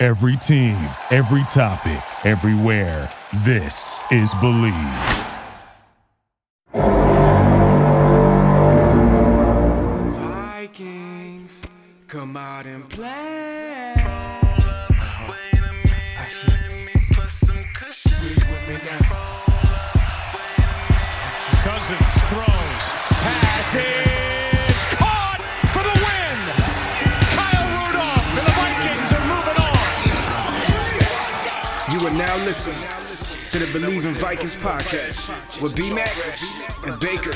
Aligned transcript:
Every 0.00 0.36
team, 0.36 0.78
every 1.10 1.42
topic, 1.48 2.00
everywhere. 2.24 3.10
This 3.44 4.00
is 4.12 4.32
Believe. 4.34 4.72
Vikings, 10.12 11.62
come 12.06 12.36
out 12.36 12.66
and 12.66 12.88
play. 12.88 13.94
Cousins 21.64 22.22
throws, 22.30 22.84
passes, 23.10 24.07
are 32.08 32.14
now 32.16 32.36
listening 32.44 32.78
to 33.48 33.58
the 33.58 33.70
Believe 33.78 34.06
in 34.06 34.12
Vikings 34.12 34.56
podcast 34.56 35.60
with 35.60 35.76
B 35.76 35.92
Mac 35.92 36.16
and 36.86 36.98
Baker. 36.98 37.32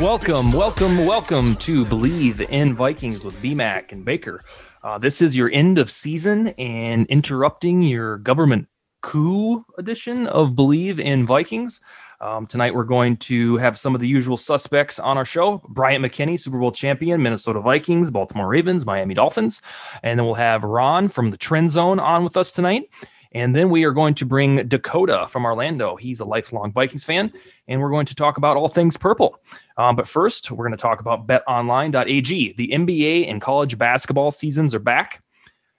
Welcome, 0.00 0.52
welcome, 0.52 1.04
welcome 1.04 1.56
to 1.56 1.84
Believe 1.84 2.40
in 2.42 2.76
Vikings 2.76 3.24
with 3.24 3.34
BMAC 3.42 3.90
and 3.90 4.04
Baker. 4.04 4.40
Uh, 4.84 4.98
this 4.98 5.20
is 5.20 5.36
your 5.36 5.50
end 5.50 5.78
of 5.78 5.90
season 5.90 6.48
and 6.58 7.08
interrupting 7.08 7.82
your 7.82 8.18
government 8.18 8.68
coup 9.02 9.64
edition 9.76 10.28
of 10.28 10.54
Believe 10.54 11.00
in 11.00 11.26
Vikings. 11.26 11.80
Um, 12.20 12.46
tonight, 12.46 12.74
we're 12.74 12.84
going 12.84 13.16
to 13.18 13.56
have 13.56 13.78
some 13.78 13.94
of 13.94 14.00
the 14.00 14.08
usual 14.08 14.36
suspects 14.36 14.98
on 14.98 15.16
our 15.18 15.24
show 15.24 15.62
Bryant 15.68 16.04
McKinnie, 16.04 16.38
Super 16.38 16.58
Bowl 16.58 16.72
champion, 16.72 17.22
Minnesota 17.22 17.60
Vikings, 17.60 18.10
Baltimore 18.10 18.48
Ravens, 18.48 18.86
Miami 18.86 19.14
Dolphins. 19.14 19.60
And 20.02 20.18
then 20.18 20.24
we'll 20.24 20.34
have 20.34 20.64
Ron 20.64 21.08
from 21.08 21.30
the 21.30 21.36
Trend 21.36 21.70
Zone 21.70 21.98
on 21.98 22.24
with 22.24 22.36
us 22.36 22.52
tonight. 22.52 22.88
And 23.32 23.54
then 23.54 23.68
we 23.68 23.82
are 23.84 23.90
going 23.90 24.14
to 24.14 24.24
bring 24.24 24.68
Dakota 24.68 25.26
from 25.28 25.44
Orlando. 25.44 25.96
He's 25.96 26.20
a 26.20 26.24
lifelong 26.24 26.72
Vikings 26.72 27.02
fan. 27.02 27.32
And 27.66 27.80
we're 27.80 27.90
going 27.90 28.06
to 28.06 28.14
talk 28.14 28.36
about 28.36 28.56
all 28.56 28.68
things 28.68 28.96
purple. 28.96 29.40
Um, 29.76 29.96
but 29.96 30.06
first, 30.06 30.50
we're 30.52 30.64
going 30.64 30.76
to 30.76 30.80
talk 30.80 31.00
about 31.00 31.26
betonline.ag. 31.26 32.52
The 32.52 32.68
NBA 32.68 33.28
and 33.28 33.42
college 33.42 33.76
basketball 33.76 34.30
seasons 34.30 34.72
are 34.74 34.80
back. 34.80 35.20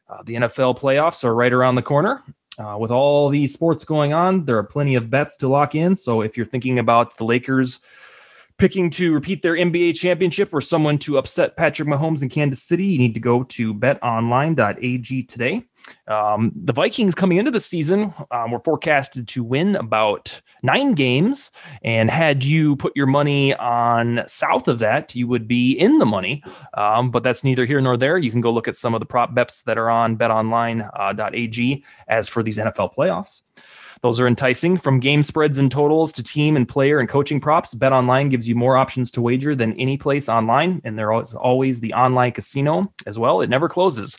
Uh, 0.09 0.21
the 0.23 0.35
NFL 0.35 0.79
playoffs 0.79 1.23
are 1.23 1.33
right 1.33 1.53
around 1.53 1.75
the 1.75 1.81
corner. 1.81 2.23
Uh, 2.57 2.77
with 2.79 2.91
all 2.91 3.29
these 3.29 3.53
sports 3.53 3.83
going 3.83 4.13
on, 4.13 4.45
there 4.45 4.57
are 4.57 4.63
plenty 4.63 4.95
of 4.95 5.09
bets 5.09 5.35
to 5.37 5.47
lock 5.47 5.75
in. 5.75 5.95
So 5.95 6.21
if 6.21 6.37
you're 6.37 6.45
thinking 6.45 6.79
about 6.79 7.17
the 7.17 7.25
Lakers 7.25 7.79
picking 8.57 8.89
to 8.89 9.13
repeat 9.13 9.41
their 9.41 9.55
NBA 9.55 9.95
championship 9.95 10.53
or 10.53 10.61
someone 10.61 10.97
to 10.99 11.17
upset 11.17 11.57
Patrick 11.57 11.89
Mahomes 11.89 12.23
in 12.23 12.29
Kansas 12.29 12.63
City, 12.63 12.85
you 12.85 12.97
need 12.97 13.13
to 13.13 13.19
go 13.19 13.43
to 13.43 13.73
betonline.ag 13.73 15.23
today. 15.23 15.65
Um, 16.07 16.51
the 16.55 16.73
Vikings 16.73 17.15
coming 17.15 17.37
into 17.37 17.51
the 17.51 17.59
season 17.59 18.13
um, 18.31 18.51
were 18.51 18.59
forecasted 18.59 19.27
to 19.29 19.43
win 19.43 19.75
about 19.75 20.41
nine 20.61 20.93
games. 20.93 21.51
And 21.83 22.09
had 22.09 22.43
you 22.43 22.75
put 22.75 22.95
your 22.95 23.07
money 23.07 23.53
on 23.55 24.23
south 24.27 24.67
of 24.67 24.79
that, 24.79 25.15
you 25.15 25.27
would 25.27 25.47
be 25.47 25.71
in 25.73 25.99
the 25.99 26.05
money. 26.05 26.43
Um, 26.75 27.11
but 27.11 27.23
that's 27.23 27.43
neither 27.43 27.65
here 27.65 27.81
nor 27.81 27.97
there. 27.97 28.17
You 28.17 28.31
can 28.31 28.41
go 28.41 28.51
look 28.51 28.67
at 28.67 28.75
some 28.75 28.93
of 28.93 28.99
the 28.99 29.05
prop 29.05 29.33
bets 29.33 29.63
that 29.63 29.77
are 29.77 29.89
on 29.89 30.17
betonline.ag 30.17 31.83
as 32.07 32.29
for 32.29 32.43
these 32.43 32.57
NFL 32.57 32.93
playoffs. 32.95 33.41
Those 34.01 34.19
are 34.19 34.27
enticing 34.27 34.77
from 34.77 34.99
game 34.99 35.23
spreads 35.23 35.57
and 35.57 35.71
totals 35.71 36.11
to 36.13 36.21
team 36.21 36.55
and 36.55 36.67
player 36.67 36.99
and 36.99 37.09
coaching 37.09 37.39
props. 37.39 37.73
Bet 37.73 37.91
online 37.91 38.29
gives 38.29 38.47
you 38.47 38.53
more 38.53 38.77
options 38.77 39.09
to 39.11 39.21
wager 39.21 39.55
than 39.55 39.73
any 39.79 39.97
place 39.97 40.29
online. 40.29 40.81
And 40.83 40.99
there 40.99 41.11
is 41.19 41.33
always 41.33 41.79
the 41.79 41.93
online 41.93 42.33
casino 42.33 42.83
as 43.07 43.17
well. 43.17 43.41
It 43.41 43.49
never 43.49 43.67
closes. 43.67 44.17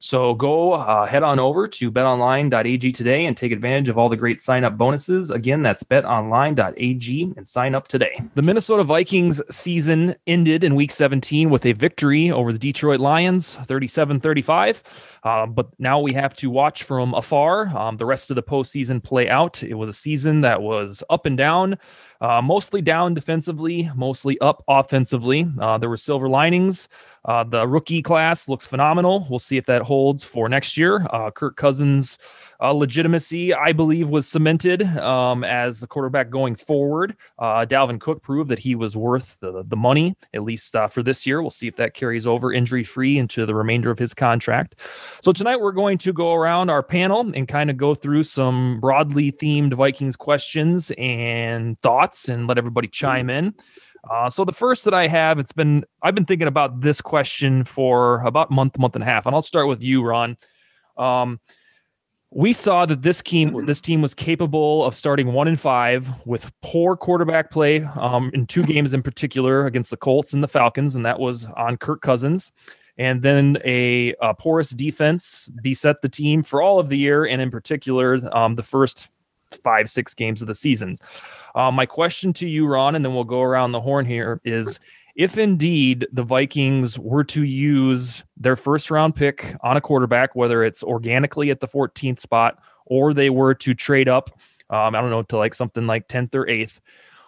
So 0.00 0.34
go 0.34 0.74
uh, 0.74 1.06
head 1.06 1.24
on 1.24 1.40
over 1.40 1.66
to 1.66 1.90
betonline.ag 1.90 2.92
today 2.92 3.26
and 3.26 3.36
take 3.36 3.50
advantage 3.50 3.88
of 3.88 3.98
all 3.98 4.08
the 4.08 4.16
great 4.16 4.40
sign 4.40 4.62
up 4.62 4.78
bonuses. 4.78 5.32
Again, 5.32 5.62
that's 5.62 5.82
betonline.ag 5.82 7.34
and 7.36 7.48
sign 7.48 7.74
up 7.74 7.88
today. 7.88 8.16
The 8.36 8.42
Minnesota 8.42 8.84
Vikings 8.84 9.42
season 9.50 10.14
ended 10.26 10.62
in 10.62 10.76
week 10.76 10.92
17 10.92 11.50
with 11.50 11.66
a 11.66 11.72
victory 11.72 12.30
over 12.30 12.52
the 12.52 12.60
Detroit 12.60 13.00
Lions, 13.00 13.54
37 13.54 14.20
35. 14.20 14.82
Uh, 15.24 15.46
but 15.46 15.68
now 15.80 15.98
we 15.98 16.12
have 16.12 16.34
to 16.36 16.48
watch 16.48 16.84
from 16.84 17.12
afar 17.14 17.76
um, 17.76 17.96
the 17.96 18.06
rest 18.06 18.30
of 18.30 18.36
the 18.36 18.42
postseason 18.42 19.02
play 19.02 19.28
out. 19.28 19.62
It 19.64 19.74
was 19.74 19.88
a 19.88 19.92
season 19.92 20.42
that 20.42 20.62
was 20.62 21.02
up 21.10 21.26
and 21.26 21.36
down. 21.36 21.76
Uh, 22.20 22.42
mostly 22.42 22.82
down 22.82 23.14
defensively, 23.14 23.90
mostly 23.94 24.38
up 24.40 24.64
offensively. 24.66 25.46
Uh, 25.60 25.78
there 25.78 25.88
were 25.88 25.96
silver 25.96 26.28
linings. 26.28 26.88
Uh, 27.28 27.44
the 27.44 27.68
rookie 27.68 28.00
class 28.00 28.48
looks 28.48 28.64
phenomenal. 28.64 29.26
We'll 29.28 29.38
see 29.38 29.58
if 29.58 29.66
that 29.66 29.82
holds 29.82 30.24
for 30.24 30.48
next 30.48 30.78
year. 30.78 31.06
Uh, 31.10 31.30
Kirk 31.30 31.56
Cousins' 31.56 32.16
uh, 32.60 32.72
legitimacy, 32.72 33.52
I 33.52 33.72
believe, 33.72 34.08
was 34.08 34.26
cemented 34.26 34.82
um, 34.82 35.44
as 35.44 35.80
the 35.80 35.86
quarterback 35.86 36.30
going 36.30 36.56
forward. 36.56 37.16
Uh, 37.38 37.66
Dalvin 37.66 38.00
Cook 38.00 38.22
proved 38.22 38.48
that 38.50 38.58
he 38.58 38.74
was 38.74 38.96
worth 38.96 39.38
the, 39.40 39.62
the 39.62 39.76
money, 39.76 40.16
at 40.32 40.42
least 40.42 40.74
for 40.90 41.02
this 41.02 41.26
year. 41.26 41.42
We'll 41.42 41.50
see 41.50 41.68
if 41.68 41.76
that 41.76 41.92
carries 41.92 42.26
over 42.26 42.50
injury 42.50 42.82
free 42.82 43.18
into 43.18 43.44
the 43.44 43.54
remainder 43.54 43.90
of 43.90 43.98
his 43.98 44.14
contract. 44.14 44.76
So 45.22 45.30
tonight 45.30 45.60
we're 45.60 45.72
going 45.72 45.98
to 45.98 46.14
go 46.14 46.32
around 46.32 46.70
our 46.70 46.82
panel 46.82 47.20
and 47.20 47.46
kind 47.46 47.68
of 47.68 47.76
go 47.76 47.94
through 47.94 48.24
some 48.24 48.80
broadly 48.80 49.32
themed 49.32 49.74
Vikings 49.74 50.16
questions 50.16 50.90
and 50.96 51.78
thoughts 51.82 52.28
and 52.30 52.46
let 52.46 52.56
everybody 52.56 52.88
chime 52.88 53.28
in. 53.28 53.54
Uh, 54.10 54.30
so 54.30 54.44
the 54.44 54.52
first 54.52 54.84
that 54.84 54.94
I 54.94 55.06
have, 55.06 55.38
it's 55.38 55.52
been 55.52 55.84
I've 56.02 56.14
been 56.14 56.24
thinking 56.24 56.48
about 56.48 56.80
this 56.80 57.00
question 57.00 57.64
for 57.64 58.20
about 58.20 58.50
month, 58.50 58.78
month 58.78 58.94
and 58.94 59.02
a 59.02 59.06
half, 59.06 59.26
and 59.26 59.34
I'll 59.34 59.42
start 59.42 59.68
with 59.68 59.82
you, 59.82 60.02
Ron. 60.02 60.36
Um, 60.96 61.40
we 62.30 62.52
saw 62.52 62.84
that 62.84 63.02
this 63.02 63.22
team 63.22 63.64
this 63.66 63.80
team 63.80 64.02
was 64.02 64.14
capable 64.14 64.84
of 64.84 64.94
starting 64.94 65.32
one 65.32 65.48
and 65.48 65.58
five 65.58 66.08
with 66.26 66.52
poor 66.62 66.96
quarterback 66.96 67.50
play 67.50 67.82
um, 67.96 68.30
in 68.34 68.46
two 68.46 68.62
games 68.62 68.92
in 68.92 69.02
particular 69.02 69.66
against 69.66 69.90
the 69.90 69.96
Colts 69.96 70.32
and 70.34 70.42
the 70.42 70.48
Falcons, 70.48 70.94
and 70.94 71.06
that 71.06 71.18
was 71.18 71.46
on 71.56 71.76
Kirk 71.76 72.02
Cousins. 72.02 72.52
And 72.98 73.22
then 73.22 73.58
a, 73.64 74.14
a 74.20 74.34
porous 74.34 74.70
defense 74.70 75.48
beset 75.62 76.02
the 76.02 76.08
team 76.08 76.42
for 76.42 76.60
all 76.60 76.80
of 76.80 76.88
the 76.88 76.98
year, 76.98 77.24
and 77.24 77.40
in 77.40 77.50
particular, 77.50 78.20
um, 78.36 78.56
the 78.56 78.62
first 78.62 79.08
five, 79.62 79.90
six 79.90 80.14
games 80.14 80.40
of 80.40 80.48
the 80.48 80.54
seasons. 80.54 81.00
Uh, 81.54 81.70
my 81.70 81.86
question 81.86 82.32
to 82.34 82.48
you, 82.48 82.66
Ron, 82.66 82.94
and 82.94 83.04
then 83.04 83.14
we'll 83.14 83.24
go 83.24 83.42
around 83.42 83.72
the 83.72 83.80
horn 83.80 84.06
here 84.06 84.40
is 84.44 84.78
if 85.16 85.36
indeed 85.36 86.06
the 86.12 86.22
Vikings 86.22 86.98
were 86.98 87.24
to 87.24 87.42
use 87.42 88.22
their 88.36 88.54
first 88.54 88.90
round 88.90 89.16
pick 89.16 89.56
on 89.62 89.76
a 89.76 89.80
quarterback, 89.80 90.36
whether 90.36 90.62
it's 90.62 90.84
organically 90.84 91.50
at 91.50 91.58
the 91.60 91.66
14th 91.66 92.20
spot 92.20 92.62
or 92.86 93.12
they 93.12 93.28
were 93.28 93.54
to 93.54 93.74
trade 93.74 94.08
up, 94.08 94.30
um, 94.70 94.94
I 94.94 95.00
don't 95.00 95.10
know, 95.10 95.22
to 95.22 95.36
like 95.36 95.54
something 95.54 95.86
like 95.86 96.06
10th 96.06 96.34
or 96.36 96.46
8th, 96.46 96.78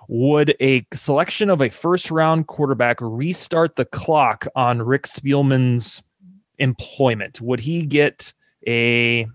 would 0.07 0.55
a 0.61 0.87
selection 0.95 1.51
of 1.51 1.61
a 1.61 1.69
first 1.69 2.11
round 2.11 2.47
quarterback 2.47 2.99
restart 3.01 3.77
the 3.77 3.85
clock 3.85 4.47
on 4.55 4.83
Rick 4.83 5.05
Spielman's 5.05 6.03
employment? 6.59 7.41
Would 7.41 7.61
he 7.61 7.83
get 7.83 8.33
a, 8.67 9.27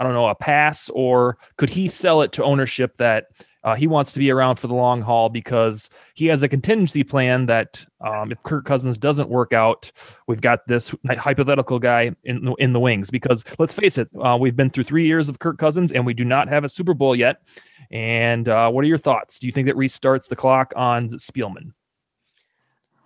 I 0.00 0.02
don't 0.02 0.14
know, 0.14 0.28
a 0.28 0.34
pass 0.34 0.88
or 0.94 1.36
could 1.58 1.70
he 1.70 1.86
sell 1.86 2.22
it 2.22 2.32
to 2.32 2.42
ownership 2.42 2.96
that 2.96 3.26
uh, 3.62 3.74
he 3.74 3.86
wants 3.86 4.14
to 4.14 4.18
be 4.18 4.30
around 4.30 4.56
for 4.56 4.66
the 4.66 4.74
long 4.74 5.02
haul 5.02 5.28
because 5.28 5.90
he 6.14 6.26
has 6.26 6.42
a 6.42 6.48
contingency 6.48 7.04
plan 7.04 7.46
that 7.46 7.84
um, 8.00 8.32
if 8.32 8.42
Kirk 8.42 8.64
Cousins 8.64 8.96
doesn't 8.96 9.28
work 9.28 9.52
out, 9.52 9.92
we've 10.26 10.40
got 10.40 10.66
this 10.66 10.94
hypothetical 11.06 11.78
guy 11.78 12.12
in 12.24 12.44
the, 12.46 12.54
in 12.54 12.72
the 12.72 12.80
wings. 12.80 13.10
Because 13.10 13.44
let's 13.58 13.74
face 13.74 13.98
it, 13.98 14.08
uh, 14.22 14.38
we've 14.40 14.56
been 14.56 14.70
through 14.70 14.84
three 14.84 15.06
years 15.06 15.28
of 15.28 15.38
Kirk 15.38 15.58
Cousins 15.58 15.92
and 15.92 16.06
we 16.06 16.14
do 16.14 16.24
not 16.24 16.48
have 16.48 16.64
a 16.64 16.68
Super 16.68 16.94
Bowl 16.94 17.14
yet. 17.14 17.42
And 17.90 18.48
uh, 18.48 18.70
what 18.70 18.82
are 18.84 18.88
your 18.88 18.98
thoughts? 18.98 19.38
Do 19.38 19.46
you 19.46 19.52
think 19.52 19.66
that 19.66 19.76
restarts 19.76 20.28
the 20.28 20.36
clock 20.36 20.72
on 20.74 21.10
Spielman? 21.10 21.72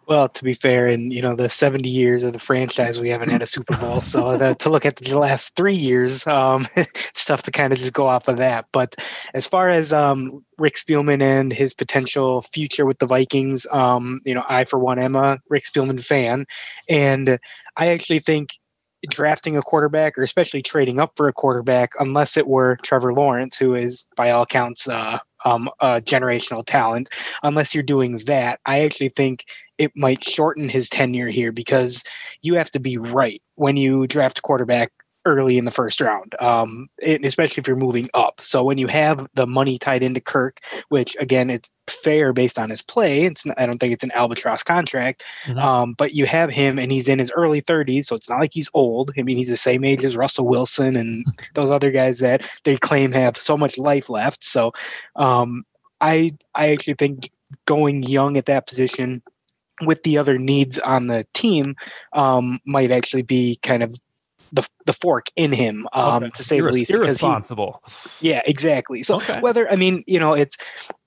Well, 0.06 0.28
to 0.28 0.44
be 0.44 0.52
fair, 0.52 0.88
in 0.88 1.10
you 1.10 1.22
know 1.22 1.34
the 1.34 1.48
70 1.48 1.88
years 1.88 2.22
of 2.24 2.32
the 2.34 2.38
franchise, 2.38 3.00
we 3.00 3.08
haven't 3.08 3.30
had 3.30 3.42
a 3.42 3.46
Super 3.46 3.76
Bowl. 3.76 4.00
so 4.00 4.36
the, 4.38 4.54
to 4.56 4.68
look 4.68 4.84
at 4.84 4.96
the 4.96 5.18
last 5.18 5.56
three 5.56 5.74
years, 5.74 6.26
um, 6.26 6.66
it's 6.76 7.24
tough 7.24 7.42
to 7.44 7.50
kind 7.50 7.72
of 7.72 7.78
just 7.78 7.92
go 7.92 8.06
off 8.06 8.28
of 8.28 8.36
that. 8.36 8.66
But 8.72 8.96
as 9.32 9.46
far 9.46 9.70
as 9.70 9.92
um, 9.92 10.44
Rick 10.58 10.74
Spielman 10.74 11.22
and 11.22 11.52
his 11.52 11.72
potential 11.72 12.42
future 12.42 12.84
with 12.84 12.98
the 12.98 13.06
Vikings, 13.06 13.66
um, 13.72 14.20
you 14.24 14.34
know, 14.34 14.44
I 14.48 14.64
for 14.64 14.78
one 14.78 14.98
am 14.98 15.16
a 15.16 15.38
Rick 15.48 15.64
Spielman 15.64 16.04
fan, 16.04 16.46
and 16.88 17.38
I 17.76 17.88
actually 17.88 18.20
think 18.20 18.50
drafting 19.10 19.56
a 19.56 19.62
quarterback 19.62 20.16
or 20.16 20.22
especially 20.22 20.62
trading 20.62 20.98
up 20.98 21.12
for 21.16 21.28
a 21.28 21.32
quarterback 21.32 21.92
unless 21.98 22.36
it 22.36 22.46
were 22.46 22.76
Trevor 22.82 23.12
Lawrence, 23.12 23.56
who 23.56 23.74
is 23.74 24.04
by 24.16 24.30
all 24.30 24.42
accounts 24.42 24.88
uh, 24.88 25.18
um, 25.44 25.68
a 25.80 26.00
generational 26.00 26.64
talent. 26.64 27.08
Unless 27.42 27.74
you're 27.74 27.82
doing 27.82 28.16
that, 28.26 28.60
I 28.66 28.82
actually 28.84 29.10
think 29.10 29.44
it 29.78 29.92
might 29.96 30.22
shorten 30.22 30.68
his 30.68 30.88
tenure 30.88 31.28
here 31.28 31.52
because 31.52 32.04
you 32.42 32.54
have 32.54 32.70
to 32.72 32.80
be 32.80 32.96
right 32.96 33.42
when 33.56 33.76
you 33.76 34.06
draft 34.06 34.38
a 34.38 34.42
quarterback 34.42 34.92
early 35.26 35.56
in 35.56 35.64
the 35.64 35.70
first 35.70 36.00
round, 36.00 36.34
um, 36.40 36.88
especially 37.02 37.60
if 37.60 37.66
you're 37.66 37.76
moving 37.76 38.08
up. 38.14 38.40
So 38.40 38.62
when 38.62 38.78
you 38.78 38.86
have 38.88 39.26
the 39.34 39.46
money 39.46 39.78
tied 39.78 40.02
into 40.02 40.20
Kirk, 40.20 40.60
which 40.88 41.16
again 41.18 41.50
it's 41.50 41.70
fair 41.88 42.32
based 42.32 42.58
on 42.58 42.70
his 42.70 42.82
play, 42.82 43.24
it's 43.24 43.46
not, 43.46 43.58
I 43.58 43.66
don't 43.66 43.78
think 43.78 43.92
it's 43.92 44.04
an 44.04 44.12
albatross 44.12 44.62
contract, 44.62 45.24
mm-hmm. 45.44 45.58
um, 45.58 45.94
but 45.96 46.12
you 46.14 46.26
have 46.26 46.50
him 46.50 46.78
and 46.78 46.92
he's 46.92 47.08
in 47.08 47.18
his 47.18 47.32
early 47.32 47.62
30s, 47.62 48.06
so 48.06 48.16
it's 48.16 48.28
not 48.28 48.40
like 48.40 48.52
he's 48.52 48.70
old. 48.74 49.12
I 49.18 49.22
mean, 49.22 49.36
he's 49.36 49.48
the 49.48 49.56
same 49.56 49.84
age 49.84 50.04
as 50.04 50.16
Russell 50.16 50.46
Wilson 50.46 50.96
and 50.96 51.24
those 51.54 51.70
other 51.70 51.90
guys 51.90 52.18
that 52.18 52.48
they 52.64 52.76
claim 52.76 53.12
have 53.12 53.36
so 53.38 53.56
much 53.56 53.78
life 53.78 54.10
left. 54.10 54.44
So 54.44 54.72
um, 55.16 55.64
I 56.00 56.32
I 56.54 56.70
actually 56.70 56.94
think 56.94 57.30
going 57.66 58.02
young 58.02 58.36
at 58.36 58.46
that 58.46 58.66
position 58.66 59.22
with 59.82 60.02
the 60.02 60.18
other 60.18 60.38
needs 60.38 60.78
on 60.78 61.06
the 61.06 61.26
team 61.34 61.74
um, 62.12 62.60
might 62.64 62.90
actually 62.90 63.22
be 63.22 63.58
kind 63.62 63.82
of 63.82 63.94
the 64.54 64.66
the 64.86 64.92
fork 64.92 65.26
in 65.36 65.52
him, 65.52 65.88
um, 65.92 66.24
okay. 66.24 66.30
to 66.34 66.44
say 66.44 66.56
You're 66.56 66.66
the 66.68 66.72
least. 66.72 66.90
Irresponsible. 66.90 67.82
He, 68.20 68.30
yeah, 68.30 68.42
exactly. 68.46 69.02
So 69.02 69.16
okay. 69.16 69.40
whether 69.40 69.70
I 69.70 69.76
mean, 69.76 70.04
you 70.06 70.18
know, 70.18 70.34
it's 70.34 70.56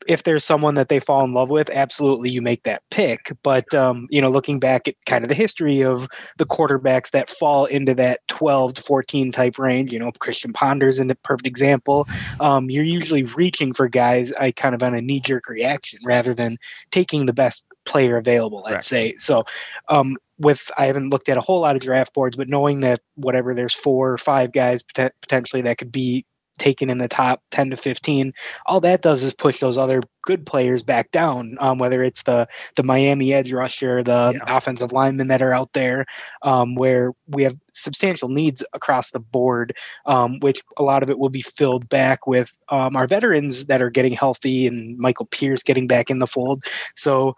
if 0.08 0.24
there's 0.24 0.44
someone 0.44 0.76
that 0.76 0.90
they 0.90 1.00
fall 1.00 1.24
in 1.24 1.34
love 1.34 1.50
with, 1.50 1.70
absolutely 1.70 2.30
you 2.30 2.42
make 2.42 2.64
that 2.64 2.82
pick. 2.92 3.32
But 3.44 3.74
um, 3.74 4.08
you 4.10 4.22
know, 4.22 4.30
looking 4.30 4.60
back 4.60 4.88
at 4.88 4.96
kind 5.06 5.24
of 5.24 5.30
the 5.30 5.36
history 5.36 5.82
of 5.82 6.08
the 6.38 6.46
quarterbacks 6.46 7.12
that 7.12 7.30
fall 7.30 7.66
into 7.66 7.94
that 7.96 8.20
12 8.28 8.76
to 8.76 8.82
14 8.82 9.32
type 9.32 9.58
range, 9.58 9.94
you 9.94 10.00
know, 10.00 10.12
Christian 10.20 10.52
Ponder's 10.52 11.00
in 11.00 11.10
a 11.10 11.16
perfect 11.16 11.48
example. 11.48 12.08
Um, 12.42 12.70
you're 12.70 12.84
usually 12.84 13.24
reaching 13.24 13.74
for 13.74 13.88
guys 13.88 14.34
I 14.34 14.52
kind 14.52 14.76
of 14.76 14.84
on 14.84 14.94
a 14.94 15.02
knee 15.02 15.22
jerk 15.22 15.48
reaction 15.48 16.00
rather 16.04 16.34
than 16.34 16.58
taking 16.92 17.26
the 17.26 17.34
best 17.34 17.66
player 17.86 18.18
available, 18.18 18.66
I'd 18.68 18.84
say. 18.84 19.16
So 19.18 19.46
um, 19.88 20.18
with 20.40 20.72
I 20.78 20.86
haven't 20.86 21.10
looked 21.10 21.30
at 21.30 21.38
a 21.38 21.42
whole 21.42 21.62
lot 21.62 21.76
of 21.76 21.82
draft 21.82 22.14
boards, 22.14 22.38
but 22.38 22.50
knowing 22.50 22.82
that 22.82 23.00
whatever 23.16 23.54
there's 23.54 23.74
four 23.74 24.12
or 24.12 24.18
five 24.18 24.52
guys 24.52 24.84
pot- 24.84 25.14
potentially 25.22 25.62
that 25.64 25.78
could 25.78 25.92
be 25.92 26.26
taken 26.58 26.90
in 26.90 26.98
the 26.98 27.08
top 27.08 27.42
10 27.52 27.70
to 27.70 27.78
15 27.78 28.32
all 28.66 28.80
that 28.82 29.02
does 29.02 29.24
is 29.24 29.34
push 29.34 29.60
those 29.60 29.78
other 29.78 30.02
good 30.24 30.46
players 30.46 30.84
back 30.84 31.12
down 31.12 31.56
um, 31.60 31.78
whether 31.78 32.04
it's 32.04 32.24
the 32.24 32.48
the 32.76 32.84
miami 32.84 33.34
edge 33.34 33.52
rusher 33.52 34.04
the 34.04 34.34
yeah. 34.34 34.58
offensive 34.58 34.92
linemen 34.92 35.28
that 35.28 35.42
are 35.42 35.54
out 35.54 35.72
there 35.74 36.06
um, 36.42 36.76
where 36.76 37.12
we 37.28 37.44
have 37.44 37.58
substantial 37.74 38.30
needs 38.30 38.64
across 38.74 39.12
the 39.12 39.20
board 39.20 39.76
um, 40.06 40.40
which 40.40 40.62
a 40.78 40.84
lot 40.84 41.04
of 41.04 41.10
it 41.10 41.20
will 41.20 41.30
be 41.30 41.42
filled 41.42 41.88
back 41.90 42.28
with 42.28 42.52
um, 42.70 42.96
our 42.96 43.08
veterans 43.08 43.68
that 43.68 43.82
are 43.82 43.90
getting 43.90 44.14
healthy 44.14 44.68
and 44.68 44.98
michael 44.98 45.28
pierce 45.28 45.64
getting 45.64 45.88
back 45.88 46.10
in 46.10 46.20
the 46.20 46.28
fold 46.28 46.64
so 46.96 47.36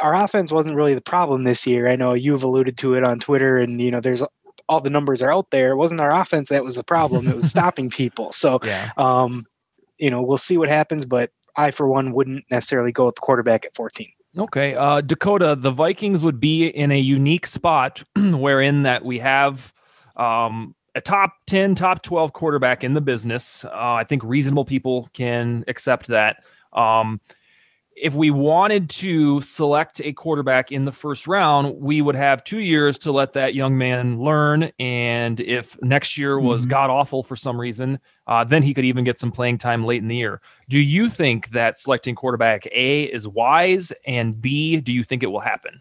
our 0.00 0.14
offense 0.14 0.52
wasn't 0.52 0.76
really 0.76 0.94
the 0.94 1.00
problem 1.00 1.42
this 1.42 1.66
year. 1.66 1.88
I 1.88 1.96
know 1.96 2.14
you've 2.14 2.42
alluded 2.42 2.78
to 2.78 2.94
it 2.94 3.06
on 3.06 3.18
Twitter, 3.18 3.58
and 3.58 3.80
you 3.80 3.90
know, 3.90 4.00
there's 4.00 4.22
all 4.68 4.80
the 4.80 4.90
numbers 4.90 5.22
are 5.22 5.32
out 5.32 5.50
there. 5.50 5.72
It 5.72 5.76
wasn't 5.76 6.00
our 6.00 6.14
offense 6.14 6.48
that 6.50 6.64
was 6.64 6.76
the 6.76 6.84
problem; 6.84 7.28
it 7.28 7.36
was 7.36 7.50
stopping 7.50 7.90
people. 7.90 8.32
So, 8.32 8.60
yeah. 8.64 8.90
um, 8.96 9.44
you 9.98 10.10
know, 10.10 10.22
we'll 10.22 10.36
see 10.36 10.56
what 10.56 10.68
happens. 10.68 11.06
But 11.06 11.30
I, 11.56 11.70
for 11.70 11.88
one, 11.88 12.12
wouldn't 12.12 12.44
necessarily 12.50 12.92
go 12.92 13.06
with 13.06 13.16
the 13.16 13.20
quarterback 13.20 13.64
at 13.64 13.74
14. 13.74 14.08
Okay, 14.36 14.74
uh, 14.74 15.00
Dakota, 15.00 15.56
the 15.56 15.70
Vikings 15.70 16.22
would 16.22 16.38
be 16.38 16.66
in 16.66 16.92
a 16.92 16.98
unique 16.98 17.46
spot 17.46 18.02
wherein 18.16 18.82
that 18.82 19.04
we 19.04 19.18
have 19.18 19.72
um, 20.16 20.74
a 20.94 21.00
top 21.00 21.32
10, 21.46 21.74
top 21.74 22.02
12 22.02 22.32
quarterback 22.32 22.84
in 22.84 22.92
the 22.94 23.00
business. 23.00 23.64
Uh, 23.64 23.70
I 23.72 24.04
think 24.04 24.22
reasonable 24.22 24.64
people 24.64 25.08
can 25.12 25.64
accept 25.66 26.08
that. 26.08 26.44
Um, 26.72 27.20
if 28.00 28.14
we 28.14 28.30
wanted 28.30 28.88
to 28.90 29.40
select 29.40 30.00
a 30.04 30.12
quarterback 30.12 30.72
in 30.72 30.84
the 30.84 30.92
first 30.92 31.26
round, 31.26 31.76
we 31.80 32.02
would 32.02 32.14
have 32.14 32.44
two 32.44 32.60
years 32.60 32.98
to 33.00 33.12
let 33.12 33.32
that 33.34 33.54
young 33.54 33.76
man 33.76 34.20
learn. 34.20 34.70
And 34.78 35.40
if 35.40 35.80
next 35.82 36.16
year 36.16 36.38
was 36.38 36.62
mm-hmm. 36.62 36.70
god 36.70 36.90
awful 36.90 37.22
for 37.22 37.36
some 37.36 37.60
reason, 37.60 37.98
uh, 38.26 38.44
then 38.44 38.62
he 38.62 38.74
could 38.74 38.84
even 38.84 39.04
get 39.04 39.18
some 39.18 39.32
playing 39.32 39.58
time 39.58 39.84
late 39.84 40.02
in 40.02 40.08
the 40.08 40.16
year. 40.16 40.40
Do 40.68 40.78
you 40.78 41.08
think 41.08 41.50
that 41.50 41.76
selecting 41.76 42.14
quarterback 42.14 42.66
A 42.72 43.04
is 43.04 43.26
wise? 43.26 43.92
And 44.06 44.40
B, 44.40 44.80
do 44.80 44.92
you 44.92 45.04
think 45.04 45.22
it 45.22 45.28
will 45.28 45.40
happen? 45.40 45.80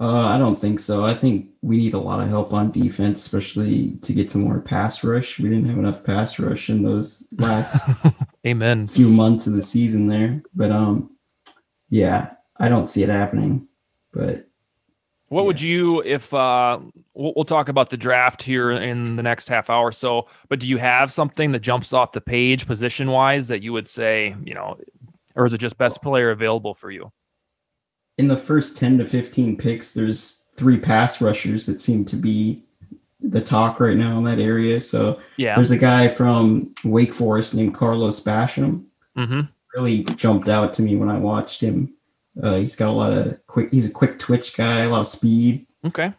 Uh, 0.00 0.26
I 0.26 0.38
don't 0.38 0.56
think 0.56 0.80
so. 0.80 1.04
I 1.04 1.14
think 1.14 1.50
we 1.62 1.76
need 1.76 1.94
a 1.94 1.98
lot 1.98 2.20
of 2.20 2.28
help 2.28 2.52
on 2.52 2.72
defense, 2.72 3.20
especially 3.20 3.92
to 4.02 4.12
get 4.12 4.28
some 4.28 4.42
more 4.42 4.60
pass 4.60 5.04
rush. 5.04 5.38
We 5.38 5.48
didn't 5.48 5.66
have 5.66 5.78
enough 5.78 6.02
pass 6.02 6.38
rush 6.38 6.68
in 6.68 6.82
those 6.82 7.26
last 7.38 7.88
amen 8.46 8.86
few 8.86 9.08
months 9.08 9.46
of 9.46 9.52
the 9.52 9.62
season 9.62 10.08
there. 10.08 10.42
But 10.54 10.72
um, 10.72 11.10
yeah, 11.88 12.32
I 12.58 12.68
don't 12.68 12.88
see 12.88 13.02
it 13.02 13.08
happening. 13.08 13.68
But 14.12 14.48
what 15.28 15.42
yeah. 15.42 15.46
would 15.46 15.60
you 15.60 16.02
if 16.02 16.32
uh 16.34 16.78
we'll, 17.14 17.32
we'll, 17.34 17.44
talk 17.44 17.68
about 17.68 17.90
the 17.90 17.96
draft 17.96 18.42
here 18.42 18.70
in 18.70 19.16
the 19.16 19.22
next 19.22 19.48
half 19.48 19.68
hour 19.70 19.90
so 19.90 20.28
but 20.48 20.60
do 20.60 20.66
you 20.66 20.76
have 20.76 21.10
something 21.10 21.50
that 21.52 21.60
jumps 21.60 21.92
off 21.92 22.12
the 22.12 22.20
page 22.20 22.66
position 22.66 23.10
wise 23.10 23.48
that 23.48 23.62
you 23.62 23.72
would 23.72 23.88
say 23.88 24.36
you 24.44 24.54
know 24.54 24.78
or 25.34 25.44
is 25.44 25.52
it 25.52 25.58
just 25.58 25.76
best 25.78 26.02
player 26.02 26.30
available 26.30 26.74
for 26.74 26.90
you 26.90 27.10
in 28.18 28.28
the 28.28 28.36
first 28.36 28.76
10 28.76 28.98
to 28.98 29.04
15 29.04 29.56
picks, 29.56 29.92
there's 29.92 30.46
three 30.54 30.78
pass 30.78 31.20
rushers 31.20 31.66
that 31.66 31.80
seem 31.80 32.04
to 32.04 32.16
be 32.16 32.62
the 33.20 33.40
talk 33.40 33.80
right 33.80 33.96
now 33.96 34.18
in 34.18 34.24
that 34.24 34.38
area. 34.38 34.80
So 34.80 35.20
yeah, 35.36 35.54
there's 35.54 35.70
a 35.70 35.78
guy 35.78 36.08
from 36.08 36.74
Wake 36.84 37.12
Forest 37.12 37.54
named 37.54 37.74
Carlos 37.74 38.20
Basham. 38.20 38.84
Mm-hmm. 39.16 39.40
Really 39.74 40.04
jumped 40.04 40.48
out 40.48 40.72
to 40.74 40.82
me 40.82 40.96
when 40.96 41.08
I 41.08 41.18
watched 41.18 41.60
him. 41.60 41.94
Uh, 42.40 42.56
he's 42.56 42.76
got 42.76 42.88
a 42.88 42.92
lot 42.92 43.12
of 43.12 43.44
quick. 43.46 43.72
He's 43.72 43.86
a 43.86 43.90
quick 43.90 44.18
twitch 44.18 44.56
guy, 44.56 44.80
a 44.80 44.88
lot 44.88 45.00
of 45.00 45.08
speed. 45.08 45.66
Okay. 45.84 46.12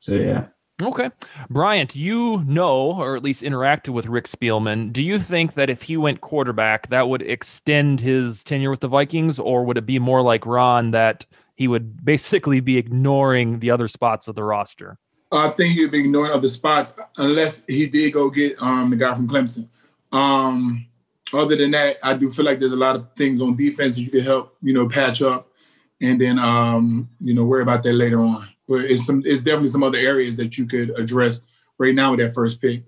So 0.00 0.12
yeah. 0.12 0.46
Okay. 0.82 1.10
Bryant, 1.48 1.96
you 1.96 2.44
know, 2.46 2.92
or 2.92 3.16
at 3.16 3.22
least 3.22 3.42
interacted 3.42 3.90
with 3.90 4.06
Rick 4.06 4.26
Spielman. 4.26 4.92
Do 4.92 5.02
you 5.02 5.18
think 5.18 5.54
that 5.54 5.70
if 5.70 5.82
he 5.82 5.96
went 5.96 6.20
quarterback, 6.20 6.90
that 6.90 7.08
would 7.08 7.22
extend 7.22 8.00
his 8.00 8.44
tenure 8.44 8.70
with 8.70 8.80
the 8.80 8.88
Vikings, 8.88 9.38
or 9.38 9.64
would 9.64 9.78
it 9.78 9.86
be 9.86 9.98
more 9.98 10.20
like 10.20 10.44
Ron 10.44 10.90
that 10.90 11.24
he 11.54 11.66
would 11.66 12.04
basically 12.04 12.60
be 12.60 12.76
ignoring 12.76 13.60
the 13.60 13.70
other 13.70 13.88
spots 13.88 14.28
of 14.28 14.34
the 14.34 14.44
roster? 14.44 14.98
I 15.32 15.48
think 15.48 15.74
he 15.74 15.80
would 15.82 15.92
be 15.92 16.00
ignoring 16.00 16.32
other 16.32 16.48
spots 16.48 16.94
unless 17.16 17.62
he 17.66 17.86
did 17.86 18.12
go 18.12 18.28
get 18.28 18.60
um, 18.60 18.90
the 18.90 18.96
guy 18.96 19.14
from 19.14 19.28
Clemson. 19.28 19.68
Um, 20.12 20.86
other 21.32 21.56
than 21.56 21.70
that, 21.70 21.96
I 22.02 22.14
do 22.14 22.28
feel 22.28 22.44
like 22.44 22.60
there's 22.60 22.72
a 22.72 22.76
lot 22.76 22.96
of 22.96 23.12
things 23.14 23.40
on 23.40 23.56
defense 23.56 23.96
that 23.96 24.02
you 24.02 24.10
could 24.10 24.24
help, 24.24 24.54
you 24.62 24.74
know, 24.74 24.88
patch 24.88 25.22
up 25.22 25.48
and 26.02 26.20
then, 26.20 26.38
um, 26.38 27.08
you 27.18 27.34
know, 27.34 27.44
worry 27.44 27.62
about 27.62 27.82
that 27.82 27.94
later 27.94 28.20
on 28.20 28.46
but 28.68 28.84
it's 28.84 29.06
some 29.06 29.22
it's 29.24 29.40
definitely 29.42 29.68
some 29.68 29.82
other 29.82 29.98
areas 29.98 30.36
that 30.36 30.58
you 30.58 30.66
could 30.66 30.90
address 30.98 31.40
right 31.78 31.94
now 31.94 32.10
with 32.12 32.20
that 32.20 32.34
first 32.34 32.60
pick. 32.60 32.84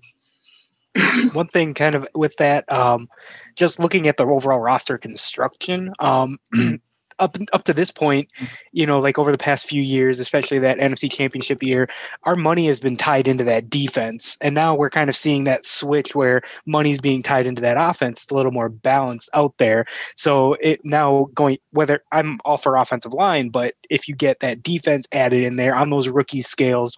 One 1.33 1.49
thing, 1.49 1.75
kind 1.75 1.95
of 1.95 2.09
with 2.15 2.35
that, 2.39 2.71
um, 2.73 3.09
just 3.55 3.79
looking 3.79 4.09
at 4.09 4.17
the 4.17 4.25
overall 4.25 4.59
roster 4.59 4.99
construction, 4.99 5.93
um, 6.01 6.39
up 7.19 7.37
up 7.53 7.65
to 7.65 7.73
this 7.73 7.91
point, 7.91 8.29
you 8.73 8.87
know, 8.87 9.01
like 9.01 9.19
over 9.19 9.31
the 9.31 9.39
past 9.39 9.69
few 9.69 9.83
years, 9.83 10.21
especially 10.21 10.59
that 10.61 10.79
NFC 10.79 11.11
Championship 11.11 11.63
year, 11.63 11.89
our 12.25 12.37
money 12.37 12.67
has 12.67 12.81
been 12.81 12.97
tied 12.97 13.29
into 13.29 13.45
that 13.45 13.71
defense, 13.71 14.37
and 14.41 14.55
now 14.55 14.75
we're 14.75 14.91
kind 14.91 15.09
of 15.09 15.17
seeing 15.17 15.45
that 15.45 15.65
switch 15.65 16.15
where 16.15 16.43
money's 16.67 17.01
being 17.01 17.23
tied 17.23 17.47
into 17.47 17.63
that 17.63 17.77
offense. 17.79 18.25
It's 18.25 18.33
a 18.33 18.35
little 18.35 18.53
more 18.53 18.69
balanced 18.69 19.31
out 19.35 19.57
there. 19.59 19.87
So 20.17 20.55
it 20.55 20.81
now 20.85 21.29
going 21.35 21.59
whether 21.71 22.03
I'm 22.13 22.39
all 22.45 22.59
for 22.59 22.77
offensive 22.77 23.15
line, 23.15 23.51
but 23.51 23.75
if 23.91 24.09
you 24.09 24.15
get 24.15 24.41
that 24.41 24.63
defense 24.63 25.07
added 25.13 25.43
in 25.43 25.57
there 25.57 25.75
on 25.75 25.91
those 25.91 26.09
rookie 26.09 26.43
scales, 26.43 26.97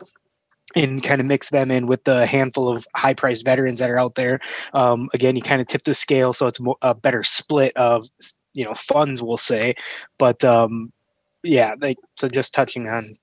and 0.77 1.03
kind 1.03 1.21
of 1.21 1.27
mix 1.27 1.51
them 1.51 1.71
in 1.71 1.87
with 1.87 2.05
the 2.05 2.27
handful 2.27 2.69
of 2.69 2.87
high 2.95 3.15
priced 3.15 3.45
veterans 3.45 3.81
that 3.81 3.91
are 3.91 3.99
out 3.99 4.15
there. 4.15 4.41
Um, 4.73 5.09
again, 5.15 5.37
you 5.37 5.43
kind 5.43 5.61
of 5.61 5.67
tip 5.67 5.83
the 5.83 5.95
scale 5.95 6.33
so 6.33 6.47
it's 6.47 6.61
a 6.83 6.95
better 6.95 7.23
split 7.23 7.77
of 7.77 8.07
you 8.55 8.65
know 8.65 8.75
funds 8.75 9.23
we'll 9.23 9.37
say 9.37 9.75
but 10.19 10.45
um 10.45 10.93
yeah 11.43 11.75
like 11.81 11.99
so 12.17 12.29
just 12.29 12.55
touching 12.55 12.89
on 12.89 13.17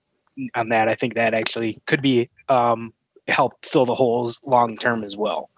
on 0.55 0.69
that 0.69 0.87
i 0.87 0.95
think 0.95 1.15
that 1.15 1.33
actually 1.33 1.81
could 1.85 2.01
be 2.01 2.29
um 2.49 2.93
help 3.27 3.53
fill 3.65 3.85
the 3.85 3.95
holes 3.95 4.41
long 4.45 4.75
term 4.75 5.03
as 5.03 5.17
well 5.17 5.49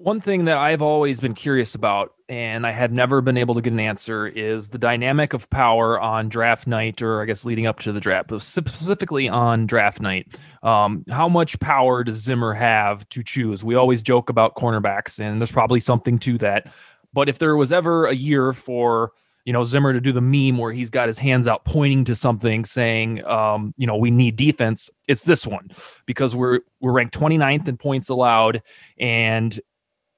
one 0.00 0.22
thing 0.22 0.46
that 0.46 0.56
I've 0.56 0.80
always 0.80 1.20
been 1.20 1.34
curious 1.34 1.74
about, 1.74 2.14
and 2.26 2.66
I 2.66 2.72
have 2.72 2.90
never 2.90 3.20
been 3.20 3.36
able 3.36 3.54
to 3.54 3.60
get 3.60 3.74
an 3.74 3.80
answer, 3.80 4.26
is 4.26 4.70
the 4.70 4.78
dynamic 4.78 5.34
of 5.34 5.50
power 5.50 6.00
on 6.00 6.30
draft 6.30 6.66
night, 6.66 7.02
or 7.02 7.20
I 7.20 7.26
guess 7.26 7.44
leading 7.44 7.66
up 7.66 7.80
to 7.80 7.92
the 7.92 8.00
draft, 8.00 8.28
but 8.28 8.40
specifically 8.40 9.28
on 9.28 9.66
draft 9.66 10.00
night. 10.00 10.38
Um, 10.62 11.04
how 11.10 11.28
much 11.28 11.60
power 11.60 12.02
does 12.02 12.14
Zimmer 12.14 12.54
have 12.54 13.06
to 13.10 13.22
choose? 13.22 13.62
We 13.62 13.74
always 13.74 14.00
joke 14.00 14.30
about 14.30 14.54
cornerbacks, 14.54 15.20
and 15.20 15.38
there's 15.38 15.52
probably 15.52 15.80
something 15.80 16.18
to 16.20 16.38
that. 16.38 16.72
But 17.12 17.28
if 17.28 17.38
there 17.38 17.56
was 17.56 17.72
ever 17.72 18.06
a 18.06 18.14
year 18.14 18.52
for 18.52 19.12
you 19.44 19.52
know 19.52 19.64
Zimmer 19.64 19.92
to 19.92 20.00
do 20.00 20.12
the 20.12 20.20
meme 20.20 20.58
where 20.58 20.72
he's 20.72 20.90
got 20.90 21.08
his 21.08 21.18
hands 21.18 21.48
out 21.48 21.64
pointing 21.64 22.04
to 22.04 22.14
something 22.14 22.64
saying 22.64 23.24
um, 23.26 23.74
you 23.76 23.86
know 23.86 23.96
we 23.96 24.10
need 24.10 24.36
defense 24.36 24.90
it's 25.08 25.24
this 25.24 25.46
one. 25.46 25.70
Because 26.06 26.36
we're 26.36 26.60
we're 26.80 26.92
ranked 26.92 27.18
29th 27.18 27.68
in 27.68 27.76
points 27.76 28.08
allowed. 28.08 28.62
And 28.98 29.58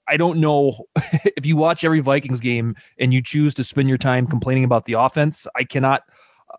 I 0.09 0.17
don't 0.17 0.39
know 0.39 0.87
if 1.37 1.47
you 1.47 1.57
watch 1.57 1.85
every 1.85 2.01
Vikings 2.01 2.41
game 2.41 2.75
and 2.99 3.15
you 3.15 3.23
choose 3.23 3.55
to 3.55 3.65
spend 3.65 3.89
your 3.89 3.99
time 3.99 4.27
complaining 4.27 4.65
about 4.65 4.85
the 4.85 4.95
offense 4.95 5.47
I 5.55 5.65
cannot 5.65 6.03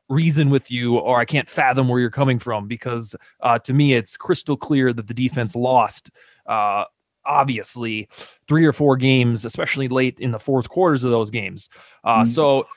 reason 0.10 0.50
with 0.50 0.72
you 0.72 0.98
or 0.98 1.20
I 1.20 1.25
can't 1.25 1.50
fathom 1.50 1.88
where 1.88 2.00
you're 2.00 2.10
coming 2.10 2.40
from 2.40 2.68
because 2.68 3.16
uh, 3.42 3.60
to 3.60 3.74
me 3.74 3.94
it's 3.94 4.18
crystal 4.18 4.58
clear 4.58 4.94
that 4.94 5.08
the 5.08 5.13
defense 5.13 5.56
lost 5.56 6.10
uh, 6.48 6.86
obviously 7.25 8.08
three 8.48 8.65
or 8.65 8.74
four 8.74 8.96
games, 8.98 9.46
especially 9.46 9.88
late 9.88 10.20
in 10.20 10.32
the 10.32 10.39
fourth 10.39 10.70
quarters 10.70 11.03
of 11.03 11.12
those 11.12 11.32
games. 11.32 11.70
Uh, 12.03 12.20
mm-hmm. 12.20 12.25
So 12.25 12.68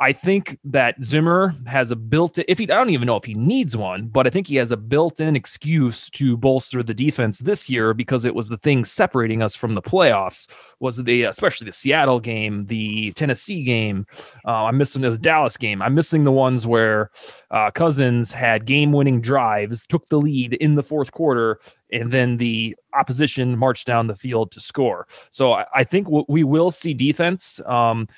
I 0.00 0.12
think 0.12 0.58
that 0.64 1.02
Zimmer 1.02 1.56
has 1.66 1.90
a 1.90 1.96
built 1.96 2.38
if 2.46 2.58
he 2.58 2.64
I 2.64 2.76
don't 2.76 2.90
even 2.90 3.06
know 3.06 3.16
if 3.16 3.24
he 3.24 3.34
needs 3.34 3.76
one, 3.76 4.06
but 4.06 4.26
I 4.26 4.30
think 4.30 4.46
he 4.46 4.56
has 4.56 4.70
a 4.70 4.76
built-in 4.76 5.34
excuse 5.34 6.08
to 6.10 6.36
bolster 6.36 6.82
the 6.82 6.94
defense 6.94 7.40
this 7.40 7.68
year 7.68 7.94
because 7.94 8.24
it 8.24 8.34
was 8.34 8.48
the 8.48 8.58
thing 8.58 8.84
separating 8.84 9.42
us 9.42 9.56
from 9.56 9.74
the 9.74 9.82
playoffs 9.82 10.48
was 10.78 10.98
the 10.98 11.24
especially 11.24 11.64
the 11.64 11.72
Seattle 11.72 12.20
game, 12.20 12.62
the 12.64 13.12
Tennessee 13.12 13.64
game. 13.64 14.06
Uh, 14.46 14.66
I'm 14.66 14.78
missing 14.78 15.02
this 15.02 15.18
Dallas 15.18 15.56
game. 15.56 15.82
I'm 15.82 15.94
missing 15.94 16.22
the 16.22 16.32
ones 16.32 16.66
where 16.66 17.10
uh, 17.50 17.72
Cousins 17.72 18.30
had 18.30 18.66
game-winning 18.66 19.20
drives, 19.20 19.86
took 19.86 20.06
the 20.08 20.20
lead 20.20 20.54
in 20.54 20.76
the 20.76 20.82
fourth 20.82 21.10
quarter, 21.10 21.58
and 21.92 22.10
then 22.10 22.36
the 22.36 22.76
opposition 22.94 23.56
marched 23.56 23.86
down 23.86 24.06
the 24.06 24.16
field 24.16 24.50
to 24.52 24.60
score. 24.60 25.06
So 25.30 25.52
I, 25.52 25.66
I 25.74 25.84
think 25.84 26.06
w- 26.06 26.26
we 26.28 26.44
will 26.44 26.70
see 26.70 26.94
defense. 26.94 27.60
Um, 27.66 28.08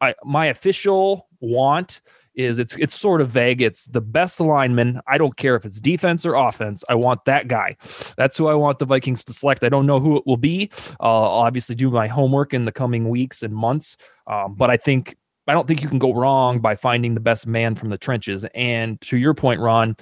I, 0.00 0.14
my 0.24 0.46
official 0.46 1.28
want 1.40 2.00
is 2.34 2.60
it's 2.60 2.76
it's 2.76 2.96
sort 2.96 3.20
of 3.20 3.30
vague. 3.30 3.60
It's 3.60 3.86
the 3.86 4.00
best 4.00 4.38
lineman. 4.38 5.00
I 5.08 5.18
don't 5.18 5.36
care 5.36 5.56
if 5.56 5.64
it's 5.64 5.80
defense 5.80 6.24
or 6.24 6.34
offense. 6.34 6.84
I 6.88 6.94
want 6.94 7.24
that 7.24 7.48
guy. 7.48 7.76
That's 8.16 8.36
who 8.38 8.46
I 8.46 8.54
want 8.54 8.78
the 8.78 8.86
Vikings 8.86 9.24
to 9.24 9.32
select. 9.32 9.64
I 9.64 9.68
don't 9.68 9.86
know 9.86 9.98
who 9.98 10.16
it 10.16 10.22
will 10.24 10.36
be. 10.36 10.70
Uh, 11.00 11.02
I'll 11.02 11.42
obviously 11.46 11.74
do 11.74 11.90
my 11.90 12.06
homework 12.06 12.54
in 12.54 12.64
the 12.64 12.72
coming 12.72 13.08
weeks 13.08 13.42
and 13.42 13.52
months. 13.52 13.96
Um, 14.28 14.54
but 14.54 14.70
I 14.70 14.76
think 14.76 15.16
I 15.48 15.52
don't 15.52 15.66
think 15.66 15.82
you 15.82 15.88
can 15.88 15.98
go 15.98 16.14
wrong 16.14 16.60
by 16.60 16.76
finding 16.76 17.14
the 17.14 17.20
best 17.20 17.46
man 17.46 17.74
from 17.74 17.88
the 17.88 17.98
trenches. 17.98 18.46
And 18.54 19.00
to 19.02 19.16
your 19.16 19.34
point, 19.34 19.60
Ron, 19.60 19.96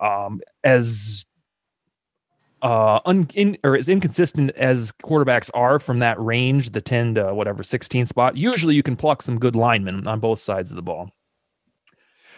um, 0.00 0.40
as 0.64 1.24
uh 2.62 3.00
un, 3.04 3.28
in, 3.34 3.58
or 3.64 3.76
as 3.76 3.88
inconsistent 3.88 4.50
as 4.52 4.92
quarterbacks 5.04 5.50
are 5.54 5.78
from 5.78 5.98
that 6.00 6.20
range, 6.20 6.70
the 6.70 6.80
10 6.80 7.16
to 7.16 7.34
whatever 7.34 7.62
16 7.62 8.06
spot, 8.06 8.36
usually 8.36 8.74
you 8.74 8.82
can 8.82 8.96
pluck 8.96 9.22
some 9.22 9.38
good 9.38 9.54
linemen 9.54 10.06
on 10.06 10.20
both 10.20 10.40
sides 10.40 10.70
of 10.70 10.76
the 10.76 10.82
ball. 10.82 11.10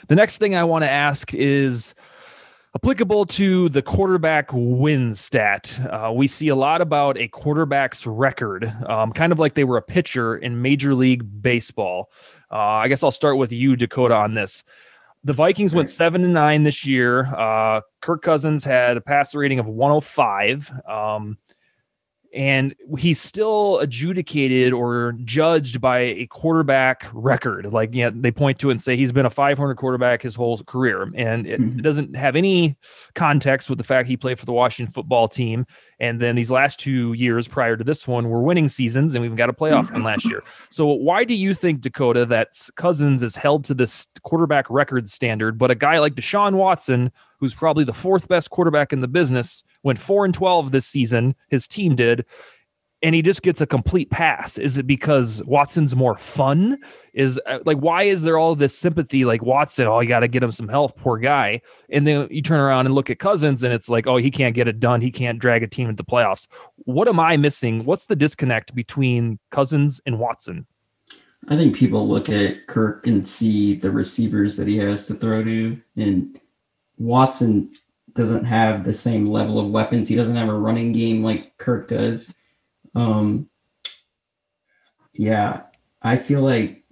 The 0.09 0.15
next 0.15 0.39
thing 0.39 0.55
I 0.55 0.65
want 0.65 0.85
to 0.85 0.91
ask 0.91 1.35
is 1.35 1.95
applicable 2.75 3.27
to 3.27 3.69
the 3.71 3.83
quarterback 3.83 4.51
win 4.53 5.15
stat. 5.15 5.79
Uh, 5.91 6.13
we 6.15 6.27
see 6.27 6.49
a 6.49 6.55
lot 6.55 6.81
about 6.81 7.19
a 7.19 7.27
quarterback's 7.29 8.07
record, 8.07 8.73
um, 8.87 9.13
kind 9.13 9.33
of 9.33 9.39
like 9.39 9.55
they 9.55 9.65
were 9.65 9.77
a 9.77 9.83
pitcher 9.83 10.37
in 10.37 10.63
Major 10.63 10.95
League 10.95 11.43
Baseball. 11.43 12.11
Uh, 12.51 12.57
I 12.57 12.89
guess 12.89 13.03
I'll 13.03 13.11
start 13.11 13.37
with 13.37 13.53
you, 13.53 13.75
Dakota, 13.75 14.15
on 14.15 14.35
this. 14.35 14.63
The 15.25 15.33
Vikings 15.33 15.75
went 15.75 15.91
seven 15.91 16.25
and 16.25 16.33
nine 16.33 16.63
this 16.63 16.87
year. 16.87 17.27
Uh, 17.35 17.81
Kirk 18.01 18.23
Cousins 18.23 18.65
had 18.65 18.97
a 18.97 19.01
passer 19.01 19.41
rating 19.41 19.59
of 19.59 19.67
105. 19.67 20.73
Um, 20.89 21.39
and 22.35 22.75
he's 22.99 23.21
still 23.21 23.79
adjudicated 23.79 24.73
or 24.73 25.15
judged 25.25 25.81
by 25.81 25.99
a 25.99 26.27
quarterback 26.27 27.07
record. 27.13 27.73
Like, 27.73 27.95
yeah, 27.95 28.11
they 28.13 28.31
point 28.31 28.59
to 28.61 28.69
it 28.69 28.73
and 28.73 28.83
say 28.83 28.97
he's 28.97 29.13
been 29.13 29.27
a 29.27 29.31
500 29.31 29.77
quarterback 29.77 30.23
his 30.23 30.35
whole 30.35 30.59
career, 30.59 31.11
and 31.15 31.47
it, 31.47 31.61
mm-hmm. 31.61 31.79
doesn't 31.81 32.17
have 32.17 32.37
any 32.37 32.77
context 33.15 33.71
with 33.71 33.79
the 33.79 33.85
fact 33.85 34.09
he 34.09 34.17
played 34.17 34.39
for 34.39 34.47
the 34.47 34.53
Washington 34.53 34.93
football 34.93 35.27
team. 35.27 35.65
And 36.01 36.21
then 36.21 36.37
these 36.37 36.51
last 36.51 36.79
two 36.79 37.13
years 37.15 37.49
prior 37.49 37.77
to 37.77 37.83
this 37.83 38.07
one 38.07 38.29
were 38.29 38.43
winning 38.43 38.69
seasons, 38.69 39.15
and 39.15 39.23
we've 39.23 39.35
got 39.35 39.49
a 39.49 39.53
playoff 39.53 39.93
one 39.93 40.05
last 40.05 40.25
year. 40.25 40.45
So, 40.71 40.87
why 40.87 41.25
do 41.25 41.35
you 41.35 41.55
think 41.55 41.81
Dakota 41.81 42.25
that 42.27 42.51
Cousins 42.77 43.23
is 43.23 43.37
held 43.37 43.65
to 43.65 43.75
this 43.75 44.07
quarterback 44.23 44.71
record 44.71 45.09
standard, 45.09 45.59
but 45.59 45.71
a 45.71 45.75
guy 45.75 45.99
like 45.99 46.15
Deshaun 46.15 46.55
Watson, 46.55 47.11
who's 47.41 47.55
probably 47.55 47.85
the 47.85 47.93
fourth 47.93 48.29
best 48.29 48.51
quarterback 48.51 48.93
in 48.93 49.01
the 49.01 49.09
business? 49.09 49.65
went 49.83 49.99
4 49.99 50.25
and 50.25 50.35
12 50.35 50.73
this 50.73 50.87
season, 50.87 51.35
his 51.49 51.69
team 51.69 51.95
did, 51.95 52.25
and 53.03 53.15
he 53.15 53.23
just 53.23 53.43
gets 53.43 53.61
a 53.61 53.67
complete 53.67 54.11
pass. 54.11 54.59
Is 54.59 54.77
it 54.77 54.87
because 54.87 55.43
Watson's 55.45 55.95
more 55.95 56.17
fun? 56.17 56.79
Is 57.15 57.41
uh, 57.47 57.61
like 57.65 57.79
why 57.79 58.05
is 58.05 58.23
there 58.23 58.39
all 58.39 58.55
this 58.55 58.77
sympathy 58.77 59.25
like 59.25 59.43
Watson, 59.43 59.87
oh 59.87 60.01
you 60.01 60.09
got 60.09 60.21
to 60.21 60.29
get 60.29 60.43
him 60.43 60.51
some 60.51 60.69
help, 60.69 60.97
poor 60.97 61.19
guy. 61.19 61.61
And 61.91 62.07
then 62.07 62.29
you 62.31 62.43
turn 62.43 62.61
around 62.61 62.87
and 62.87 62.95
look 62.95 63.11
at 63.11 63.19
Cousins 63.19 63.63
and 63.63 63.73
it's 63.73 63.89
like, 63.89 64.07
oh, 64.07 64.17
he 64.17 64.31
can't 64.31 64.55
get 64.55 64.69
it 64.69 64.81
done. 64.81 65.01
He 65.01 65.11
can't 65.11 65.39
drag 65.39 65.63
a 65.63 65.67
team 65.67 65.89
into 65.89 66.03
the 66.03 66.11
playoffs. 66.11 66.49
What 66.77 67.09
am 67.09 67.21
I 67.21 67.37
missing? 67.37 67.85
What's 67.85 68.07
the 68.07 68.17
disconnect 68.17 68.75
between 68.75 69.39
Cousins 69.51 70.01
and 70.05 70.19
Watson? 70.19 70.67
I 71.49 71.57
think 71.57 71.77
people 71.77 72.09
look 72.09 72.29
at 72.29 72.67
Kirk 72.67 73.07
and 73.07 73.27
see 73.27 73.75
the 73.75 73.93
receivers 73.93 74.57
that 74.57 74.67
he 74.67 74.77
has 74.79 75.07
to 75.07 75.15
throw 75.15 75.45
to 75.45 75.81
and 75.97 76.41
Watson 76.99 77.71
doesn't 78.15 78.45
have 78.45 78.85
the 78.85 78.93
same 78.93 79.29
level 79.29 79.61
of 79.61 79.71
weapons. 79.71 80.09
He 80.09 80.17
doesn't 80.17 80.35
have 80.35 80.49
a 80.49 80.59
running 80.59 80.91
game 80.91 81.23
like 81.23 81.57
Kirk 81.59 81.87
does. 81.87 82.35
Um, 82.99 83.49
yeah, 85.15 85.63
I 86.03 86.17
feel 86.17 86.43
like 86.43 86.85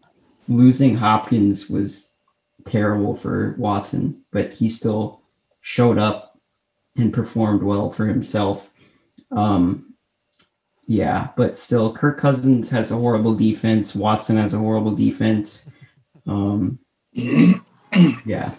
losing 0.48 0.94
Hopkins 0.94 1.68
was 1.68 2.14
terrible 2.64 3.14
for 3.14 3.56
Watson, 3.58 4.22
but 4.30 4.52
he 4.52 4.68
still 4.68 5.22
showed 5.60 5.98
up 5.98 6.38
and 6.96 7.12
performed 7.12 7.64
well 7.64 7.90
for 7.90 8.06
himself. 8.06 8.70
Um, 9.32 9.94
yeah, 10.86 11.30
but 11.36 11.56
still, 11.56 11.92
Kirk 11.92 12.18
Cousins 12.18 12.70
has 12.70 12.92
a 12.92 12.96
horrible 12.96 13.34
defense. 13.34 13.92
Watson 13.92 14.36
has 14.36 14.54
a 14.54 14.58
horrible 14.58 14.94
defense. 14.94 15.68
Um, 16.28 16.78
yeah, 17.12 18.54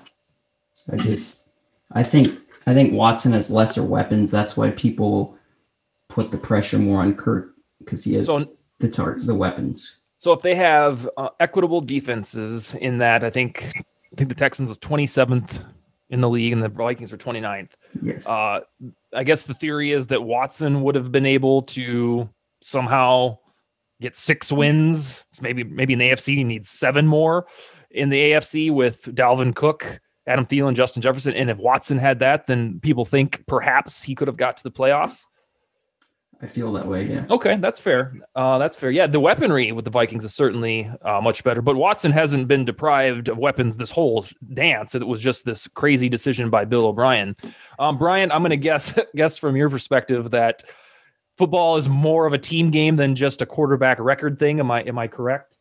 I 0.92 0.98
just, 0.98 1.48
I 1.94 2.04
think 2.04 2.38
I 2.66 2.74
think 2.74 2.92
Watson 2.92 3.32
has 3.32 3.50
lesser 3.50 3.84
weapons. 3.84 4.32
That's 4.32 4.58
why 4.58 4.72
people 4.72 5.38
put 6.18 6.32
the 6.32 6.38
pressure 6.38 6.80
more 6.80 7.02
on 7.02 7.14
Kurt 7.14 7.52
because 7.78 8.04
he 8.04 8.16
has 8.16 8.26
so, 8.26 8.44
the 8.80 8.90
tar- 8.90 9.20
the 9.20 9.36
weapons. 9.36 10.00
So 10.18 10.32
if 10.32 10.42
they 10.42 10.56
have 10.56 11.08
uh, 11.16 11.30
equitable 11.40 11.80
defenses 11.80 12.74
in 12.74 12.98
that, 12.98 13.24
I 13.24 13.30
think 13.30 13.72
I 13.76 14.16
think 14.16 14.30
the 14.30 14.36
Texans 14.36 14.72
is 14.72 14.80
27th 14.80 15.64
in 16.10 16.22
the 16.22 16.28
league 16.28 16.54
and 16.54 16.64
the 16.64 16.70
Vikings 16.70 17.14
are 17.14 17.18
29th. 17.18 17.74
Yes. 18.02 18.26
Uh, 18.26 18.62
I 19.14 19.24
guess 19.24 19.46
the 19.46 19.54
theory 19.54 19.92
is 19.92 20.08
that 20.08 20.24
Watson 20.24 20.82
would 20.82 20.96
have 20.96 21.12
been 21.12 21.28
able 21.28 21.62
to 21.64 22.28
somehow 22.64 23.38
get 24.02 24.18
six 24.18 24.52
wins. 24.52 25.24
Maybe 25.40 25.64
maybe 25.64 25.94
in 25.94 26.00
the 26.00 26.10
AFC 26.10 26.34
he 26.34 26.44
needs 26.44 26.68
seven 26.68 27.06
more. 27.06 27.46
In 27.92 28.10
the 28.10 28.32
AFC 28.32 28.74
with 28.74 29.04
Dalvin 29.04 29.54
Cook 29.54 30.00
Adam 30.26 30.48
Thielen, 30.48 30.74
Justin 30.74 31.04
Jefferson. 31.04 31.36
And 31.36 31.52
if 31.52 31.58
Watson 31.58 32.00
had 32.00 32.20
that, 32.20 32.48
then 32.48 32.80
people 32.80 33.06
think 33.06 33.46
perhaps 33.46 34.02
he 34.02 34.16
could 34.16 34.28
have 34.28 34.36
got 34.36 34.58
to 34.58 34.64
the 34.64 34.72
playoffs. 34.72 35.26
I 36.42 36.46
feel 36.46 36.72
that 36.74 36.86
way. 36.86 37.04
Yeah. 37.06 37.26
Okay, 37.32 37.56
that's 37.56 37.80
fair. 37.80 38.14
Uh, 38.36 38.60
that's 38.60 38.78
fair. 38.78 38.92
Yeah, 38.92 39.08
the 39.08 39.20
weaponry 39.20 39.72
with 39.72 39.86
the 39.86 39.92
Vikings 39.92 40.24
is 40.24 40.36
certainly 40.36 40.90
uh, 41.02 41.20
much 41.20 41.44
better, 41.44 41.64
but 41.64 41.76
Watson 41.76 42.12
hasn't 42.12 42.48
been 42.48 42.64
deprived 42.64 43.28
of 43.28 43.38
weapons 43.40 43.78
this 43.78 43.90
whole 43.90 44.26
dance. 44.54 44.94
It 44.94 45.08
was 45.08 45.20
just 45.20 45.46
this 45.46 45.68
crazy 45.68 46.10
decision 46.10 46.52
by 46.52 46.66
Bill 46.66 46.86
O'Brien. 46.86 47.36
Um, 47.80 47.98
Brian, 47.98 48.32
I'm 48.32 48.42
going 48.42 48.52
to 48.52 48.58
guess 48.58 48.98
guess 49.16 49.38
from 49.38 49.56
your 49.56 49.70
perspective 49.70 50.32
that 50.32 50.64
football 51.38 51.76
is 51.76 51.90
more 51.90 52.28
of 52.28 52.34
a 52.34 52.38
team 52.38 52.70
game 52.70 52.96
than 52.96 53.16
just 53.16 53.42
a 53.42 53.46
quarterback 53.46 54.00
record 54.00 54.38
thing. 54.38 54.60
Am 54.60 54.70
I 54.70 54.82
am 54.82 55.00
I 55.00 55.08
correct? 55.08 55.58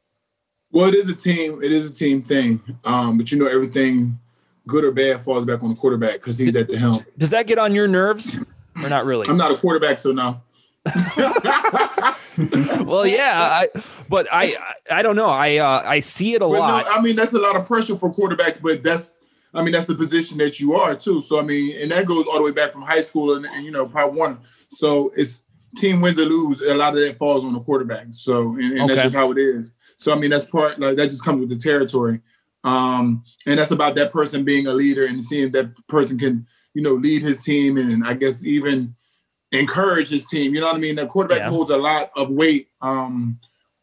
Well, 0.73 0.87
it 0.87 0.95
is 0.95 1.09
a 1.09 1.15
team. 1.15 1.63
It 1.63 1.73
is 1.73 1.91
a 1.91 1.95
team 1.95 2.23
thing. 2.23 2.61
Um, 2.85 3.17
but 3.17 3.33
you 3.33 3.39
know 3.39 3.47
everything 3.47 4.19
good 4.67 4.85
or 4.85 4.91
bad 4.91 5.23
falls 5.23 5.47
back 5.47 5.63
on 5.63 5.71
the 5.71 5.77
quarterback 5.77 6.15
because 6.15 6.37
he's 6.37 6.57
at 6.57 6.69
the 6.69 6.77
helm. 6.77 7.07
Does 7.17 7.31
that 7.31 7.47
get 7.47 7.59
on 7.59 7.75
your 7.75 7.89
nerves 7.89 8.45
or 8.75 8.89
not 8.91 9.07
really? 9.07 9.27
I'm 9.29 9.37
not 9.39 9.53
a 9.53 9.57
quarterback, 9.57 10.01
so 10.01 10.13
no. 10.13 10.43
well, 12.85 13.07
yeah, 13.07 13.65
I, 13.65 13.69
but 14.09 14.27
I 14.31 14.57
I 14.91 15.03
don't 15.03 15.17
know. 15.17 15.29
I 15.29 15.57
uh, 15.57 15.83
I 15.85 16.01
see 16.01 16.35
it 16.35 16.43
a 16.43 16.47
but 16.47 16.59
lot. 16.59 16.85
No, 16.87 16.93
I 16.93 17.01
mean, 17.01 17.17
that's 17.17 17.33
a 17.33 17.39
lot 17.39 17.57
of 17.57 17.67
pressure 17.67 17.97
for 17.97 18.13
quarterbacks, 18.13 18.61
but 18.61 18.83
that's 18.83 19.11
I 19.53 19.63
mean 19.63 19.73
that's 19.73 19.87
the 19.87 19.95
position 19.95 20.39
that 20.39 20.61
you 20.61 20.75
are 20.75 20.95
too. 20.95 21.21
So 21.21 21.41
I 21.41 21.43
mean, 21.43 21.77
and 21.81 21.91
that 21.91 22.07
goes 22.07 22.25
all 22.27 22.37
the 22.37 22.43
way 22.43 22.53
back 22.53 22.73
from 22.73 22.83
high 22.83 23.03
school 23.03 23.37
and, 23.37 23.47
and 23.47 23.65
you 23.65 23.71
know 23.71 23.87
part 23.87 24.13
one. 24.13 24.39
So 24.69 25.13
it's 25.17 25.43
team 25.77 26.01
wins 26.01 26.19
or 26.19 26.25
lose. 26.27 26.61
A 26.61 26.75
lot 26.75 26.97
of 26.97 27.01
that 27.01 27.19
falls 27.19 27.45
on 27.45 27.53
the 27.53 27.61
quarterback. 27.61 28.09
So 28.13 28.55
and, 28.55 28.73
and 28.73 28.81
okay. 28.83 28.95
that's 28.95 29.03
just 29.03 29.17
how 29.17 29.33
it 29.33 29.39
is. 29.39 29.73
So 29.97 30.13
I 30.13 30.17
mean 30.17 30.31
that's 30.31 30.45
part 30.45 30.79
like 30.79 30.97
that 30.97 31.11
just 31.11 31.25
comes 31.25 31.41
with 31.41 31.49
the 31.49 31.57
territory. 31.57 32.21
Um, 32.65 33.25
and 33.47 33.59
that's 33.59 33.71
about 33.71 33.95
that 33.95 34.13
person 34.13 34.45
being 34.45 34.67
a 34.67 34.73
leader 34.73 35.07
and 35.07 35.25
seeing 35.25 35.53
that 35.53 35.87
person 35.87 36.19
can, 36.19 36.49
you 36.75 36.83
know, 36.83 36.95
lead 36.95 37.23
his 37.23 37.41
team 37.41 37.77
and 37.77 38.05
I 38.05 38.15
guess 38.15 38.43
even 38.43 38.97
encourage 39.53 40.09
his 40.09 40.25
team. 40.25 40.55
You 40.55 40.61
know 40.61 40.69
what 40.69 40.77
I 40.77 40.79
mean? 40.79 40.97
The 40.97 41.07
quarterback 41.07 41.41
yeah. 41.41 41.51
holds 41.51 41.71
a 41.71 41.77
lot 41.77 42.11
of 42.17 42.31
weight 42.31 42.69
um, 42.81 43.39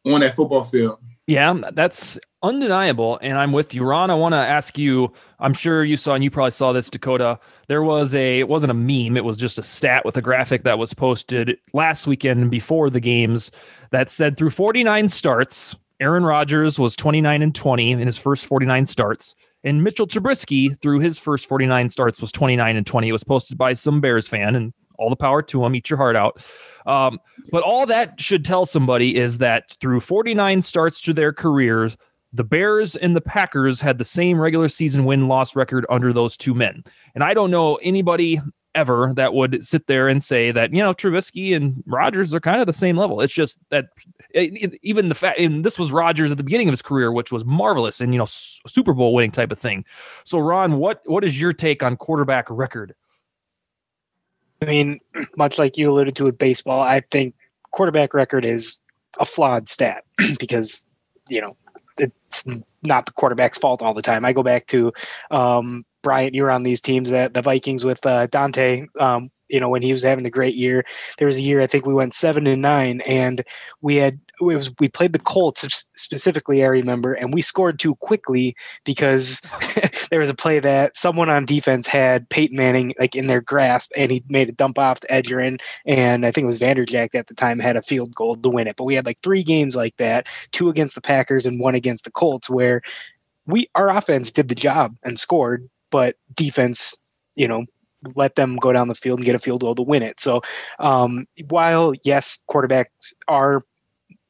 on 0.05 0.21
that 0.21 0.35
football 0.35 0.63
field. 0.63 0.99
Yeah, 1.25 1.61
that's 1.71 2.19
undeniable. 2.41 3.17
And 3.21 3.37
I'm 3.37 3.53
with 3.53 3.73
you, 3.73 3.83
Ron. 3.85 4.11
I 4.11 4.15
want 4.15 4.33
to 4.33 4.39
ask 4.39 4.77
you. 4.77 5.13
I'm 5.39 5.53
sure 5.53 5.83
you 5.83 5.95
saw, 5.95 6.15
and 6.15 6.23
you 6.23 6.29
probably 6.29 6.51
saw 6.51 6.73
this, 6.73 6.89
Dakota. 6.89 7.39
There 7.67 7.83
was 7.83 8.13
a, 8.13 8.39
it 8.39 8.49
wasn't 8.49 8.71
a 8.71 8.75
meme, 8.75 9.17
it 9.17 9.23
was 9.23 9.37
just 9.37 9.57
a 9.57 9.63
stat 9.63 10.05
with 10.05 10.17
a 10.17 10.21
graphic 10.21 10.63
that 10.63 10.77
was 10.77 10.93
posted 10.93 11.57
last 11.73 12.07
weekend 12.07 12.51
before 12.51 12.89
the 12.89 12.99
games 12.99 13.51
that 13.91 14.09
said 14.09 14.35
through 14.35 14.49
49 14.49 15.07
starts, 15.07 15.75
Aaron 15.99 16.25
Rodgers 16.25 16.79
was 16.79 16.95
29 16.95 17.41
and 17.41 17.55
20 17.55 17.91
in 17.91 17.99
his 17.99 18.17
first 18.17 18.45
49 18.45 18.85
starts. 18.85 19.35
And 19.63 19.83
Mitchell 19.83 20.07
Trubisky, 20.07 20.77
through 20.81 20.99
his 20.99 21.17
first 21.17 21.47
49 21.47 21.87
starts, 21.87 22.19
was 22.19 22.31
29 22.33 22.75
and 22.75 22.85
20. 22.85 23.07
It 23.07 23.11
was 23.13 23.23
posted 23.23 23.57
by 23.57 23.73
some 23.73 24.01
Bears 24.01 24.27
fan, 24.27 24.55
and 24.55 24.73
all 24.97 25.09
the 25.09 25.15
power 25.15 25.41
to 25.41 25.65
him. 25.65 25.75
Eat 25.75 25.89
your 25.89 25.97
heart 25.97 26.15
out. 26.15 26.47
Um, 26.85 27.19
but 27.51 27.63
all 27.63 27.85
that 27.85 28.19
should 28.19 28.45
tell 28.45 28.65
somebody 28.65 29.15
is 29.15 29.39
that 29.39 29.75
through 29.79 29.99
49 29.99 30.61
starts 30.61 31.01
to 31.01 31.13
their 31.13 31.33
careers, 31.33 31.97
the 32.33 32.43
Bears 32.43 32.95
and 32.95 33.15
the 33.15 33.21
Packers 33.21 33.79
had 33.79 33.97
the 33.97 34.05
same 34.05 34.39
regular 34.39 34.67
season 34.67 35.05
win 35.05 35.27
loss 35.27 35.55
record 35.55 35.85
under 35.89 36.11
those 36.11 36.35
two 36.35 36.53
men. 36.53 36.83
And 37.15 37.23
I 37.23 37.33
don't 37.33 37.51
know 37.51 37.75
anybody 37.75 38.39
ever 38.75 39.13
that 39.15 39.33
would 39.33 39.65
sit 39.65 39.87
there 39.87 40.07
and 40.07 40.23
say 40.23 40.51
that 40.51 40.73
you 40.73 40.79
know 40.79 40.93
Trubisky 40.93 41.55
and 41.55 41.83
Rodgers 41.85 42.33
are 42.33 42.39
kind 42.39 42.59
of 42.59 42.67
the 42.67 42.73
same 42.73 42.97
level. 42.97 43.21
It's 43.21 43.33
just 43.33 43.59
that 43.69 43.89
it, 44.31 44.79
even 44.81 45.09
the 45.09 45.15
fact, 45.15 45.39
and 45.39 45.63
this 45.63 45.77
was 45.77 45.91
Rodgers 45.91 46.31
at 46.31 46.37
the 46.37 46.43
beginning 46.43 46.69
of 46.69 46.73
his 46.73 46.81
career, 46.81 47.11
which 47.11 47.31
was 47.31 47.45
marvelous 47.45 48.01
and 48.01 48.13
you 48.13 48.17
know 48.17 48.25
Super 48.25 48.93
Bowl 48.93 49.13
winning 49.13 49.31
type 49.31 49.51
of 49.51 49.59
thing. 49.59 49.85
So 50.23 50.39
Ron, 50.39 50.77
what 50.77 51.01
what 51.05 51.23
is 51.23 51.39
your 51.39 51.53
take 51.53 51.83
on 51.83 51.97
quarterback 51.97 52.47
record? 52.49 52.95
I 54.63 54.71
mean, 54.71 54.99
much 55.37 55.59
like 55.59 55.77
you 55.77 55.89
alluded 55.89 56.15
to 56.17 56.23
with 56.25 56.37
baseball, 56.37 56.81
I 56.81 57.01
think 57.11 57.35
quarterback 57.71 58.13
record 58.13 58.45
is 58.45 58.79
a 59.19 59.25
flawed 59.25 59.69
stat 59.69 60.03
because 60.39 60.85
you 61.29 61.41
know 61.41 61.55
it's 61.97 62.45
not 62.85 63.05
the 63.05 63.11
quarterback's 63.13 63.57
fault 63.57 63.81
all 63.81 63.93
the 63.93 64.01
time. 64.01 64.25
I 64.25 64.33
go 64.33 64.43
back 64.43 64.67
to 64.67 64.91
um, 65.31 65.85
Bryant. 66.03 66.35
You 66.35 66.43
were 66.43 66.51
on 66.51 66.63
these 66.63 66.81
teams 66.81 67.09
that 67.09 67.33
the 67.33 67.41
Vikings 67.41 67.83
with 67.83 68.05
uh, 68.05 68.27
Daunte. 68.27 68.87
Um, 69.01 69.31
you 69.49 69.59
know, 69.59 69.69
when 69.69 69.83
he 69.83 69.91
was 69.91 70.01
having 70.01 70.25
a 70.25 70.31
great 70.31 70.55
year, 70.55 70.83
there 71.17 71.27
was 71.27 71.37
a 71.37 71.41
year 71.41 71.61
I 71.61 71.67
think 71.67 71.85
we 71.85 71.93
went 71.93 72.15
seven 72.15 72.47
and 72.47 72.61
nine, 72.61 73.01
and 73.01 73.43
we 73.81 73.95
had 73.95 74.19
it 74.39 74.43
was 74.43 74.71
we 74.79 74.89
played 74.89 75.13
the 75.13 75.19
Colts 75.19 75.87
specifically. 75.95 76.63
I 76.63 76.67
remember, 76.67 77.13
and 77.13 77.33
we 77.33 77.41
scored 77.43 77.79
too 77.79 77.95
quickly 77.95 78.55
because 78.83 79.41
there 80.09 80.19
was 80.19 80.29
a 80.29 80.35
play 80.35 80.59
that 80.59 80.97
someone 80.97 81.29
on 81.29 81.45
defense 81.45 81.85
had 81.85 82.27
Peyton 82.29 82.57
Manning 82.57 82.95
like 82.99 83.15
in 83.15 83.27
their 83.27 83.41
grasp, 83.41 83.91
and 83.95 84.11
he 84.11 84.23
made 84.27 84.49
a 84.49 84.53
dump 84.53 84.79
off 84.79 85.01
to 85.01 85.07
Edgerrin, 85.07 85.61
and 85.85 86.25
I 86.25 86.31
think 86.31 86.43
it 86.43 86.47
was 86.47 86.59
Vanderjagt 86.59 87.13
at 87.13 87.27
the 87.27 87.35
time 87.35 87.59
had 87.59 87.75
a 87.75 87.83
field 87.83 88.15
goal 88.15 88.35
to 88.35 88.49
win 88.49 88.67
it. 88.67 88.75
But 88.75 88.85
we 88.85 88.95
had 88.95 89.05
like 89.05 89.19
three 89.21 89.43
games 89.43 89.75
like 89.75 89.95
that, 89.97 90.27
two 90.51 90.69
against 90.69 90.95
the 90.95 91.01
Packers 91.01 91.45
and 91.45 91.59
one 91.59 91.75
against 91.75 92.05
the 92.05 92.11
Colts, 92.11 92.49
where 92.49 92.81
we 93.45 93.69
our 93.75 93.89
offense 93.89 94.31
did 94.31 94.49
the 94.49 94.55
job 94.55 94.95
and 95.03 95.19
scored, 95.19 95.69
but 95.93 96.15
defense, 96.33 96.95
you 97.35 97.47
know, 97.47 97.65
let 98.15 98.35
them 98.35 98.55
go 98.55 98.73
down 98.73 98.87
the 98.87 98.95
field 98.95 99.19
and 99.19 99.25
get 99.27 99.35
a 99.35 99.39
field 99.39 99.61
goal 99.61 99.75
to 99.75 99.83
win 99.83 100.01
it. 100.01 100.19
So 100.19 100.41
um, 100.79 101.27
while 101.49 101.93
yes, 102.03 102.39
quarterbacks 102.49 103.13
are 103.27 103.61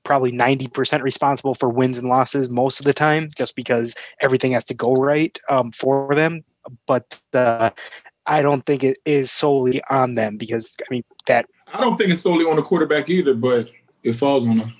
probably 0.03 0.33
90% 0.33 1.01
responsible 1.01 1.55
for 1.55 1.69
wins 1.69 1.97
and 1.97 2.09
losses 2.09 2.49
most 2.49 2.81
of 2.81 2.85
the 2.85 2.91
time 2.93 3.29
just 3.37 3.55
because 3.55 3.95
everything 4.19 4.51
has 4.51 4.65
to 4.65 4.73
go 4.73 4.93
right 4.93 5.39
um, 5.49 5.71
for 5.71 6.13
them 6.13 6.43
but 6.85 7.21
uh, 7.33 7.69
i 8.25 8.41
don't 8.41 8.65
think 8.65 8.83
it 8.83 8.97
is 9.05 9.31
solely 9.31 9.81
on 9.89 10.11
them 10.11 10.35
because 10.35 10.75
i 10.81 10.85
mean 10.91 11.03
that 11.25 11.45
i 11.73 11.79
don't 11.79 11.97
think 11.97 12.09
it's 12.09 12.21
solely 12.21 12.43
on 12.45 12.57
the 12.57 12.61
quarterback 12.61 13.09
either 13.09 13.33
but 13.33 13.69
it 14.03 14.11
falls 14.11 14.45
on 14.45 14.57
them 14.57 14.73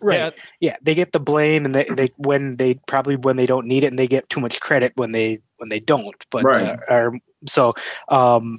right 0.00 0.18
yeah, 0.18 0.30
yeah 0.60 0.76
they 0.82 0.94
get 0.94 1.12
the 1.12 1.20
blame 1.20 1.64
and 1.64 1.74
they, 1.74 1.86
they 1.96 2.10
when 2.16 2.56
they 2.56 2.74
probably 2.86 3.16
when 3.16 3.36
they 3.36 3.46
don't 3.46 3.66
need 3.66 3.84
it 3.84 3.88
and 3.88 3.98
they 3.98 4.06
get 4.06 4.28
too 4.28 4.40
much 4.40 4.60
credit 4.60 4.92
when 4.96 5.12
they 5.12 5.38
when 5.58 5.68
they 5.68 5.80
don't 5.80 6.26
but 6.30 6.44
right. 6.44 6.78
uh, 6.88 6.92
are, 6.92 7.12
so 7.46 7.72
um 8.08 8.58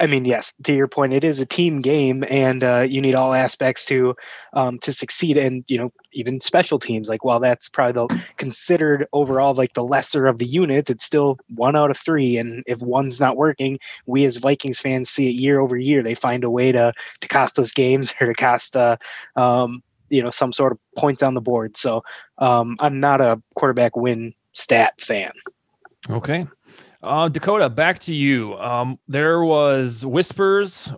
I 0.00 0.06
mean, 0.06 0.24
yes, 0.24 0.54
to 0.64 0.74
your 0.74 0.88
point, 0.88 1.12
it 1.12 1.22
is 1.22 1.38
a 1.38 1.46
team 1.46 1.80
game, 1.80 2.24
and 2.28 2.64
uh, 2.64 2.86
you 2.88 3.00
need 3.00 3.14
all 3.14 3.34
aspects 3.34 3.84
to 3.86 4.16
um, 4.52 4.78
to 4.80 4.92
succeed. 4.92 5.36
And 5.36 5.64
you 5.68 5.78
know, 5.78 5.92
even 6.12 6.40
special 6.40 6.78
teams, 6.78 7.08
like 7.08 7.24
while 7.24 7.40
that's 7.40 7.68
probably 7.68 8.06
the, 8.06 8.22
considered 8.36 9.06
overall 9.12 9.54
like 9.54 9.74
the 9.74 9.84
lesser 9.84 10.26
of 10.26 10.38
the 10.38 10.46
units, 10.46 10.90
it's 10.90 11.04
still 11.04 11.38
one 11.54 11.76
out 11.76 11.90
of 11.90 11.98
three. 11.98 12.36
And 12.36 12.64
if 12.66 12.80
one's 12.80 13.20
not 13.20 13.36
working, 13.36 13.78
we 14.06 14.24
as 14.24 14.36
Vikings 14.36 14.80
fans 14.80 15.10
see 15.10 15.28
it 15.28 15.34
year 15.34 15.60
over 15.60 15.76
year. 15.76 16.02
They 16.02 16.14
find 16.14 16.42
a 16.42 16.50
way 16.50 16.72
to 16.72 16.92
to 17.20 17.28
cost 17.28 17.58
us 17.58 17.72
games 17.72 18.12
or 18.20 18.28
to 18.28 18.34
cost 18.34 18.76
uh, 18.76 18.96
um, 19.36 19.82
you 20.08 20.22
know 20.22 20.30
some 20.30 20.52
sort 20.52 20.72
of 20.72 20.78
points 20.96 21.22
on 21.22 21.34
the 21.34 21.40
board. 21.40 21.76
So 21.76 22.02
um, 22.38 22.76
I'm 22.80 23.00
not 23.00 23.20
a 23.20 23.40
quarterback 23.54 23.96
win 23.96 24.34
stat 24.52 24.94
fan. 25.00 25.32
Okay. 26.10 26.46
Uh, 27.02 27.28
Dakota, 27.28 27.68
back 27.68 27.98
to 28.00 28.14
you. 28.14 28.54
Um, 28.54 28.98
there 29.06 29.44
was 29.44 30.04
whispers 30.04 30.92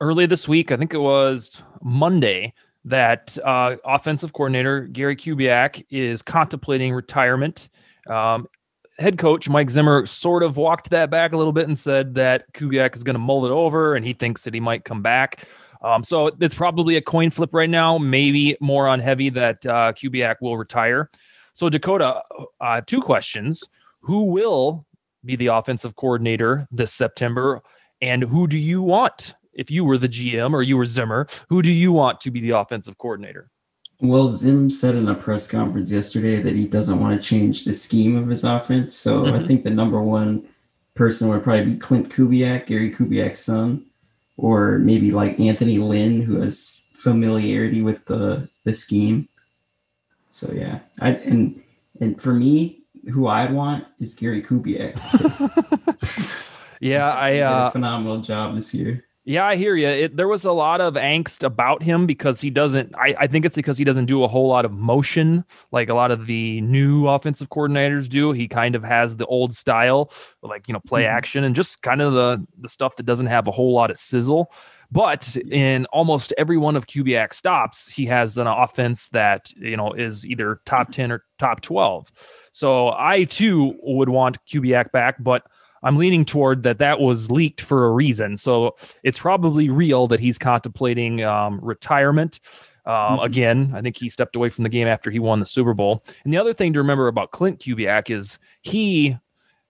early 0.00 0.26
this 0.26 0.46
week. 0.46 0.72
I 0.72 0.76
think 0.76 0.92
it 0.92 0.98
was 0.98 1.62
Monday 1.82 2.52
that 2.84 3.36
uh, 3.44 3.76
offensive 3.84 4.32
coordinator 4.32 4.82
Gary 4.82 5.16
Kubiak 5.16 5.84
is 5.90 6.22
contemplating 6.22 6.92
retirement. 6.92 7.68
Um, 8.08 8.46
head 8.98 9.18
coach 9.18 9.48
Mike 9.48 9.70
Zimmer 9.70 10.06
sort 10.06 10.42
of 10.42 10.56
walked 10.56 10.90
that 10.90 11.10
back 11.10 11.32
a 11.32 11.36
little 11.36 11.52
bit 11.52 11.68
and 11.68 11.78
said 11.78 12.14
that 12.14 12.52
Kubiak 12.52 12.96
is 12.96 13.04
going 13.04 13.14
to 13.14 13.20
mull 13.20 13.46
it 13.46 13.50
over, 13.50 13.94
and 13.94 14.04
he 14.04 14.12
thinks 14.12 14.42
that 14.42 14.54
he 14.54 14.60
might 14.60 14.84
come 14.84 15.02
back. 15.02 15.46
Um, 15.82 16.02
so 16.02 16.30
it's 16.40 16.54
probably 16.54 16.96
a 16.96 17.02
coin 17.02 17.30
flip 17.30 17.50
right 17.52 17.70
now, 17.70 17.98
maybe 17.98 18.56
more 18.60 18.88
on 18.88 19.00
heavy 19.00 19.30
that 19.30 19.64
uh, 19.66 19.92
Kubiak 19.92 20.36
will 20.40 20.56
retire. 20.56 21.10
So 21.52 21.68
Dakota, 21.68 22.22
uh, 22.60 22.80
two 22.86 23.00
questions: 23.00 23.62
Who 24.00 24.24
will 24.24 24.86
be 25.24 25.36
the 25.36 25.48
offensive 25.48 25.96
coordinator 25.96 26.66
this 26.70 26.92
September? 26.92 27.62
And 28.00 28.22
who 28.22 28.46
do 28.46 28.58
you 28.58 28.82
want 28.82 29.34
if 29.52 29.70
you 29.70 29.84
were 29.84 29.98
the 29.98 30.08
GM 30.08 30.52
or 30.52 30.62
you 30.62 30.76
were 30.76 30.86
Zimmer? 30.86 31.26
Who 31.48 31.62
do 31.62 31.70
you 31.70 31.92
want 31.92 32.20
to 32.20 32.30
be 32.30 32.40
the 32.40 32.50
offensive 32.50 32.96
coordinator? 32.98 33.50
Well, 34.00 34.28
Zim 34.28 34.70
said 34.70 34.94
in 34.94 35.08
a 35.08 35.14
press 35.14 35.48
conference 35.48 35.90
yesterday 35.90 36.36
that 36.36 36.54
he 36.54 36.66
doesn't 36.66 37.00
want 37.00 37.20
to 37.20 37.28
change 37.28 37.64
the 37.64 37.74
scheme 37.74 38.14
of 38.14 38.28
his 38.28 38.44
offense. 38.44 38.94
So 38.94 39.24
mm-hmm. 39.24 39.34
I 39.34 39.44
think 39.44 39.64
the 39.64 39.70
number 39.70 40.00
one 40.00 40.46
person 40.94 41.28
would 41.28 41.42
probably 41.42 41.72
be 41.72 41.78
Clint 41.78 42.08
Kubiak, 42.08 42.66
Gary 42.66 42.92
Kubiak's 42.92 43.40
son, 43.40 43.84
or 44.38 44.78
maybe 44.78 45.10
like 45.10 45.38
Anthony 45.38 45.76
Lynn, 45.78 46.22
who 46.22 46.40
has 46.40 46.86
familiarity 46.94 47.82
with 47.82 48.02
the 48.06 48.48
the 48.64 48.72
scheme. 48.72 49.28
So 50.30 50.50
yeah, 50.54 50.78
I 51.00 51.10
and 51.10 51.62
and 52.00 52.20
for 52.20 52.32
me, 52.32 52.84
who 53.12 53.26
I'd 53.26 53.52
want 53.52 53.84
is 53.98 54.14
Gary 54.14 54.40
Kubiak. 54.40 54.94
yeah, 56.80 57.10
I 57.10 57.40
uh, 57.40 57.70
phenomenal 57.70 58.20
job 58.20 58.54
this 58.54 58.72
year. 58.72 59.04
Yeah, 59.28 59.44
I 59.44 59.56
hear 59.56 59.76
you. 59.76 59.88
It, 59.88 60.16
there 60.16 60.26
was 60.26 60.46
a 60.46 60.52
lot 60.52 60.80
of 60.80 60.94
angst 60.94 61.44
about 61.44 61.82
him 61.82 62.06
because 62.06 62.40
he 62.40 62.48
doesn't. 62.48 62.94
I, 62.96 63.14
I 63.18 63.26
think 63.26 63.44
it's 63.44 63.56
because 63.56 63.76
he 63.76 63.84
doesn't 63.84 64.06
do 64.06 64.24
a 64.24 64.28
whole 64.28 64.48
lot 64.48 64.64
of 64.64 64.72
motion 64.72 65.44
like 65.70 65.90
a 65.90 65.94
lot 65.94 66.10
of 66.10 66.24
the 66.24 66.62
new 66.62 67.06
offensive 67.06 67.50
coordinators 67.50 68.08
do. 68.08 68.32
He 68.32 68.48
kind 68.48 68.74
of 68.74 68.82
has 68.82 69.16
the 69.16 69.26
old 69.26 69.52
style, 69.52 70.10
like 70.42 70.66
you 70.66 70.72
know, 70.72 70.80
play 70.80 71.02
mm-hmm. 71.02 71.14
action 71.14 71.44
and 71.44 71.54
just 71.54 71.82
kind 71.82 72.00
of 72.00 72.14
the 72.14 72.42
the 72.58 72.70
stuff 72.70 72.96
that 72.96 73.02
doesn't 73.02 73.26
have 73.26 73.46
a 73.46 73.50
whole 73.50 73.74
lot 73.74 73.90
of 73.90 73.98
sizzle. 73.98 74.50
But 74.90 75.36
in 75.36 75.84
almost 75.92 76.32
every 76.38 76.56
one 76.56 76.74
of 76.74 76.86
Kubiak 76.86 77.34
stops, 77.34 77.86
he 77.86 78.06
has 78.06 78.38
an 78.38 78.46
offense 78.46 79.10
that 79.10 79.52
you 79.58 79.76
know 79.76 79.92
is 79.92 80.26
either 80.26 80.62
top 80.64 80.90
ten 80.90 81.12
or 81.12 81.22
top 81.38 81.60
twelve. 81.60 82.10
So 82.52 82.94
I 82.96 83.24
too 83.24 83.74
would 83.82 84.08
want 84.08 84.38
Kubiak 84.46 84.90
back, 84.90 85.22
but 85.22 85.42
I'm 85.82 85.96
leaning 85.96 86.24
toward 86.24 86.62
that 86.64 86.78
that 86.78 87.00
was 87.00 87.30
leaked 87.30 87.60
for 87.60 87.86
a 87.86 87.92
reason. 87.92 88.36
So 88.36 88.76
it's 89.02 89.18
probably 89.18 89.70
real 89.70 90.06
that 90.08 90.20
he's 90.20 90.38
contemplating 90.38 91.22
um, 91.22 91.60
retirement. 91.62 92.40
Uh, 92.84 93.16
mm-hmm. 93.16 93.24
Again, 93.24 93.72
I 93.74 93.82
think 93.82 93.96
he 93.96 94.08
stepped 94.08 94.34
away 94.34 94.48
from 94.48 94.64
the 94.64 94.70
game 94.70 94.88
after 94.88 95.10
he 95.10 95.18
won 95.18 95.40
the 95.40 95.46
Super 95.46 95.74
Bowl. 95.74 96.04
And 96.24 96.32
the 96.32 96.38
other 96.38 96.52
thing 96.52 96.72
to 96.72 96.78
remember 96.78 97.06
about 97.06 97.32
Clint 97.32 97.60
Kubiak 97.60 98.10
is 98.10 98.38
he 98.62 99.16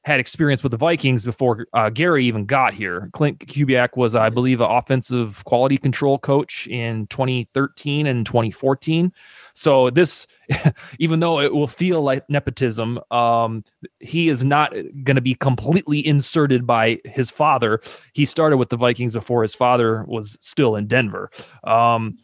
had 0.05 0.21
experience 0.21 0.63
with 0.63 0.71
the 0.71 0.79
Vikings 0.79 1.25
before 1.25 1.67
uh, 1.75 1.91
Gary 1.91 2.25
even 2.25 2.47
got 2.47 2.73
here. 2.73 3.11
Clint 3.13 3.41
Kubiak 3.41 3.97
was, 3.97 4.15
I 4.15 4.31
believe, 4.31 4.61
an 4.61 4.71
offensive 4.71 5.45
quality 5.45 5.77
control 5.77 6.19
coach 6.19 6.67
in 6.69 7.07
2013 7.09 8.07
and 8.07 8.25
2014. 8.25 9.13
So 9.59 9.91
this, 9.91 10.29
even 11.01 11.19
though 11.19 11.41
it 11.41 11.53
will 11.53 11.67
feel 11.67 12.01
like 12.01 12.31
nepotism, 12.31 13.01
um, 13.11 13.65
he 13.99 14.29
is 14.29 14.45
not 14.45 14.73
going 15.03 15.17
to 15.17 15.21
be 15.21 15.35
completely 15.35 16.07
inserted 16.07 16.65
by 16.65 17.01
his 17.05 17.33
father. 17.33 17.81
He 18.13 18.25
started 18.25 18.59
with 18.59 18.69
the 18.69 18.77
Vikings 18.77 19.15
before 19.15 19.43
his 19.43 19.57
father 19.57 20.05
was 20.07 20.39
still 20.41 20.77
in 20.77 20.87
Denver. 20.87 21.33
Um, 21.65 22.19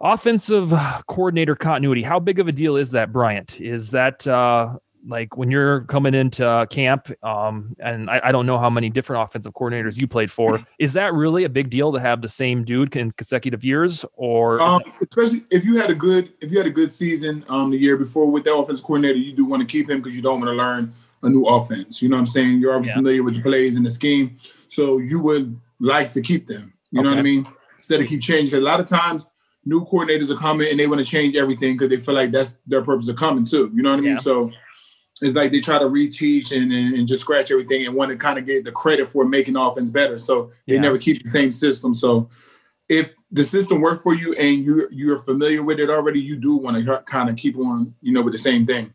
offensive 0.00 0.72
coordinator 1.06 1.54
continuity. 1.54 2.02
How 2.02 2.18
big 2.18 2.38
of 2.38 2.48
a 2.48 2.52
deal 2.52 2.76
is 2.76 2.92
that, 2.92 3.12
Bryant? 3.12 3.60
Is 3.60 3.90
that 3.90 4.26
uh, 4.26 4.78
like 5.06 5.36
when 5.36 5.50
you're 5.50 5.82
coming 5.82 6.14
into 6.14 6.66
camp, 6.70 7.10
um, 7.22 7.76
and 7.78 8.10
I, 8.10 8.20
I, 8.24 8.32
don't 8.32 8.46
know 8.46 8.58
how 8.58 8.70
many 8.70 8.90
different 8.90 9.22
offensive 9.22 9.52
coordinators 9.52 9.96
you 9.96 10.06
played 10.06 10.30
for. 10.30 10.60
Is 10.78 10.92
that 10.94 11.14
really 11.14 11.44
a 11.44 11.48
big 11.48 11.70
deal 11.70 11.92
to 11.92 12.00
have 12.00 12.22
the 12.22 12.28
same 12.28 12.64
dude 12.64 12.94
in 12.96 13.12
consecutive 13.12 13.64
years, 13.64 14.04
or 14.14 14.60
um, 14.60 14.82
especially 15.00 15.44
if 15.50 15.64
you 15.64 15.76
had 15.76 15.90
a 15.90 15.94
good 15.94 16.32
if 16.40 16.50
you 16.50 16.58
had 16.58 16.66
a 16.66 16.70
good 16.70 16.92
season 16.92 17.44
um, 17.48 17.70
the 17.70 17.78
year 17.78 17.96
before 17.96 18.30
with 18.30 18.44
that 18.44 18.54
offensive 18.54 18.84
coordinator, 18.84 19.18
you 19.18 19.32
do 19.32 19.44
want 19.44 19.60
to 19.60 19.66
keep 19.66 19.88
him 19.88 20.00
because 20.00 20.16
you 20.16 20.22
don't 20.22 20.40
want 20.40 20.50
to 20.50 20.56
learn 20.56 20.92
a 21.22 21.28
new 21.28 21.44
offense. 21.46 22.02
You 22.02 22.08
know 22.08 22.16
what 22.16 22.20
I'm 22.20 22.26
saying? 22.26 22.60
You're 22.60 22.72
already 22.72 22.88
yeah. 22.88 22.94
familiar 22.94 23.22
with 23.22 23.34
the 23.34 23.42
plays 23.42 23.76
and 23.76 23.84
the 23.84 23.90
scheme, 23.90 24.36
so 24.66 24.98
you 24.98 25.22
would 25.22 25.58
like 25.80 26.10
to 26.12 26.20
keep 26.20 26.46
them. 26.46 26.72
You 26.90 27.00
okay. 27.00 27.04
know 27.04 27.10
what 27.10 27.18
I 27.18 27.22
mean? 27.22 27.46
Instead 27.76 28.00
of 28.00 28.08
keep 28.08 28.20
changing, 28.20 28.54
a 28.56 28.60
lot 28.60 28.80
of 28.80 28.86
times 28.86 29.28
new 29.64 29.84
coordinators 29.84 30.30
are 30.30 30.36
coming 30.36 30.68
and 30.70 30.80
they 30.80 30.86
want 30.86 30.98
to 30.98 31.04
change 31.04 31.36
everything 31.36 31.76
because 31.76 31.90
they 31.90 31.98
feel 31.98 32.14
like 32.14 32.32
that's 32.32 32.56
their 32.66 32.82
purpose 32.82 33.08
of 33.08 33.16
coming 33.16 33.44
too. 33.44 33.70
You 33.74 33.82
know 33.82 33.90
what 33.90 33.98
I 33.98 34.02
mean? 34.02 34.14
Yeah. 34.14 34.20
So 34.20 34.50
it's 35.20 35.34
like 35.34 35.50
they 35.52 35.60
try 35.60 35.78
to 35.78 35.86
reteach 35.86 36.56
and, 36.56 36.72
and, 36.72 36.94
and, 36.94 37.08
just 37.08 37.22
scratch 37.22 37.50
everything 37.50 37.86
and 37.86 37.94
want 37.94 38.10
to 38.10 38.16
kind 38.16 38.38
of 38.38 38.46
get 38.46 38.64
the 38.64 38.72
credit 38.72 39.10
for 39.10 39.24
making 39.24 39.56
offense 39.56 39.90
better. 39.90 40.18
So 40.18 40.52
they 40.66 40.74
yeah. 40.74 40.80
never 40.80 40.98
keep 40.98 41.24
the 41.24 41.30
same 41.30 41.50
system. 41.50 41.92
So 41.92 42.28
if 42.88 43.10
the 43.30 43.42
system 43.42 43.80
worked 43.80 44.02
for 44.02 44.14
you 44.14 44.32
and 44.34 44.64
you 44.64 44.88
you're 44.90 45.18
familiar 45.18 45.62
with 45.62 45.80
it 45.80 45.90
already, 45.90 46.20
you 46.20 46.36
do 46.36 46.56
want 46.56 46.76
to 46.76 47.02
kind 47.06 47.28
of 47.28 47.36
keep 47.36 47.58
on, 47.58 47.94
you 48.00 48.12
know, 48.12 48.22
with 48.22 48.32
the 48.32 48.38
same 48.38 48.66
thing. 48.66 48.92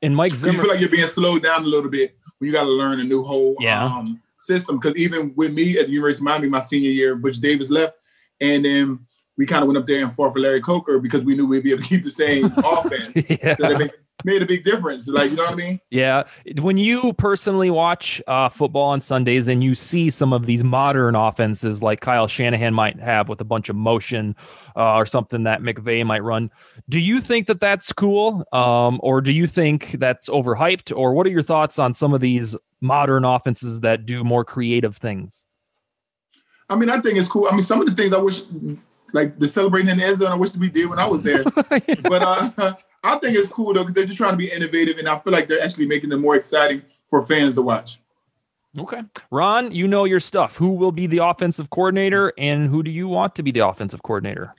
And 0.00 0.14
Mike 0.14 0.32
Zimmer, 0.32 0.52
you 0.52 0.58
feel 0.60 0.70
like 0.70 0.80
you're 0.80 0.88
being 0.88 1.08
slowed 1.08 1.42
down 1.42 1.64
a 1.64 1.66
little 1.66 1.90
bit 1.90 2.16
when 2.38 2.46
you 2.46 2.52
got 2.52 2.64
to 2.64 2.70
learn 2.70 3.00
a 3.00 3.04
new 3.04 3.24
whole 3.24 3.56
yeah. 3.60 3.84
um, 3.84 4.20
system. 4.38 4.78
Because 4.78 4.96
even 4.96 5.32
with 5.36 5.52
me 5.52 5.78
at 5.78 5.86
the 5.86 5.92
University 5.92 6.22
of 6.22 6.24
Miami, 6.24 6.48
my 6.48 6.60
senior 6.60 6.90
year, 6.90 7.16
Butch 7.16 7.38
Davis 7.38 7.68
left, 7.68 7.94
and 8.40 8.64
then 8.64 9.00
we 9.36 9.46
kind 9.46 9.62
of 9.62 9.68
went 9.68 9.78
up 9.78 9.86
there 9.86 10.02
and 10.04 10.14
fought 10.14 10.32
for 10.32 10.40
Larry 10.40 10.60
Coker 10.60 10.98
because 10.98 11.24
we 11.24 11.36
knew 11.36 11.46
we'd 11.46 11.62
be 11.62 11.72
able 11.72 11.82
to 11.82 11.88
keep 11.88 12.04
the 12.04 12.10
same 12.10 12.46
offense. 12.56 13.12
yeah. 13.28 13.54
So 13.54 13.88
made 14.24 14.42
a 14.42 14.46
big 14.46 14.64
difference. 14.64 15.06
Like, 15.08 15.30
you 15.30 15.36
know 15.36 15.44
what 15.44 15.52
I 15.52 15.56
mean? 15.56 15.80
Yeah. 15.90 16.24
When 16.60 16.76
you 16.76 17.12
personally 17.14 17.70
watch 17.70 18.20
uh, 18.26 18.48
football 18.48 18.86
on 18.86 19.00
Sundays 19.00 19.48
and 19.48 19.62
you 19.62 19.74
see 19.74 20.10
some 20.10 20.32
of 20.32 20.46
these 20.46 20.64
modern 20.64 21.14
offenses 21.14 21.82
like 21.82 22.00
Kyle 22.00 22.26
Shanahan 22.26 22.74
might 22.74 22.98
have 23.00 23.28
with 23.28 23.40
a 23.40 23.44
bunch 23.44 23.68
of 23.68 23.76
motion 23.76 24.34
uh, 24.76 24.94
or 24.94 25.06
something 25.06 25.44
that 25.44 25.62
McVay 25.62 26.04
might 26.04 26.22
run, 26.22 26.50
do 26.88 26.98
you 26.98 27.20
think 27.20 27.46
that 27.46 27.60
that's 27.60 27.92
cool? 27.92 28.44
Um, 28.52 29.00
or 29.02 29.20
do 29.20 29.32
you 29.32 29.46
think 29.46 29.92
that's 29.92 30.28
overhyped? 30.28 30.96
Or 30.96 31.14
what 31.14 31.26
are 31.26 31.30
your 31.30 31.42
thoughts 31.42 31.78
on 31.78 31.94
some 31.94 32.12
of 32.12 32.20
these 32.20 32.56
modern 32.80 33.24
offenses 33.24 33.80
that 33.80 34.06
do 34.06 34.24
more 34.24 34.44
creative 34.44 34.96
things? 34.96 35.46
I 36.70 36.76
mean, 36.76 36.90
I 36.90 37.00
think 37.00 37.18
it's 37.18 37.28
cool. 37.28 37.48
I 37.50 37.52
mean, 37.52 37.62
some 37.62 37.80
of 37.80 37.86
the 37.86 37.94
things 37.94 38.12
I 38.12 38.18
wish 38.18 38.42
like 39.12 39.38
the 39.38 39.46
celebrating 39.46 39.90
in 39.90 39.98
the 39.98 40.04
end 40.04 40.18
zone. 40.18 40.32
I 40.32 40.34
wish 40.34 40.56
we 40.56 40.68
did 40.68 40.86
when 40.86 40.98
I 40.98 41.06
was 41.06 41.22
there. 41.22 41.42
yeah. 41.86 41.94
But 42.02 42.22
uh, 42.22 42.74
I 43.04 43.16
think 43.18 43.36
it's 43.36 43.50
cool 43.50 43.72
though 43.72 43.82
because 43.82 43.94
they're 43.94 44.06
just 44.06 44.18
trying 44.18 44.32
to 44.32 44.36
be 44.36 44.50
innovative, 44.50 44.98
and 44.98 45.08
I 45.08 45.18
feel 45.18 45.32
like 45.32 45.48
they're 45.48 45.62
actually 45.62 45.86
making 45.86 46.12
it 46.12 46.16
more 46.16 46.36
exciting 46.36 46.82
for 47.10 47.22
fans 47.22 47.54
to 47.54 47.62
watch. 47.62 48.00
Okay, 48.78 49.02
Ron, 49.30 49.72
you 49.72 49.88
know 49.88 50.04
your 50.04 50.20
stuff. 50.20 50.56
Who 50.56 50.74
will 50.74 50.92
be 50.92 51.06
the 51.06 51.18
offensive 51.18 51.70
coordinator, 51.70 52.32
and 52.36 52.68
who 52.68 52.82
do 52.82 52.90
you 52.90 53.08
want 53.08 53.34
to 53.36 53.42
be 53.42 53.50
the 53.50 53.66
offensive 53.66 54.02
coordinator? 54.02 54.54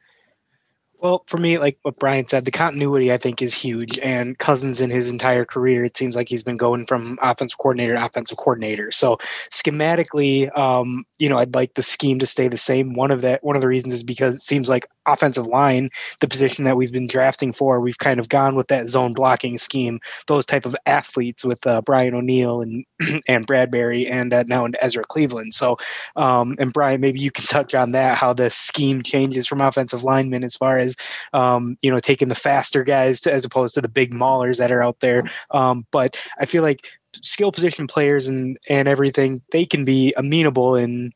Well, 1.02 1.24
for 1.28 1.38
me, 1.38 1.58
like 1.58 1.78
what 1.84 1.98
Brian 1.98 2.28
said, 2.28 2.44
the 2.44 2.52
continuity 2.52 3.14
I 3.14 3.18
think 3.18 3.42
is 3.42 3.54
huge. 3.54 3.98
And 4.00 4.38
Cousins 4.38 4.82
in 4.82 4.90
his 4.90 5.10
entire 5.10 5.46
career, 5.46 5.86
it 5.86 5.96
seems 5.96 6.14
like 6.14 6.28
he's 6.28 6.44
been 6.44 6.58
going 6.58 6.86
from 6.88 7.18
offensive 7.22 7.58
coordinator 7.58 7.94
to 7.96 8.06
offensive 8.06 8.38
coordinator. 8.38 8.92
So 8.92 9.18
schematically, 9.50 10.56
um, 10.58 11.06
you 11.18 11.30
know, 11.30 11.38
I'd 11.40 11.56
like 11.56 11.76
the 11.76 11.84
scheme 11.84 12.20
to 12.20 12.26
stay 12.26 12.50
the 12.50 12.58
same. 12.58 12.96
One 12.96 13.12
of 13.12 13.22
that 13.22 13.42
one 13.44 13.56
of 13.56 13.62
the 13.62 13.70
reasons 13.70 13.94
is 13.94 14.04
because 14.04 14.38
it 14.38 14.42
seems 14.42 14.68
like 14.68 14.88
offensive 15.14 15.48
line, 15.48 15.90
the 16.22 16.28
position 16.28 16.66
that 16.66 16.78
we've 16.78 16.92
been 16.92 17.08
drafting 17.08 17.52
for, 17.52 17.80
we've 17.80 17.98
kind 17.98 18.20
of 18.20 18.30
gone 18.30 18.56
with 18.56 18.68
that 18.68 18.90
zone 18.90 19.14
blocking 19.14 19.58
scheme, 19.58 20.00
those 20.28 20.46
type 20.46 20.66
of 20.66 20.76
athletes 20.86 21.44
with 21.44 21.66
uh, 21.68 21.82
Brian 21.82 22.14
O'Neill 22.14 22.62
and 22.62 22.86
and 23.28 23.46
Bradbury 23.46 24.08
and 24.08 24.34
uh, 24.34 24.44
now 24.48 24.66
in 24.66 24.74
Ezra 24.82 25.04
Cleveland. 25.04 25.54
So, 25.54 25.78
um, 26.16 26.56
and 26.60 26.74
Brian, 26.74 27.02
maybe 27.02 27.20
you 27.20 27.32
can 27.32 27.46
touch 27.48 27.76
on 27.76 27.92
that, 27.92 28.18
how 28.18 28.34
the 28.34 28.50
scheme 28.50 29.02
changes 29.02 29.48
from 29.48 29.62
offensive 29.62 30.04
linemen 30.04 30.44
as 30.44 30.56
far 30.56 30.80
as 30.80 30.96
um, 31.34 31.78
you 31.82 31.92
know, 31.92 32.00
taking 32.00 32.28
the 32.28 32.36
faster 32.36 32.84
guys 32.84 33.22
to, 33.22 33.34
as 33.34 33.46
opposed 33.46 33.76
to 33.76 33.82
the 33.82 33.88
big 33.88 34.14
maulers 34.14 34.58
that 34.58 34.72
are 34.72 34.84
out 34.84 35.00
there. 35.00 35.24
Um, 35.52 35.86
but 35.92 36.24
I 36.40 36.46
feel 36.46 36.64
like 36.64 36.88
skill 37.24 37.52
position 37.52 37.88
players 37.88 38.28
and 38.28 38.58
and 38.70 38.88
everything 38.88 39.42
they 39.52 39.66
can 39.66 39.84
be 39.84 40.14
amenable 40.16 40.76
in 40.76 41.12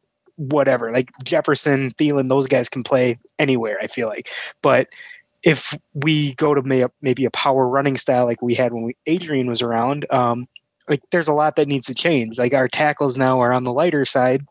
whatever. 0.51 0.91
Like 0.91 1.09
Jefferson, 1.23 1.91
Thielen, 1.91 2.29
those 2.29 2.47
guys 2.47 2.69
can 2.69 2.83
play 2.83 3.17
anywhere. 3.39 3.77
I 3.81 3.87
feel 3.87 4.07
like, 4.07 4.29
but 4.61 4.87
if 5.43 5.75
we 5.93 6.33
go 6.35 6.53
to 6.53 6.89
maybe 7.01 7.25
a 7.25 7.31
power 7.31 7.67
running 7.67 7.97
style 7.97 8.25
like 8.25 8.41
we 8.41 8.55
had 8.55 8.73
when 8.73 8.83
we, 8.83 8.95
Adrian 9.07 9.47
was 9.47 9.61
around, 9.61 10.09
um, 10.11 10.47
like 10.87 11.01
there's 11.11 11.27
a 11.27 11.33
lot 11.33 11.55
that 11.57 11.67
needs 11.67 11.87
to 11.87 11.93
change. 11.93 12.37
Like 12.37 12.53
our 12.53 12.67
tackles 12.67 13.17
now 13.17 13.41
are 13.41 13.53
on 13.53 13.63
the 13.63 13.73
lighter 13.73 14.05
side, 14.05 14.45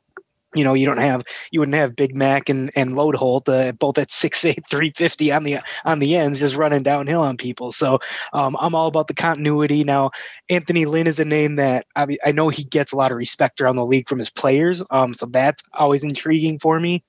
you 0.54 0.64
know, 0.64 0.74
you 0.74 0.86
don't 0.86 0.98
have 0.98 1.22
you 1.50 1.60
wouldn't 1.60 1.76
have 1.76 1.96
Big 1.96 2.14
Mac 2.14 2.48
and 2.48 2.70
and 2.76 2.94
Loadholt 2.94 3.48
uh, 3.48 3.72
both 3.72 3.98
at 3.98 4.08
6'8", 4.10 4.66
350 4.68 5.32
on 5.32 5.44
the 5.44 5.58
on 5.84 5.98
the 5.98 6.16
ends, 6.16 6.40
just 6.40 6.56
running 6.56 6.82
downhill 6.82 7.22
on 7.22 7.36
people. 7.36 7.72
So 7.72 7.98
um, 8.32 8.56
I'm 8.60 8.74
all 8.74 8.88
about 8.88 9.08
the 9.08 9.14
continuity. 9.14 9.84
Now, 9.84 10.10
Anthony 10.48 10.84
Lynn 10.84 11.06
is 11.06 11.20
a 11.20 11.24
name 11.24 11.56
that 11.56 11.86
I, 11.96 12.18
I 12.24 12.32
know 12.32 12.48
he 12.48 12.64
gets 12.64 12.92
a 12.92 12.96
lot 12.96 13.12
of 13.12 13.18
respect 13.18 13.60
around 13.60 13.76
the 13.76 13.86
league 13.86 14.08
from 14.08 14.18
his 14.18 14.30
players. 14.30 14.82
Um, 14.90 15.14
so 15.14 15.26
that's 15.26 15.62
always 15.74 16.04
intriguing 16.04 16.58
for 16.58 16.78
me. 16.78 17.04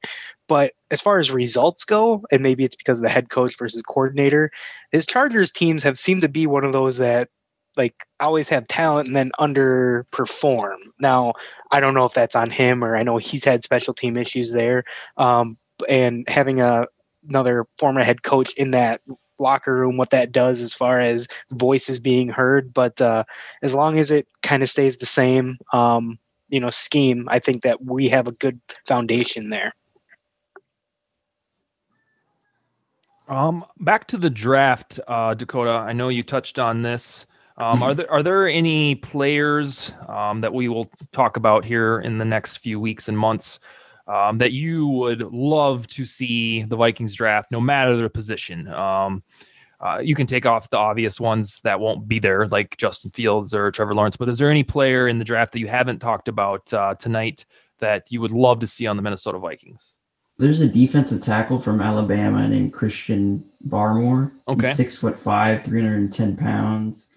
But 0.47 0.73
as 0.91 1.01
far 1.01 1.19
as 1.19 1.31
results 1.31 1.85
go, 1.85 2.23
and 2.31 2.43
maybe 2.43 2.63
it's 2.63 2.75
because 2.75 2.99
of 2.99 3.03
the 3.03 3.09
head 3.09 3.29
coach 3.29 3.57
versus 3.57 3.81
coordinator, 3.81 4.51
his 4.91 5.05
Chargers 5.05 5.51
teams 5.51 5.83
have 5.83 5.97
seemed 5.97 6.21
to 6.21 6.29
be 6.29 6.45
one 6.47 6.65
of 6.65 6.73
those 6.73 6.97
that 6.97 7.29
like 7.77 7.95
always 8.19 8.49
have 8.49 8.67
talent 8.67 9.07
and 9.07 9.15
then 9.15 9.31
underperform. 9.39 10.77
Now, 10.99 11.33
I 11.71 11.79
don't 11.79 11.93
know 11.93 12.05
if 12.05 12.13
that's 12.13 12.35
on 12.35 12.49
him 12.49 12.83
or 12.83 12.95
I 12.95 13.03
know 13.03 13.17
he's 13.17 13.43
had 13.43 13.63
special 13.63 13.93
team 13.93 14.17
issues 14.17 14.51
there. 14.51 14.83
Um, 15.17 15.57
and 15.89 16.25
having 16.27 16.61
a 16.61 16.85
another 17.27 17.65
former 17.77 18.03
head 18.03 18.23
coach 18.23 18.53
in 18.55 18.71
that 18.71 19.01
locker 19.39 19.75
room, 19.75 19.97
what 19.97 20.09
that 20.11 20.31
does 20.31 20.61
as 20.61 20.73
far 20.73 20.99
as 20.99 21.27
voices 21.51 21.99
being 21.99 22.29
heard. 22.29 22.73
But 22.73 22.99
uh, 23.01 23.23
as 23.61 23.73
long 23.73 23.97
as 23.97 24.11
it 24.11 24.27
kind 24.41 24.61
of 24.61 24.69
stays 24.69 24.97
the 24.97 25.05
same, 25.05 25.57
um, 25.71 26.19
you 26.49 26.59
know, 26.59 26.69
scheme, 26.69 27.27
I 27.29 27.39
think 27.39 27.63
that 27.63 27.83
we 27.83 28.09
have 28.09 28.27
a 28.27 28.33
good 28.33 28.59
foundation 28.87 29.49
there. 29.49 29.73
Um, 33.27 33.65
back 33.79 34.07
to 34.07 34.17
the 34.17 34.29
draft, 34.29 34.99
uh, 35.07 35.33
Dakota. 35.33 35.71
I 35.71 35.93
know 35.93 36.09
you 36.09 36.23
touched 36.23 36.59
on 36.59 36.81
this. 36.81 37.25
Um, 37.57 37.83
are 37.83 37.93
there 37.95 38.11
are 38.11 38.23
there 38.23 38.47
any 38.47 38.95
players 38.95 39.93
um, 40.07 40.41
that 40.41 40.53
we 40.53 40.67
will 40.67 40.89
talk 41.11 41.37
about 41.37 41.65
here 41.65 41.99
in 41.99 42.17
the 42.17 42.25
next 42.25 42.57
few 42.57 42.79
weeks 42.79 43.07
and 43.07 43.17
months 43.17 43.59
um, 44.07 44.37
that 44.39 44.51
you 44.51 44.87
would 44.87 45.21
love 45.21 45.87
to 45.87 46.05
see 46.05 46.63
the 46.63 46.75
Vikings 46.75 47.13
draft, 47.13 47.51
no 47.51 47.61
matter 47.61 47.95
their 47.95 48.09
position? 48.09 48.67
Um, 48.67 49.23
uh, 49.79 49.99
you 49.99 50.15
can 50.15 50.25
take 50.25 50.45
off 50.45 50.69
the 50.69 50.77
obvious 50.77 51.19
ones 51.19 51.59
that 51.61 51.79
won't 51.79 52.07
be 52.07 52.17
there, 52.17 52.47
like 52.47 52.77
Justin 52.77 53.11
Fields 53.11 53.53
or 53.53 53.69
Trevor 53.69 53.93
Lawrence. 53.93 54.15
But 54.15 54.29
is 54.29 54.39
there 54.39 54.49
any 54.49 54.63
player 54.63 55.09
in 55.09 55.19
the 55.19 55.25
draft 55.25 55.51
that 55.53 55.59
you 55.59 55.67
haven't 55.67 55.99
talked 55.99 56.29
about 56.29 56.73
uh, 56.73 56.95
tonight 56.95 57.45
that 57.79 58.09
you 58.09 58.21
would 58.21 58.31
love 58.31 58.59
to 58.59 58.67
see 58.67 58.87
on 58.87 58.95
the 58.95 59.01
Minnesota 59.01 59.39
Vikings? 59.39 59.99
There's 60.37 60.61
a 60.61 60.69
defensive 60.69 61.21
tackle 61.21 61.59
from 61.59 61.81
Alabama 61.81 62.47
named 62.47 62.71
Christian 62.71 63.43
Barmore. 63.67 64.31
Okay. 64.47 64.67
He's 64.67 64.75
six 64.75 64.97
foot 64.97 65.19
five, 65.19 65.63
310 65.63 66.37
pounds 66.37 67.09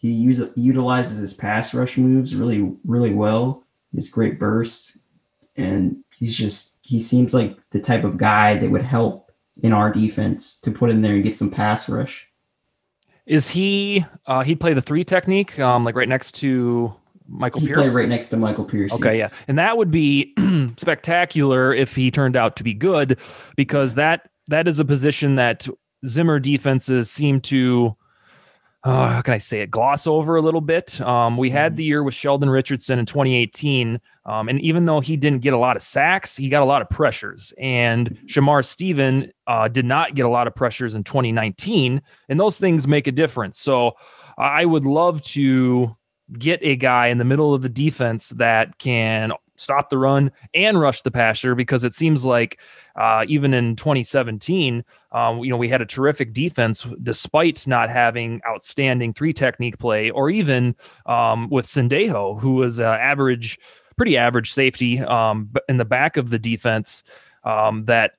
he 0.00 0.10
use, 0.10 0.42
utilizes 0.56 1.18
his 1.18 1.34
pass 1.34 1.74
rush 1.74 1.98
moves 1.98 2.34
really, 2.34 2.74
really 2.84 3.12
well. 3.12 3.64
His 3.92 4.08
great 4.08 4.38
burst, 4.38 4.96
and 5.56 6.02
he's 6.16 6.34
just 6.34 6.78
he 6.82 6.98
seems 6.98 7.34
like 7.34 7.58
the 7.70 7.80
type 7.80 8.04
of 8.04 8.16
guy 8.16 8.56
that 8.56 8.70
would 8.70 8.82
help 8.82 9.30
in 9.62 9.74
our 9.74 9.92
defense 9.92 10.56
to 10.60 10.70
put 10.70 10.88
in 10.88 11.02
there 11.02 11.14
and 11.14 11.22
get 11.22 11.36
some 11.36 11.50
pass 11.50 11.86
rush. 11.86 12.26
Is 13.26 13.50
he? 13.50 14.06
Uh, 14.24 14.42
he'd 14.42 14.58
play 14.58 14.72
the 14.72 14.80
three 14.80 15.04
technique, 15.04 15.58
um, 15.58 15.84
like 15.84 15.96
right 15.96 16.08
next 16.08 16.32
to 16.36 16.94
Michael 17.28 17.60
Pierce? 17.60 17.68
he 17.68 17.74
Pierce. 17.74 17.90
Play 17.90 18.00
right 18.02 18.08
next 18.08 18.30
to 18.30 18.38
Michael 18.38 18.64
Pierce. 18.64 18.92
Okay, 18.92 19.18
yeah, 19.18 19.28
and 19.48 19.58
that 19.58 19.76
would 19.76 19.90
be 19.90 20.34
spectacular 20.78 21.74
if 21.74 21.94
he 21.94 22.10
turned 22.10 22.36
out 22.36 22.56
to 22.56 22.64
be 22.64 22.72
good, 22.72 23.18
because 23.54 23.96
that 23.96 24.30
that 24.46 24.66
is 24.66 24.78
a 24.78 24.84
position 24.84 25.34
that 25.34 25.68
Zimmer 26.06 26.38
defenses 26.38 27.10
seem 27.10 27.42
to 27.42 27.96
uh, 28.82 29.10
how 29.10 29.22
can 29.22 29.34
I 29.34 29.38
say 29.38 29.60
it, 29.60 29.70
gloss 29.70 30.06
over 30.06 30.36
a 30.36 30.42
little 30.42 30.62
bit. 30.62 31.00
Um, 31.02 31.36
we 31.36 31.50
had 31.50 31.72
mm-hmm. 31.72 31.76
the 31.76 31.84
year 31.84 32.02
with 32.02 32.14
Sheldon 32.14 32.48
Richardson 32.48 32.98
in 32.98 33.06
2018. 33.06 34.00
Um, 34.24 34.48
and 34.48 34.60
even 34.60 34.86
though 34.86 35.00
he 35.00 35.16
didn't 35.16 35.42
get 35.42 35.52
a 35.52 35.58
lot 35.58 35.76
of 35.76 35.82
sacks, 35.82 36.36
he 36.36 36.48
got 36.48 36.62
a 36.62 36.66
lot 36.66 36.80
of 36.80 36.88
pressures. 36.88 37.52
And 37.58 38.18
Shamar 38.26 38.64
Stephen 38.64 39.32
uh, 39.46 39.68
did 39.68 39.84
not 39.84 40.14
get 40.14 40.24
a 40.24 40.30
lot 40.30 40.46
of 40.46 40.54
pressures 40.54 40.94
in 40.94 41.04
2019. 41.04 42.00
And 42.28 42.40
those 42.40 42.58
things 42.58 42.88
make 42.88 43.06
a 43.06 43.12
difference. 43.12 43.58
So 43.58 43.92
I 44.38 44.64
would 44.64 44.84
love 44.84 45.20
to 45.22 45.94
get 46.38 46.60
a 46.62 46.76
guy 46.76 47.08
in 47.08 47.18
the 47.18 47.24
middle 47.24 47.52
of 47.52 47.60
the 47.60 47.68
defense 47.68 48.30
that 48.30 48.78
can 48.78 49.32
stop 49.60 49.90
the 49.90 49.98
run 49.98 50.32
and 50.54 50.80
rush 50.80 51.02
the 51.02 51.10
passer 51.10 51.54
because 51.54 51.84
it 51.84 51.94
seems 51.94 52.24
like 52.24 52.60
uh, 52.96 53.24
even 53.28 53.54
in 53.54 53.76
2017, 53.76 54.84
um, 55.12 55.38
you 55.38 55.50
know, 55.50 55.56
we 55.56 55.68
had 55.68 55.82
a 55.82 55.86
terrific 55.86 56.32
defense 56.32 56.86
despite 57.02 57.66
not 57.66 57.88
having 57.88 58.40
outstanding 58.48 59.12
three 59.12 59.32
technique 59.32 59.78
play, 59.78 60.10
or 60.10 60.30
even 60.30 60.74
um, 61.06 61.48
with 61.50 61.66
Sendejo, 61.66 62.40
who 62.40 62.54
was 62.54 62.80
uh, 62.80 62.84
average, 62.84 63.58
pretty 63.96 64.16
average 64.16 64.52
safety 64.52 65.00
um, 65.00 65.50
in 65.68 65.76
the 65.76 65.84
back 65.84 66.16
of 66.16 66.30
the 66.30 66.38
defense 66.38 67.02
um, 67.44 67.84
that 67.84 68.12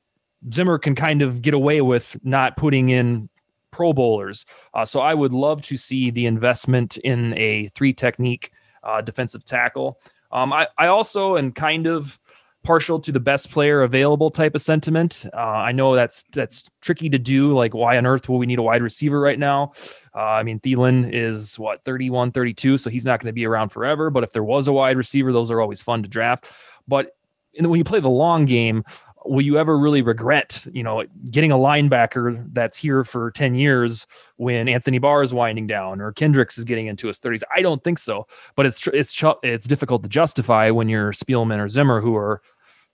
Zimmer 0.51 0.77
can 0.77 0.95
kind 0.95 1.21
of 1.21 1.41
get 1.41 1.54
away 1.54 1.82
with 1.82 2.17
not 2.23 2.58
putting 2.58 2.89
in 2.89 3.30
Pro 3.71 3.93
Bowlers. 3.93 4.45
Uh, 4.73 4.86
so 4.86 4.99
I 4.99 5.13
would 5.13 5.34
love 5.34 5.62
to 5.63 5.77
see 5.77 6.12
the 6.12 6.25
investment 6.25 6.97
in 6.97 7.34
a 7.38 7.67
three 7.69 7.93
technique 7.93 8.51
uh, 8.84 9.01
defensive 9.01 9.45
tackle. 9.45 9.99
Um, 10.32 10.54
I, 10.54 10.67
I 10.78 10.88
also 10.88 11.38
am 11.38 11.52
kind 11.52 11.88
of 11.88 12.20
partial 12.63 13.00
to 13.00 13.12
the 13.12 13.20
best 13.20 13.50
player 13.50 13.82
available 13.82 14.30
type 14.30 14.54
of 14.54 14.62
sentiment. 14.62 15.26
Uh, 15.34 15.38
I 15.38 15.72
know 15.72 15.96
that's 15.96 16.24
that's 16.32 16.63
tricky 16.82 17.10
to 17.10 17.17
do. 17.17 17.54
Like, 17.54 17.74
why 17.74 17.98
on 17.98 18.06
earth 18.06 18.30
will 18.30 18.38
we 18.38 18.46
need 18.46 18.60
a 18.60 18.63
wide 18.63 18.82
receiver 18.82 19.20
right 19.20 19.39
now? 19.39 19.74
Uh, 20.15 20.20
I 20.20 20.44
mean, 20.44 20.60
Thielen 20.60 21.10
is 21.12 21.58
what 21.58 21.84
31, 21.84 22.32
32, 22.32 22.78
so 22.78 22.89
he's 22.89 23.06
not 23.06 23.20
going 23.20 23.30
to 23.30 23.34
be 23.34 23.46
around 23.46 23.70
forever. 23.70 24.10
But 24.10 24.24
if 24.24 24.32
there 24.32 24.44
was 24.44 24.67
a 24.67 24.74
wide 24.74 24.98
receiver, 24.98 25.32
those 25.32 25.52
are 25.52 25.62
always 25.62 25.82
fun 25.82 26.04
to 26.04 26.10
draft. 26.10 26.46
But 26.88 27.15
when 27.60 27.78
you 27.78 27.84
play 27.84 28.00
the 28.00 28.10
long 28.10 28.46
game, 28.46 28.84
will 29.26 29.42
you 29.42 29.58
ever 29.58 29.78
really 29.78 30.02
regret, 30.02 30.66
you 30.72 30.84
know, 30.84 31.04
getting 31.30 31.52
a 31.52 31.58
linebacker 31.58 32.46
that's 32.54 32.78
here 32.78 33.04
for 33.04 33.32
10 33.32 33.56
years 33.56 34.08
when 34.38 34.68
Anthony 34.68 34.98
Barr 34.98 35.24
is 35.24 35.34
winding 35.34 35.68
down 35.68 36.02
or 36.02 36.12
Kendricks 36.12 36.58
is 36.58 36.66
getting 36.66 36.88
into 36.88 37.08
his 37.08 37.20
30s? 37.20 37.42
I 37.56 37.62
don't 37.62 37.84
think 37.84 38.00
so, 38.00 38.28
but 38.56 38.66
it's 38.66 38.86
it's 38.88 39.24
it's 39.44 39.68
difficult 39.68 40.04
to 40.04 40.10
justify 40.10 40.70
when 40.70 40.90
you're 40.90 41.12
Spielman 41.12 41.60
or 41.60 41.68
Zimmer 41.68 42.02
who 42.02 42.16
are 42.16 42.42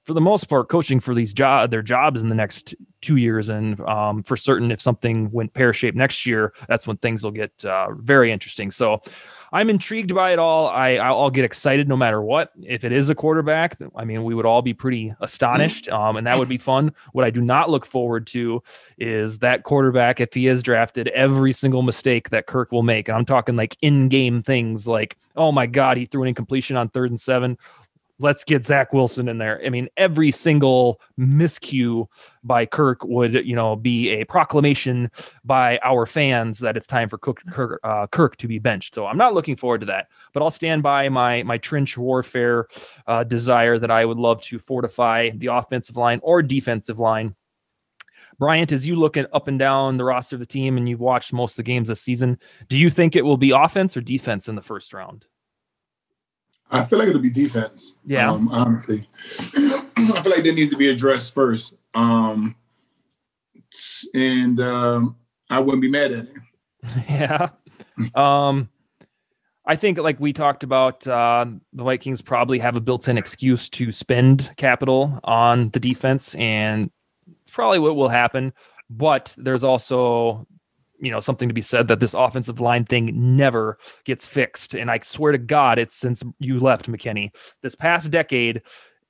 for 0.07 0.13
the 0.13 0.21
most 0.21 0.45
part 0.45 0.69
coaching 0.69 1.01
for 1.01 1.13
these 1.13 1.33
job 1.33 1.69
their 1.69 1.81
jobs 1.81 2.21
in 2.21 2.29
the 2.29 2.35
next 2.35 2.73
two 3.01 3.17
years 3.17 3.49
and 3.49 3.79
um, 3.81 4.23
for 4.23 4.37
certain 4.37 4.71
if 4.71 4.81
something 4.81 5.29
went 5.31 5.53
pear 5.53 5.73
shaped 5.73 5.97
next 5.97 6.25
year 6.25 6.53
that's 6.69 6.87
when 6.87 6.95
things 6.97 7.25
will 7.25 7.31
get 7.31 7.51
uh, 7.65 7.87
very 7.97 8.31
interesting 8.31 8.71
so 8.71 9.01
I'm 9.51 9.69
intrigued 9.69 10.13
by 10.13 10.33
it 10.33 10.39
all. 10.39 10.67
I 10.67 10.95
I'll 10.95 11.29
get 11.29 11.45
excited 11.45 11.87
no 11.87 11.95
matter 11.95 12.21
what. 12.21 12.51
If 12.61 12.83
it 12.83 12.91
is 12.91 13.09
a 13.09 13.15
quarterback, 13.15 13.77
I 13.95 14.03
mean, 14.03 14.23
we 14.23 14.35
would 14.35 14.45
all 14.45 14.61
be 14.61 14.73
pretty 14.73 15.13
astonished, 15.21 15.89
um, 15.97 16.17
and 16.17 16.27
that 16.27 16.37
would 16.37 16.49
be 16.49 16.57
fun. 16.57 16.93
What 17.13 17.25
I 17.25 17.29
do 17.29 17.41
not 17.41 17.69
look 17.69 17.85
forward 17.85 18.27
to 18.27 18.61
is 18.97 19.39
that 19.39 19.63
quarterback, 19.63 20.19
if 20.19 20.33
he 20.33 20.47
is 20.47 20.63
drafted, 20.63 21.07
every 21.09 21.53
single 21.53 21.81
mistake 21.81 22.29
that 22.29 22.47
Kirk 22.47 22.71
will 22.71 22.83
make. 22.83 23.07
And 23.07 23.17
I'm 23.17 23.25
talking 23.25 23.55
like 23.55 23.77
in-game 23.81 24.43
things, 24.43 24.87
like 24.87 25.17
oh 25.37 25.51
my 25.51 25.67
god, 25.67 25.97
he 25.97 26.05
threw 26.05 26.23
an 26.23 26.27
incompletion 26.27 26.75
on 26.75 26.89
third 26.89 27.09
and 27.09 27.21
seven 27.21 27.57
let's 28.19 28.43
get 28.43 28.65
Zach 28.65 28.93
Wilson 28.93 29.27
in 29.27 29.37
there. 29.37 29.61
I 29.65 29.69
mean, 29.69 29.89
every 29.97 30.31
single 30.31 30.99
miscue 31.19 32.07
by 32.43 32.65
Kirk 32.65 33.03
would, 33.03 33.45
you 33.45 33.55
know, 33.55 33.75
be 33.75 34.09
a 34.09 34.23
proclamation 34.25 35.11
by 35.43 35.79
our 35.83 36.05
fans 36.05 36.59
that 36.59 36.77
it's 36.77 36.87
time 36.87 37.09
for 37.09 37.17
Cook, 37.17 37.41
Kirk, 37.51 37.79
uh, 37.83 38.07
Kirk 38.07 38.37
to 38.37 38.47
be 38.47 38.59
benched. 38.59 38.95
So 38.95 39.05
I'm 39.05 39.17
not 39.17 39.33
looking 39.33 39.55
forward 39.55 39.81
to 39.81 39.87
that, 39.87 40.07
but 40.33 40.41
I'll 40.41 40.49
stand 40.49 40.83
by 40.83 41.09
my 41.09 41.43
my 41.43 41.57
trench 41.57 41.97
warfare 41.97 42.67
uh, 43.05 43.23
desire 43.23 43.77
that 43.77 43.91
I 43.91 44.05
would 44.05 44.17
love 44.17 44.41
to 44.43 44.59
fortify 44.59 45.31
the 45.31 45.47
offensive 45.47 45.97
line 45.97 46.19
or 46.23 46.41
defensive 46.41 46.99
line. 46.99 47.35
Bryant, 48.39 48.71
as 48.71 48.87
you 48.87 48.95
look 48.95 49.17
at 49.17 49.33
up 49.33 49.47
and 49.47 49.57
down 49.57 49.97
the 49.97 50.03
roster 50.03 50.35
of 50.35 50.39
the 50.39 50.45
team 50.45 50.77
and 50.77 50.87
you've 50.87 50.99
watched 50.99 51.33
most 51.33 51.53
of 51.53 51.57
the 51.57 51.63
games 51.63 51.87
this 51.87 52.01
season, 52.01 52.37
do 52.67 52.77
you 52.77 52.91
think 52.91 53.15
it 53.15 53.25
will 53.25 53.37
be 53.37 53.49
offense 53.49 53.97
or 53.97 54.01
defense 54.01 54.47
in 54.47 54.55
the 54.55 54.61
first 54.61 54.93
round? 54.93 55.25
I 56.69 56.83
feel 56.83 56.99
like 56.99 57.07
it'll 57.07 57.21
be 57.21 57.29
defense. 57.29 57.95
Yeah. 58.05 58.31
Um, 58.31 58.49
honestly, 58.49 59.07
I 59.39 60.21
feel 60.21 60.31
like 60.31 60.43
that 60.43 60.53
needs 60.55 60.71
to 60.71 60.77
be 60.77 60.89
addressed 60.89 61.33
first. 61.33 61.75
Um, 61.93 62.55
and 64.13 64.59
um, 64.59 65.15
I 65.49 65.59
wouldn't 65.59 65.81
be 65.81 65.89
mad 65.89 66.11
at 66.11 66.25
it. 66.25 66.33
yeah. 67.09 67.49
Um, 68.15 68.69
I 69.65 69.75
think, 69.75 69.97
like 69.97 70.19
we 70.19 70.31
talked 70.31 70.63
about, 70.63 71.05
uh, 71.07 71.45
the 71.73 71.83
Vikings 71.83 72.21
probably 72.21 72.59
have 72.59 72.77
a 72.77 72.81
built-in 72.81 73.17
excuse 73.17 73.67
to 73.69 73.91
spend 73.91 74.51
capital 74.55 75.19
on 75.25 75.69
the 75.69 75.79
defense, 75.79 76.35
and 76.35 76.89
it's 77.41 77.51
probably 77.51 77.79
what 77.79 77.95
will 77.95 78.07
happen. 78.07 78.53
But 78.89 79.33
there's 79.37 79.65
also 79.65 80.47
you 80.99 81.11
know 81.11 81.19
something 81.19 81.47
to 81.47 81.53
be 81.53 81.61
said 81.61 81.87
that 81.87 81.99
this 81.99 82.13
offensive 82.13 82.59
line 82.59 82.85
thing 82.85 83.11
never 83.35 83.77
gets 84.05 84.25
fixed. 84.25 84.73
And 84.73 84.89
i 84.91 84.99
swear 84.99 85.31
to 85.31 85.37
god 85.37 85.79
it's 85.79 85.95
since 85.95 86.23
you 86.39 86.59
left 86.59 86.89
McKinnie. 86.89 87.31
This 87.61 87.75
past 87.75 88.11
decade 88.11 88.61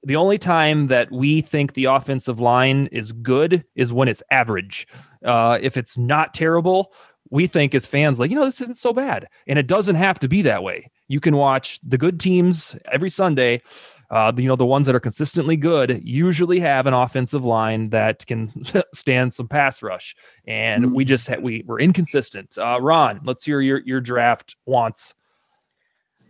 the 0.04 0.16
only 0.16 0.38
time 0.38 0.88
that 0.88 1.12
we 1.12 1.42
think 1.42 1.74
the 1.74 1.86
offensive 1.86 2.40
line 2.40 2.88
is 2.92 3.12
good 3.12 3.66
is 3.76 3.92
when 3.92 4.08
it's 4.08 4.22
average. 4.32 4.88
Uh, 5.26 5.58
if 5.60 5.76
it's 5.76 5.98
not 5.98 6.34
terrible 6.34 6.94
we 7.30 7.46
think 7.46 7.76
as 7.76 7.86
fans 7.86 8.20
like 8.20 8.30
you 8.30 8.36
know 8.36 8.46
this 8.46 8.62
isn't 8.62 8.78
so 8.78 8.94
bad. 8.94 9.28
And 9.48 9.60
it 9.60 9.68
doesn't 9.68 9.96
have 9.96 10.20
to 10.20 10.28
be 10.28 10.42
that 10.44 10.64
way. 10.64 10.92
You 11.08 11.20
can 11.20 11.36
watch 11.36 11.80
the 11.84 11.98
good 11.98 12.20
teams 12.20 12.76
every 12.92 13.10
sunday 13.10 13.62
uh, 14.10 14.32
you 14.38 14.48
know, 14.48 14.56
the 14.56 14.66
ones 14.66 14.86
that 14.86 14.96
are 14.96 15.00
consistently 15.00 15.58
good 15.58 16.02
usually 16.04 16.60
have 16.60 16.88
an 16.88 16.94
offensive 16.94 17.44
line 17.44 17.90
that 17.90 18.26
can 18.26 18.52
stand 18.94 19.34
some 19.34 19.48
pass 19.48 19.84
rush. 19.84 20.16
And 20.46 20.86
mm-hmm. 20.86 20.96
we 20.96 21.06
just 21.06 21.28
ha- 21.28 21.40
we 21.42 21.64
we're 21.66 21.80
inconsistent. 21.80 22.58
Uh, 22.58 22.80
Ron, 22.82 23.22
let's 23.26 23.44
hear 23.44 23.60
your 23.62 23.82
your 23.86 24.00
draft 24.00 24.56
wants. 24.66 25.14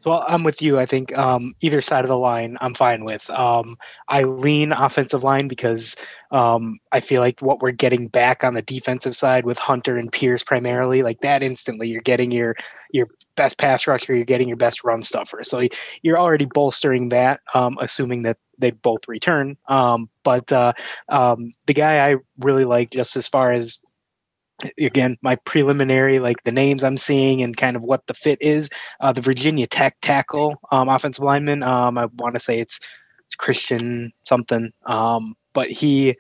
So 0.08 0.24
I'm 0.26 0.46
with 0.46 0.62
you. 0.62 0.80
I 0.80 0.86
think 0.86 1.14
um, 1.18 1.54
either 1.60 1.82
side 1.82 2.06
of 2.06 2.08
the 2.08 2.18
line, 2.18 2.58
I'm 2.62 2.74
fine 2.74 3.04
with. 3.04 3.30
Um, 3.30 3.78
I 4.08 4.24
lean 4.24 4.72
offensive 4.72 5.26
line 5.26 5.50
because 5.50 5.98
um, 6.32 6.80
I 6.94 7.02
feel 7.02 7.20
like 7.20 7.42
what 7.42 7.60
we're 7.60 7.72
getting 7.72 8.08
back 8.08 8.42
on 8.46 8.54
the 8.54 8.62
defensive 8.62 9.18
side 9.18 9.44
with 9.44 9.58
Hunter 9.58 9.98
and 9.98 10.10
Pierce 10.10 10.44
primarily, 10.44 11.04
like 11.04 11.20
that 11.22 11.44
instantly, 11.44 11.90
you're 11.90 12.00
getting 12.00 12.32
your 12.32 12.56
your 12.94 13.10
best 13.36 13.58
pass 13.58 13.86
rusher, 13.86 14.16
you're 14.16 14.24
getting 14.24 14.48
your 14.48 14.56
best 14.56 14.86
run 14.86 15.02
stuffer. 15.02 15.44
So 15.44 15.68
you're 16.04 16.18
already 16.18 16.46
bolstering 16.46 17.10
that, 17.10 17.42
um, 17.54 17.78
assuming 17.82 18.22
that 18.22 18.38
they 18.58 18.72
both 18.72 19.10
return. 19.10 19.58
Um, 19.68 20.10
but 20.24 20.50
uh, 20.54 20.72
um, 21.10 21.52
the 21.66 21.74
guy 21.74 22.10
I 22.10 22.16
really 22.40 22.64
like, 22.64 22.92
just 22.92 23.18
as 23.18 23.28
far 23.28 23.52
as 23.52 23.82
again 24.80 25.18
my 25.22 25.36
preliminary 25.38 26.20
like 26.20 26.44
the 26.44 26.52
names 26.52 26.84
i'm 26.84 26.98
seeing 26.98 27.44
and 27.44 27.58
kind 27.58 27.76
of 27.76 27.84
what 27.84 28.06
the 28.08 28.14
fit 28.14 28.42
is. 28.42 28.70
Uh, 29.00 29.12
the 29.12 29.22
virginia 29.22 29.68
tech 29.68 29.96
tackle 30.02 30.60
um, 30.72 30.90
offensive 30.90 31.24
lineman 31.24 31.64
um, 31.64 31.98
i 31.98 32.06
want 32.18 32.34
to 32.34 32.40
say 32.40 32.60
it's 32.60 32.80
it's 33.26 33.36
christian 33.36 34.12
something 34.26 34.72
um, 34.86 35.36
but 35.54 35.70
he 35.70 36.16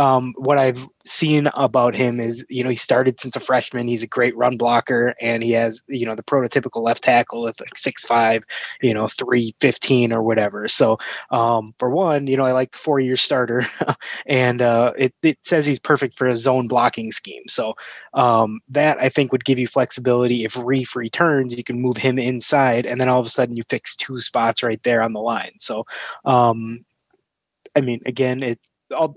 um, 0.00 0.32
what 0.38 0.56
I've 0.56 0.88
seen 1.04 1.46
about 1.52 1.94
him 1.94 2.20
is, 2.20 2.42
you 2.48 2.64
know, 2.64 2.70
he 2.70 2.76
started 2.76 3.20
since 3.20 3.36
a 3.36 3.40
freshman. 3.40 3.86
He's 3.86 4.02
a 4.02 4.06
great 4.06 4.34
run 4.34 4.56
blocker, 4.56 5.14
and 5.20 5.42
he 5.42 5.50
has, 5.50 5.84
you 5.88 6.06
know, 6.06 6.14
the 6.14 6.22
prototypical 6.22 6.82
left 6.82 7.04
tackle 7.04 7.42
with 7.42 7.60
like 7.60 7.76
six 7.76 8.02
five, 8.02 8.42
you 8.80 8.94
know, 8.94 9.08
three 9.08 9.54
fifteen 9.60 10.10
or 10.10 10.22
whatever. 10.22 10.68
So, 10.68 10.96
um, 11.30 11.74
for 11.78 11.90
one, 11.90 12.26
you 12.28 12.38
know, 12.38 12.46
I 12.46 12.52
like 12.52 12.74
four 12.74 12.98
year 12.98 13.16
starter, 13.16 13.62
and 14.26 14.62
uh, 14.62 14.94
it 14.96 15.14
it 15.22 15.38
says 15.42 15.66
he's 15.66 15.78
perfect 15.78 16.16
for 16.16 16.28
a 16.28 16.36
zone 16.36 16.66
blocking 16.66 17.12
scheme. 17.12 17.42
So, 17.46 17.74
um, 18.14 18.60
that 18.70 18.96
I 18.98 19.10
think 19.10 19.32
would 19.32 19.44
give 19.44 19.58
you 19.58 19.66
flexibility. 19.66 20.44
If 20.44 20.54
Reiff 20.54 20.96
returns, 20.96 21.54
you 21.54 21.62
can 21.62 21.78
move 21.78 21.98
him 21.98 22.18
inside, 22.18 22.86
and 22.86 22.98
then 22.98 23.10
all 23.10 23.20
of 23.20 23.26
a 23.26 23.30
sudden 23.30 23.54
you 23.54 23.64
fix 23.68 23.96
two 23.96 24.18
spots 24.20 24.62
right 24.62 24.82
there 24.82 25.02
on 25.02 25.12
the 25.12 25.20
line. 25.20 25.52
So, 25.58 25.84
um, 26.24 26.86
I 27.76 27.82
mean, 27.82 28.00
again, 28.06 28.42
it 28.42 28.58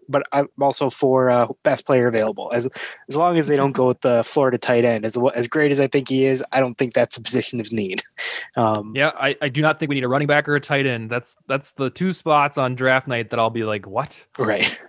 but 0.08 0.24
I'm 0.32 0.48
also 0.62 0.90
for 0.90 1.30
uh, 1.30 1.48
best 1.64 1.86
player 1.86 2.08
available. 2.08 2.52
As 2.54 2.68
as 3.10 3.16
long 3.16 3.38
as 3.38 3.48
they 3.48 3.56
don't 3.56 3.72
go 3.72 3.88
with 3.88 4.02
the 4.02 4.24
Florida 4.24 4.58
tight 4.58 4.86
end, 4.86 5.06
as 5.06 5.18
as 5.36 5.48
great 5.48 5.72
as 5.72 5.80
I 5.80 5.88
think 5.88 6.10
he 6.10 6.26
is, 6.26 6.44
I 6.52 6.60
don't 6.60 6.76
think 6.76 6.94
that's 6.94 7.18
a 7.18 7.22
position 7.22 7.60
of 7.60 7.72
need. 7.72 8.02
Um, 8.56 8.94
yeah, 8.96 9.12
I, 9.16 9.36
I 9.42 9.50
do 9.50 9.62
not 9.62 9.80
think 9.80 9.90
we 9.90 9.96
need 9.96 10.04
a 10.04 10.08
running 10.08 10.28
back 10.28 10.48
or 10.48 10.56
a 10.56 10.60
tight 10.60 10.86
end. 10.86 11.10
That's 11.10 11.36
that's 11.48 11.72
the 11.72 11.90
two 11.90 12.12
spots 12.12 12.58
on 12.58 12.76
draft 12.76 13.08
night 13.08 13.32
that 13.32 13.40
I'll 13.40 13.50
be 13.50 13.64
like, 13.64 13.88
what? 13.88 14.26
Right. 14.38 14.80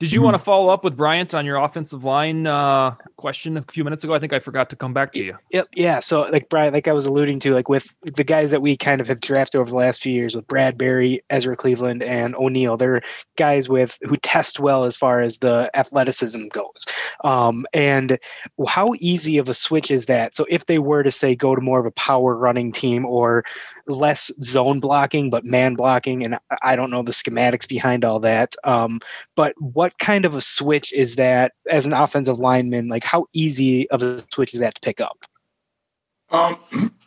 Did 0.00 0.12
you 0.12 0.22
want 0.22 0.32
to 0.34 0.38
follow 0.38 0.72
up 0.72 0.82
with 0.82 0.96
Bryant 0.96 1.34
on 1.34 1.44
your 1.44 1.58
offensive 1.58 2.04
line 2.04 2.46
uh, 2.46 2.92
question 3.18 3.58
a 3.58 3.62
few 3.70 3.84
minutes 3.84 4.02
ago? 4.02 4.14
I 4.14 4.18
think 4.18 4.32
I 4.32 4.38
forgot 4.38 4.70
to 4.70 4.76
come 4.76 4.94
back 4.94 5.12
to 5.12 5.22
you. 5.22 5.36
Yep. 5.50 5.68
Yeah. 5.74 6.00
So, 6.00 6.22
like 6.22 6.48
Brian, 6.48 6.72
like 6.72 6.88
I 6.88 6.94
was 6.94 7.04
alluding 7.04 7.38
to, 7.40 7.52
like 7.52 7.68
with 7.68 7.94
the 8.02 8.24
guys 8.24 8.50
that 8.50 8.62
we 8.62 8.78
kind 8.78 9.02
of 9.02 9.08
have 9.08 9.20
drafted 9.20 9.60
over 9.60 9.68
the 9.68 9.76
last 9.76 10.02
few 10.02 10.14
years 10.14 10.34
with 10.34 10.46
Bradbury, 10.46 11.22
Ezra 11.28 11.54
Cleveland, 11.54 12.02
and 12.02 12.34
O'Neill, 12.36 12.78
they're 12.78 13.02
guys 13.36 13.68
with 13.68 13.98
who 14.00 14.16
test 14.16 14.58
well 14.58 14.84
as 14.84 14.96
far 14.96 15.20
as 15.20 15.36
the 15.38 15.70
athleticism 15.74 16.46
goes. 16.48 16.86
Um, 17.22 17.66
and 17.74 18.18
how 18.66 18.94
easy 19.00 19.36
of 19.36 19.50
a 19.50 19.54
switch 19.54 19.90
is 19.90 20.06
that? 20.06 20.34
So, 20.34 20.46
if 20.48 20.64
they 20.64 20.78
were 20.78 21.02
to 21.02 21.12
say 21.12 21.34
go 21.34 21.54
to 21.54 21.60
more 21.60 21.78
of 21.78 21.84
a 21.84 21.90
power 21.90 22.34
running 22.36 22.72
team 22.72 23.04
or 23.04 23.44
less 23.90 24.30
zone 24.42 24.80
blocking 24.80 25.30
but 25.30 25.44
man 25.44 25.74
blocking 25.74 26.24
and 26.24 26.38
i 26.62 26.74
don't 26.74 26.90
know 26.90 27.02
the 27.02 27.12
schematics 27.12 27.68
behind 27.68 28.04
all 28.04 28.20
that 28.20 28.54
um, 28.64 29.00
but 29.36 29.54
what 29.58 29.98
kind 29.98 30.24
of 30.24 30.34
a 30.34 30.40
switch 30.40 30.92
is 30.92 31.16
that 31.16 31.52
as 31.70 31.86
an 31.86 31.92
offensive 31.92 32.38
lineman 32.38 32.88
like 32.88 33.04
how 33.04 33.26
easy 33.32 33.88
of 33.90 34.02
a 34.02 34.22
switch 34.32 34.54
is 34.54 34.60
that 34.60 34.74
to 34.74 34.80
pick 34.80 35.00
up 35.00 35.18
um, 36.30 36.58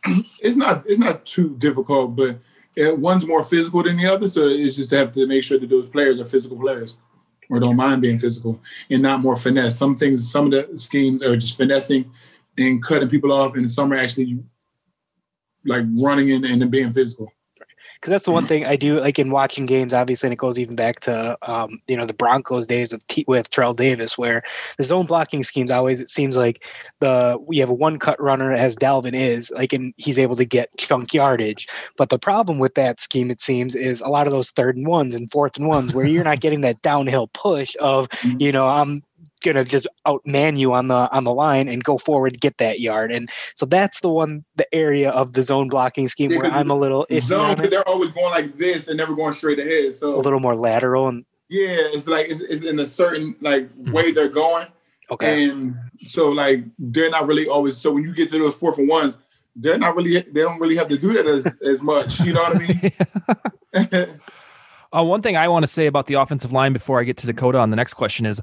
it's 0.40 0.56
not 0.56 0.84
it's 0.86 1.00
not 1.00 1.26
too 1.26 1.56
difficult 1.58 2.16
but 2.16 2.40
one's 2.78 3.26
more 3.26 3.44
physical 3.44 3.84
than 3.84 3.98
the 3.98 4.08
other. 4.08 4.28
So 4.28 4.48
it's 4.48 4.76
just 4.76 4.90
to 4.92 4.98
have 4.98 5.12
to 5.14 5.28
make 5.28 5.44
sure 5.44 5.60
that 5.60 5.70
those 5.70 5.88
players 5.88 6.20
are 6.20 6.26
physical 6.26 6.58
players 6.58 6.98
or 7.50 7.60
don't 7.60 7.76
mind 7.76 8.02
being 8.02 8.20
physical 8.20 8.60
and 8.90 9.02
not 9.02 9.22
more 9.22 9.36
finesse. 9.36 9.78
Some 9.78 9.96
things, 9.96 10.32
some 10.32 10.52
of 10.52 10.52
the 10.52 10.78
schemes 10.78 11.22
are 11.24 11.36
just 11.36 11.58
finessing 11.58 12.12
and 12.58 12.84
cutting 12.84 13.10
people 13.10 13.32
off, 13.32 13.56
and 13.56 13.70
some 13.70 13.92
are 13.92 13.98
actually 13.98 14.44
like 15.66 15.86
running 16.02 16.30
in 16.30 16.46
and 16.46 16.72
being 16.72 16.94
physical 16.94 17.32
because 18.04 18.12
that's 18.12 18.26
the 18.26 18.32
one 18.32 18.46
thing 18.48 18.66
I 18.66 18.76
do 18.76 19.00
like 19.00 19.18
in 19.18 19.32
watching 19.32 19.66
games. 19.66 19.94
Obviously, 19.94 20.28
and 20.28 20.34
it 20.34 20.38
goes 20.38 20.60
even 20.60 20.76
back 20.76 21.00
to 21.02 21.38
um, 21.50 21.82
you 21.88 21.96
know 21.96 22.06
the 22.06 22.14
Broncos 22.14 22.68
days 22.68 22.92
of 22.92 23.06
T- 23.08 23.26
with 23.28 23.50
Terrell 23.50 23.74
Davis, 23.74 24.18
where 24.18 24.44
the 24.78 24.84
zone 24.84 25.06
blocking 25.06 25.44
schemes 25.44 25.72
always 25.72 26.02
it 26.02 26.10
seems 26.10 26.36
like 26.36 26.66
the 27.00 27.38
we 27.40 27.58
have 27.60 27.70
a 27.70 27.74
one 27.74 28.00
cut 28.00 28.22
runner 28.22 28.52
as 28.52 28.76
Dalvin 28.76 29.16
is 29.16 29.52
like, 29.52 29.74
and 29.74 29.94
he's 29.98 30.20
able 30.20 30.36
to 30.36 30.46
get 30.46 30.70
chunk 30.78 31.14
yardage. 31.14 31.68
But 31.98 32.10
the 32.10 32.20
problem 32.20 32.60
with 32.60 32.76
that 32.76 33.00
scheme, 33.00 33.32
it 33.32 33.40
seems, 33.40 33.76
is 33.76 34.02
a 34.02 34.10
lot 34.10 34.28
of 34.28 34.34
those 34.34 34.52
third 34.52 34.76
and 34.76 34.88
ones 34.88 35.16
and 35.16 35.32
fourth 35.32 35.58
and 35.58 35.68
ones 35.68 35.94
where 35.94 36.06
you're 36.06 36.24
not 36.24 36.40
getting 36.42 36.62
that 36.62 36.82
downhill 36.82 37.28
push 37.28 37.76
of 37.80 38.08
you 38.38 38.52
know 38.52 38.68
I'm 38.68 39.04
gonna 39.44 39.64
just 39.64 39.88
outman 40.08 40.58
you 40.58 40.74
on 40.74 40.88
the 40.88 41.10
on 41.12 41.24
the 41.24 41.34
line 41.34 41.68
and 41.68 41.84
go 41.84 41.98
forward 41.98 42.42
get 42.42 42.58
that 42.58 42.80
yard. 42.80 43.12
And 43.12 43.30
so 43.56 43.66
that's 43.66 44.02
the 44.02 44.10
one 44.10 44.44
the 44.56 44.74
area 44.74 45.12
of 45.12 45.34
the 45.34 45.44
zone 45.44 45.70
blocking 45.70 46.08
scheme 46.08 46.32
yeah, 46.32 46.38
where 46.38 46.52
I'm 46.52 46.72
a 46.72 46.76
little 46.76 47.06
zone. 47.20 47.58
They're 47.70 47.88
always 47.88 48.12
going 48.12 48.32
like 48.32 48.58
this 48.58 48.88
and 48.88 48.98
never 48.98 49.16
going 49.16 49.34
straight 49.34 49.60
ahead. 49.60 49.96
So 49.96 50.16
a 50.16 50.22
little 50.22 50.40
more 50.40 50.56
lateral 50.56 51.08
and 51.08 51.26
yeah, 51.50 51.76
it's 51.94 52.08
like 52.08 52.30
it's, 52.30 52.42
it's 52.42 52.64
in 52.64 52.80
a 52.80 52.86
certain 52.86 53.36
like 53.40 53.66
mm-hmm. 53.66 53.92
way 53.92 54.12
they're 54.12 54.28
going. 54.28 54.68
Okay. 55.12 55.50
And 55.50 55.76
so 56.04 56.30
like 56.30 56.64
they're 56.80 57.12
not 57.12 57.28
really 57.28 57.46
always. 57.46 57.78
So 57.78 57.92
when 57.92 58.04
you 58.04 58.14
get 58.14 58.32
to 58.32 58.40
those 58.40 58.56
four 58.56 58.74
and 58.78 58.90
ones, 58.90 59.18
they're 59.56 59.78
not 59.78 59.96
really. 59.96 60.20
They 60.20 60.42
don't 60.42 60.60
really 60.60 60.76
have 60.78 60.90
to 60.90 60.98
do 60.98 61.14
that 61.14 61.28
as 61.28 61.46
as 61.62 61.82
much. 61.82 62.20
You 62.22 62.34
know 62.34 62.42
what 62.42 62.56
I 62.56 63.92
mean? 63.94 64.10
uh, 64.94 65.04
one 65.04 65.22
thing 65.22 65.38
I 65.38 65.48
want 65.48 65.64
to 65.64 65.68
say 65.68 65.86
about 65.86 66.08
the 66.08 66.16
offensive 66.16 66.52
line 66.52 66.74
before 66.74 67.00
I 67.00 67.04
get 67.04 67.18
to 67.18 67.28
Dakota 67.28 67.60
on 67.60 67.70
the 67.70 67.76
next 67.76 67.94
question 67.94 68.26
is 68.26 68.42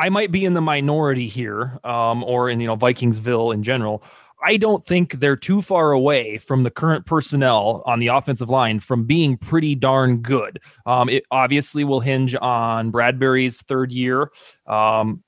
I 0.00 0.08
might 0.08 0.32
be 0.32 0.46
in 0.46 0.54
the 0.54 0.62
minority 0.62 1.28
here, 1.28 1.78
um, 1.84 2.24
or 2.24 2.48
in 2.48 2.58
you 2.58 2.66
know 2.66 2.76
Vikingsville 2.76 3.52
in 3.52 3.62
general. 3.62 4.02
I 4.42 4.56
don't 4.56 4.86
think 4.86 5.20
they're 5.20 5.36
too 5.36 5.60
far 5.60 5.92
away 5.92 6.38
from 6.38 6.62
the 6.62 6.70
current 6.70 7.04
personnel 7.04 7.82
on 7.84 7.98
the 7.98 8.06
offensive 8.06 8.48
line 8.48 8.80
from 8.80 9.04
being 9.04 9.36
pretty 9.36 9.74
darn 9.74 10.22
good. 10.22 10.60
Um, 10.86 11.10
it 11.10 11.24
obviously 11.30 11.84
will 11.84 12.00
hinge 12.00 12.34
on 12.34 12.90
Bradbury's 12.90 13.60
third 13.60 13.92
year. 13.92 14.30
Um, 14.66 15.22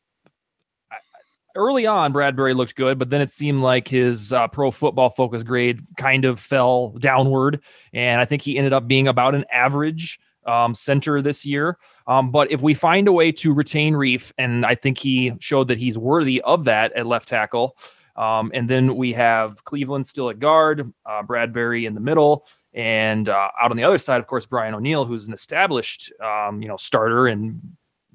early 1.54 1.86
on, 1.86 2.12
Bradbury 2.12 2.54
looked 2.54 2.74
good, 2.74 2.98
but 2.98 3.10
then 3.10 3.20
it 3.20 3.30
seemed 3.30 3.60
like 3.60 3.88
his 3.88 4.32
uh, 4.32 4.48
pro 4.48 4.70
football 4.70 5.10
focus 5.10 5.42
grade 5.42 5.80
kind 5.98 6.24
of 6.24 6.40
fell 6.40 6.92
downward. 6.98 7.60
And 7.92 8.18
I 8.18 8.24
think 8.24 8.40
he 8.40 8.56
ended 8.56 8.72
up 8.72 8.88
being 8.88 9.08
about 9.08 9.34
an 9.34 9.44
average 9.52 10.18
um, 10.46 10.74
center 10.74 11.22
this 11.22 11.44
year. 11.46 11.78
Um, 12.06 12.30
but 12.30 12.50
if 12.50 12.60
we 12.62 12.74
find 12.74 13.08
a 13.08 13.12
way 13.12 13.32
to 13.32 13.52
retain 13.52 13.94
Reiff, 13.94 14.32
and 14.38 14.66
I 14.66 14.74
think 14.74 14.98
he 14.98 15.32
showed 15.40 15.68
that 15.68 15.78
he's 15.78 15.96
worthy 15.96 16.40
of 16.42 16.64
that 16.64 16.92
at 16.92 17.06
left 17.06 17.28
tackle, 17.28 17.76
um, 18.16 18.50
and 18.54 18.68
then 18.68 18.96
we 18.96 19.12
have 19.14 19.64
Cleveland 19.64 20.06
still 20.06 20.28
at 20.28 20.38
guard, 20.38 20.92
uh, 21.06 21.22
Bradbury 21.22 21.86
in 21.86 21.94
the 21.94 22.00
middle, 22.00 22.44
and 22.74 23.28
uh, 23.28 23.48
out 23.60 23.70
on 23.70 23.76
the 23.76 23.84
other 23.84 23.98
side, 23.98 24.18
of 24.18 24.26
course, 24.26 24.46
Brian 24.46 24.74
O'Neill, 24.74 25.04
who's 25.04 25.28
an 25.28 25.34
established, 25.34 26.12
um, 26.20 26.62
you 26.62 26.68
know, 26.68 26.76
starter 26.76 27.26
and 27.26 27.60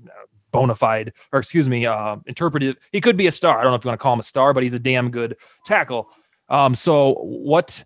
uh, 0.05 0.25
bona 0.51 0.75
fide, 0.75 1.13
or 1.31 1.39
excuse 1.39 1.67
me, 1.67 1.85
uh, 1.85 2.17
interpretive. 2.25 2.75
He 2.91 3.01
could 3.01 3.17
be 3.17 3.27
a 3.27 3.31
star. 3.31 3.59
I 3.59 3.63
don't 3.63 3.71
know 3.71 3.75
if 3.75 3.85
you 3.85 3.89
want 3.89 3.99
to 3.99 4.03
call 4.03 4.13
him 4.13 4.19
a 4.19 4.23
star, 4.23 4.53
but 4.53 4.63
he's 4.63 4.73
a 4.73 4.79
damn 4.79 5.09
good 5.11 5.35
tackle. 5.65 6.09
Um, 6.49 6.75
so 6.75 7.15
what? 7.15 7.83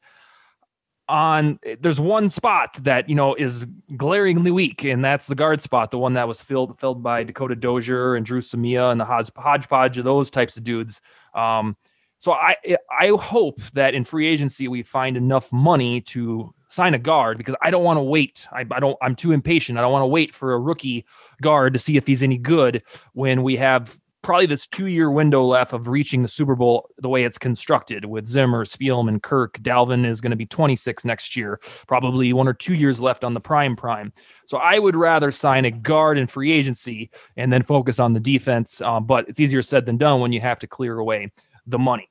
On 1.10 1.60
there's 1.82 2.00
one 2.00 2.30
spot 2.30 2.76
that 2.84 3.10
you 3.10 3.16
know 3.16 3.36
is 3.36 3.66
glaringly 3.98 4.52
weak, 4.52 4.86
and 4.86 5.04
that's 5.04 5.28
the 5.28 5.36
guard 5.36 5.60
spot, 5.60 5.92
the 5.92 5.98
one 5.98 6.14
that 6.14 6.28
was 6.28 6.42
filled 6.42 6.80
filled 6.80 7.04
by 7.04 7.24
Dakota 7.24 7.56
Dozier 7.56 8.16
and 8.16 8.26
Dru 8.26 8.40
Samia 8.40 8.92
and 8.92 9.02
the 9.02 9.06
hodgepodge 9.06 9.98
of 9.98 10.06
those 10.06 10.32
types 10.32 10.56
of 10.56 10.64
dudes. 10.64 11.02
Um, 11.34 11.76
so 12.18 12.34
I 12.34 12.56
I 12.98 13.12
hope 13.20 13.60
that 13.74 13.94
in 13.94 14.04
free 14.04 14.28
agency 14.28 14.68
we 14.68 14.84
find 14.84 15.18
enough 15.18 15.52
money 15.52 16.02
to 16.02 16.54
sign 16.68 16.94
a 16.94 17.00
guard 17.00 17.38
because 17.38 17.56
I 17.62 17.72
don't 17.72 17.84
want 17.84 17.98
to 17.98 18.04
wait. 18.04 18.48
I, 18.52 18.64
I 18.72 18.80
don't. 18.80 18.98
I'm 19.02 19.16
too 19.16 19.32
impatient. 19.32 19.78
I 19.78 19.82
don't 19.82 19.92
want 19.92 20.04
to 20.04 20.08
wait 20.08 20.34
for 20.34 20.54
a 20.54 20.60
rookie 20.60 21.06
guard 21.42 21.74
to 21.74 21.80
see 21.80 21.98
if 21.98 22.08
he's 22.08 22.24
any 22.24 22.38
good 22.38 22.84
when 23.14 23.44
we 23.44 23.58
have 23.58 24.00
probably 24.22 24.46
this 24.46 24.68
two 24.68 24.88
year 24.88 25.10
window 25.10 25.44
left 25.44 25.74
of 25.74 25.88
reaching 25.88 26.22
the 26.22 26.28
Super 26.28 26.56
Bowl 26.56 26.90
the 26.98 27.10
way 27.10 27.24
it's 27.24 27.38
constructed 27.38 28.06
with 28.06 28.26
Zimmer, 28.26 28.66
Spielman, 28.66 29.22
Kirk. 29.22 29.58
Dalvin 29.60 30.06
is 30.06 30.22
going 30.22 30.32
to 30.32 30.36
be 30.36 30.46
26 30.46 31.06
next 31.06 31.36
year, 31.36 31.60
probably 31.88 32.34
one 32.34 32.48
or 32.48 32.54
two 32.54 32.74
years 32.74 33.02
left 33.02 33.24
on 33.24 33.34
the 33.34 33.40
prime 33.40 33.76
prime. 33.76 34.14
So 34.46 34.58
I 34.58 34.80
would 34.80 34.96
rather 34.96 35.32
sign 35.32 35.66
a 35.66 35.72
guard 35.72 36.18
in 36.18 36.28
free 36.28 36.52
agency 36.52 37.10
and 37.38 37.52
then 37.52 37.64
focus 37.64 38.00
on 38.00 38.14
the 38.14 38.20
defense. 38.20 38.82
Um, 38.82 39.06
but 39.06 39.28
it's 39.28 39.40
easier 39.40 39.62
said 39.62 39.86
than 39.86 39.98
done 39.98 40.22
when 40.22 40.34
you 40.34 40.42
have 40.42 40.60
to 40.60 40.68
clear 40.68 40.98
away 40.98 41.32
the 41.66 41.80
money. 41.80 42.10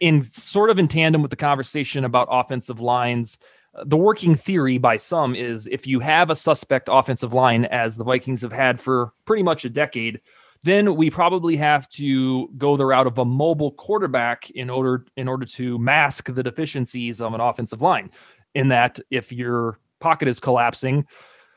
In 0.00 0.22
sort 0.22 0.70
of 0.70 0.78
in 0.78 0.86
tandem 0.86 1.22
with 1.22 1.30
the 1.30 1.36
conversation 1.36 2.04
about 2.04 2.28
offensive 2.30 2.80
lines, 2.80 3.38
the 3.84 3.96
working 3.96 4.34
theory 4.34 4.78
by 4.78 4.96
some 4.96 5.34
is 5.34 5.68
if 5.68 5.86
you 5.86 6.00
have 6.00 6.30
a 6.30 6.34
suspect 6.34 6.88
offensive 6.90 7.32
line, 7.32 7.64
as 7.66 7.96
the 7.96 8.04
Vikings 8.04 8.42
have 8.42 8.52
had 8.52 8.80
for 8.80 9.12
pretty 9.24 9.42
much 9.42 9.64
a 9.64 9.70
decade, 9.70 10.20
then 10.62 10.96
we 10.96 11.10
probably 11.10 11.56
have 11.56 11.88
to 11.90 12.48
go 12.56 12.76
the 12.76 12.86
route 12.86 13.06
of 13.06 13.18
a 13.18 13.24
mobile 13.24 13.72
quarterback 13.72 14.50
in 14.50 14.70
order 14.70 15.04
in 15.16 15.28
order 15.28 15.46
to 15.46 15.78
mask 15.78 16.32
the 16.34 16.42
deficiencies 16.42 17.20
of 17.20 17.34
an 17.34 17.40
offensive 17.40 17.82
line. 17.82 18.10
In 18.54 18.68
that, 18.68 18.98
if 19.10 19.30
your 19.32 19.78
pocket 20.00 20.26
is 20.26 20.40
collapsing, 20.40 21.06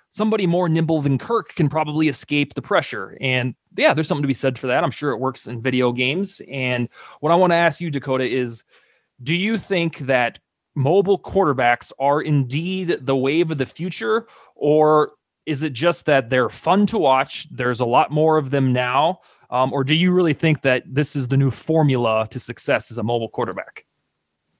somebody 0.10 0.46
more 0.46 0.70
nimble 0.70 1.02
than 1.02 1.18
Kirk 1.18 1.56
can 1.56 1.70
probably 1.70 2.10
escape 2.10 2.54
the 2.54 2.62
pressure. 2.62 3.18
And 3.22 3.56
yeah, 3.76 3.94
there's 3.94 4.08
something 4.08 4.24
to 4.24 4.28
be 4.28 4.34
said 4.34 4.60
for 4.60 4.68
that. 4.68 4.84
I'm 4.84 4.92
sure 4.92 5.12
it 5.12 5.20
works 5.20 5.48
in 5.48 5.62
video 5.62 5.92
games. 5.92 6.42
And 6.52 6.90
what 7.22 7.32
I 7.32 7.36
want 7.36 7.52
to 7.52 7.58
ask 7.58 7.82
you, 7.82 7.90
Dakota, 7.90 8.26
is 8.26 8.64
do 9.24 9.34
you 9.34 9.58
think 9.58 10.00
that 10.00 10.40
mobile 10.76 11.20
quarterbacks 11.20 11.92
are 12.00 12.22
indeed 12.22 12.98
the 13.02 13.16
wave 13.16 13.52
of 13.52 13.58
the 13.58 13.66
future, 13.66 14.28
or 14.56 15.12
is 15.45 15.63
it 15.63 15.73
just 15.73 16.06
that 16.06 16.30
they're 16.30 16.49
fun 16.49 16.86
to 16.88 16.97
watch? 16.97 17.47
There's 17.51 17.80
a 17.80 17.86
lot 17.86 18.12
more 18.12 18.38
of 18.38 18.51
them 18.51 18.71
now. 18.71 19.19
Um, 19.49 19.73
or 19.73 19.84
do 19.84 19.95
you 19.95 20.12
really 20.12 20.34
think 20.34 20.62
that 20.62 20.84
this 20.86 21.15
is 21.15 21.27
the 21.27 21.38
new 21.38 21.51
formula 21.51 22.27
to 22.30 22.39
success 22.39 22.91
as 22.91 22.97
a 22.97 23.04
mobile 23.04 23.30
quarterback? 23.30 23.86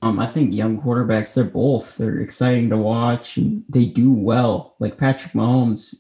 Um, 0.02 0.20
I 0.20 0.26
think 0.26 0.54
young 0.54 0.82
quarterbacks, 0.82 1.36
they're 1.36 1.44
both. 1.44 1.98
They're 1.98 2.20
exciting 2.20 2.70
to 2.72 2.78
watch 2.78 3.38
and 3.38 3.64
they 3.70 3.86
do 3.86 4.14
well. 4.14 4.76
Like 4.80 4.98
Patrick 4.98 5.34
Mahomes 5.34 5.94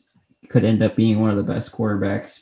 could 0.49 0.65
end 0.65 0.81
up 0.81 0.95
being 0.95 1.19
one 1.19 1.29
of 1.29 1.37
the 1.37 1.43
best 1.43 1.71
quarterbacks 1.71 2.41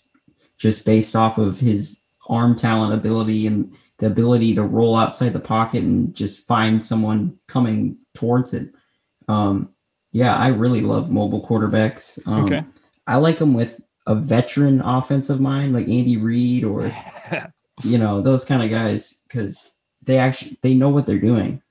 just 0.58 0.86
based 0.86 1.16
off 1.16 1.38
of 1.38 1.60
his 1.60 2.04
arm 2.30 2.56
talent 2.56 2.94
ability 2.94 3.48
and 3.48 3.76
the 3.98 4.08
ability 4.08 4.56
to 4.56 4.64
roll 4.64 4.96
outside 4.96 5.34
the 5.34 5.40
pocket 5.40 5.84
and 5.84 6.16
just 6.16 6.48
find 6.48 6.82
someone 6.82 7.38
coming 7.48 7.98
towards 8.14 8.54
it. 8.54 8.72
Um, 9.28 9.70
yeah, 10.12 10.36
I 10.36 10.48
really 10.48 10.82
love 10.82 11.12
mobile 11.12 11.46
quarterbacks. 11.46 12.20
Um, 12.28 12.46
okay. 12.46 12.64
I 13.08 13.18
like 13.18 13.38
them 13.38 13.54
with 13.54 13.82
a 14.08 14.16
veteran 14.16 14.82
offensive 14.82 15.40
mind 15.40 15.74
like 15.74 15.88
Andy 15.88 16.18
Reid 16.18 16.64
or, 16.64 16.92
you 17.84 17.98
know, 17.98 18.22
those 18.22 18.46
kind 18.46 18.64
of 18.64 18.70
guys 18.70 19.22
because 19.28 19.78
they 20.04 20.18
actually 20.18 20.58
they 20.62 20.74
know 20.74 20.90
what 20.90 21.06
they're 21.06 21.20
doing. 21.20 21.62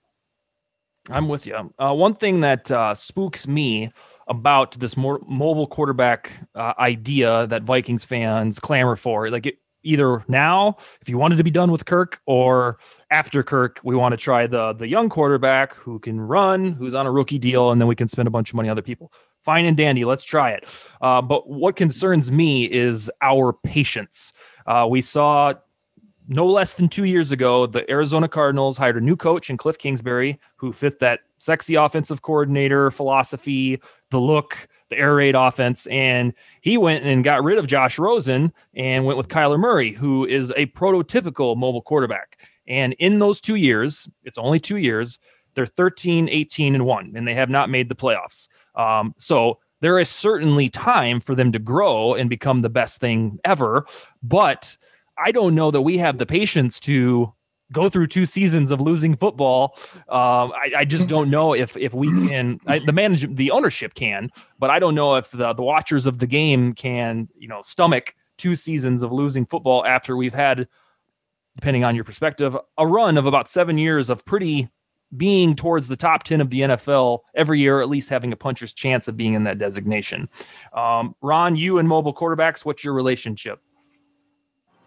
I'm 1.11 1.29
with 1.29 1.46
you. 1.46 1.72
Uh, 1.79 1.94
one 1.94 2.14
thing 2.14 2.40
that 2.42 2.70
uh, 2.70 2.94
spooks 2.94 3.46
me 3.46 3.90
about 4.29 4.72
this 4.72 4.96
more 4.96 5.20
mobile 5.27 5.66
quarterback 5.66 6.31
uh, 6.55 6.74
idea 6.79 7.46
that 7.46 7.62
Vikings 7.62 8.05
fans 8.05 8.61
clamor 8.61 8.94
for, 8.94 9.31
like 9.31 9.46
it, 9.46 9.59
either 9.88 10.22
now 10.29 10.77
if 11.01 11.09
you 11.09 11.16
wanted 11.16 11.37
to 11.37 11.44
be 11.44 11.51
done 11.51 11.72
with 11.72 11.85
Kirk 11.87 12.20
or 12.27 12.79
after 13.11 13.42
Kirk 13.42 13.81
we 13.83 13.96
want 13.96 14.12
to 14.12 14.16
try 14.16 14.46
the 14.46 14.74
the 14.74 14.87
young 14.87 15.09
quarterback 15.09 15.74
who 15.74 15.98
can 15.98 16.20
run 16.20 16.72
who's 16.72 16.94
on 16.94 17.07
a 17.07 17.11
rookie 17.11 17.38
deal 17.38 17.70
and 17.70 17.81
then 17.81 17.88
we 17.88 17.96
can 17.96 18.09
spend 18.09 18.29
a 18.29 18.31
bunch 18.31 18.51
of 18.51 18.55
money 18.55 18.68
on 18.68 18.72
other 18.72 18.83
people. 18.83 19.12
Fine 19.42 19.64
and 19.64 19.77
dandy 19.77 20.05
let's 20.05 20.24
try 20.24 20.51
it. 20.51 20.66
Uh, 21.01 21.22
but 21.22 21.48
what 21.48 21.77
concerns 21.77 22.31
me 22.31 22.64
is 22.64 23.11
our 23.22 23.53
patience. 23.53 24.33
Uh, 24.66 24.87
we 24.88 25.01
saw 25.01 25.55
no 26.29 26.46
less 26.46 26.74
than 26.74 26.88
two 26.88 27.05
years 27.05 27.33
ago 27.33 27.66
the 27.66 27.90
Arizona 27.90 28.29
Cardinals 28.29 28.77
hired 28.77 28.96
a 28.96 29.01
new 29.01 29.16
coach 29.16 29.48
in 29.48 29.57
Cliff 29.57 29.79
Kingsbury 29.79 30.38
who 30.57 30.72
fit 30.72 30.98
that 30.98 31.20
sexy 31.38 31.74
offensive 31.74 32.20
coordinator 32.22 32.90
philosophy 32.90 33.81
the 34.11 34.20
look 34.20 34.68
the 34.90 34.98
air 34.98 35.14
raid 35.14 35.35
offense. 35.35 35.87
And 35.88 36.33
he 36.61 36.77
went 36.79 37.05
and 37.05 37.24
got 37.24 37.44
rid 37.44 37.59
of 37.59 37.66
Josh 37.66 37.98
Rosen 37.98 38.53
and 38.74 39.05
went 39.05 39.18
with 39.18 39.29
Kyler 39.29 39.59
Murray, 39.59 39.92
who 39.92 40.27
is 40.27 40.53
a 40.57 40.66
prototypical 40.66 41.57
mobile 41.57 41.83
quarterback. 41.83 42.40
And 42.66 42.94
in 42.94 43.19
those 43.19 43.40
two 43.40 43.54
years, 43.56 44.08
it's 44.25 44.38
only 44.38 44.60
two 44.60 44.77
years, 44.77 45.19
they're 45.54 45.67
13, 45.67 46.29
18, 46.29 46.75
and 46.75 46.87
one, 46.87 47.13
and 47.17 47.27
they 47.27 47.35
have 47.35 47.50
not 47.50 47.71
made 47.71 47.88
the 47.88 47.94
playoffs. 47.94 48.48
Um, 48.75 49.15
so 49.19 49.58
there 49.81 49.98
is 49.98 50.08
certainly 50.08 50.69
time 50.69 51.21
for 51.21 51.35
them 51.35 51.52
to 51.52 51.58
grow 51.58 52.15
and 52.15 52.29
become 52.29 52.60
the 52.60 52.69
best 52.69 53.00
thing 53.00 53.38
ever. 53.44 53.87
But 54.23 54.77
I 55.17 55.33
don't 55.33 55.54
know 55.54 55.71
that 55.71 55.83
we 55.83 55.98
have 55.98 56.19
the 56.19 56.27
patience 56.27 56.79
to 56.81 57.33
go 57.73 57.88
through 57.88 58.06
two 58.06 58.27
seasons 58.27 58.71
of 58.71 58.81
losing 58.81 59.16
football. 59.16 59.77
Um, 60.08 60.52
I, 60.52 60.73
I, 60.79 60.85
just 60.85 61.08
don't 61.08 61.31
know 61.31 61.54
if 61.54 61.77
if 61.77 61.94
we 61.94 62.08
can. 62.29 62.60
I, 62.66 62.79
the 62.79 62.92
management, 62.92 63.37
the 63.37 63.50
ownership 63.50 63.94
can, 63.94 64.31
but 64.58 64.71
I 64.71 64.79
don't 64.79 64.94
know 64.94 65.16
if 65.16 65.31
the 65.31 65.52
the 65.52 65.62
watchers 65.62 66.06
of 66.06 66.19
the 66.19 66.27
game 66.27 66.73
can, 66.75 67.29
you 67.38 67.48
know, 67.48 67.62
stomach 67.62 68.14
two 68.37 68.54
seasons 68.54 69.02
of 69.02 69.12
losing 69.12 69.44
football 69.44 69.85
after 69.85 70.16
we've 70.16 70.35
had, 70.35 70.69
depending 71.56 71.85
on 71.85 71.94
your 71.94 72.04
perspective, 72.04 72.56
a 72.79 72.87
run 72.87 73.19
of 73.19 73.27
about 73.27 73.48
seven 73.48 73.77
years 73.77 74.10
of 74.10 74.25
pretty 74.25 74.69
being 75.16 75.56
towards 75.56 75.88
the 75.88 75.96
top 75.96 76.23
10 76.23 76.40
of 76.40 76.50
the 76.50 76.60
NFL 76.60 77.21
every 77.35 77.60
year, 77.60 77.81
at 77.81 77.88
least 77.88 78.10
having 78.10 78.33
a 78.33 78.37
puncher's 78.37 78.75
chance 78.75 79.08
of 79.08 79.16
being 79.16 79.35
in 79.35 79.44
that 79.44 79.58
designation. 79.58 80.29
Um, 80.73 81.14
Ron, 81.23 81.56
you 81.56 81.79
and 81.79 81.88
mobile 81.88 82.14
quarterbacks, 82.14 82.64
what's 82.64 82.85
your 82.85 82.92
relationship? 82.92 83.60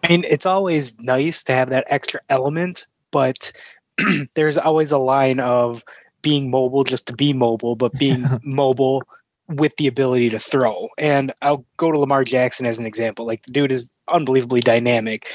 I 0.02 0.08
mean, 0.08 0.24
it's 0.28 0.46
always 0.46 0.98
nice 0.98 1.44
to 1.44 1.52
have 1.52 1.70
that 1.70 1.86
extra 1.88 2.20
element, 2.28 2.86
but 3.10 3.52
there's 4.34 4.58
always 4.58 4.92
a 4.92 4.98
line 4.98 5.40
of 5.40 5.84
being 6.22 6.50
mobile 6.50 6.84
just 6.84 7.06
to 7.08 7.12
be 7.12 7.32
mobile, 7.32 7.76
but 7.76 7.92
being 7.94 8.26
mobile 8.42 9.02
with 9.48 9.76
the 9.76 9.86
ability 9.86 10.30
to 10.30 10.38
throw. 10.38 10.88
And 10.98 11.32
I'll 11.42 11.64
go 11.76 11.92
to 11.92 11.98
Lamar 11.98 12.24
Jackson 12.24 12.66
as 12.66 12.78
an 12.78 12.86
example. 12.86 13.26
Like 13.26 13.44
the 13.44 13.52
dude 13.52 13.72
is 13.72 13.90
unbelievably 14.08 14.60
dynamic, 14.60 15.30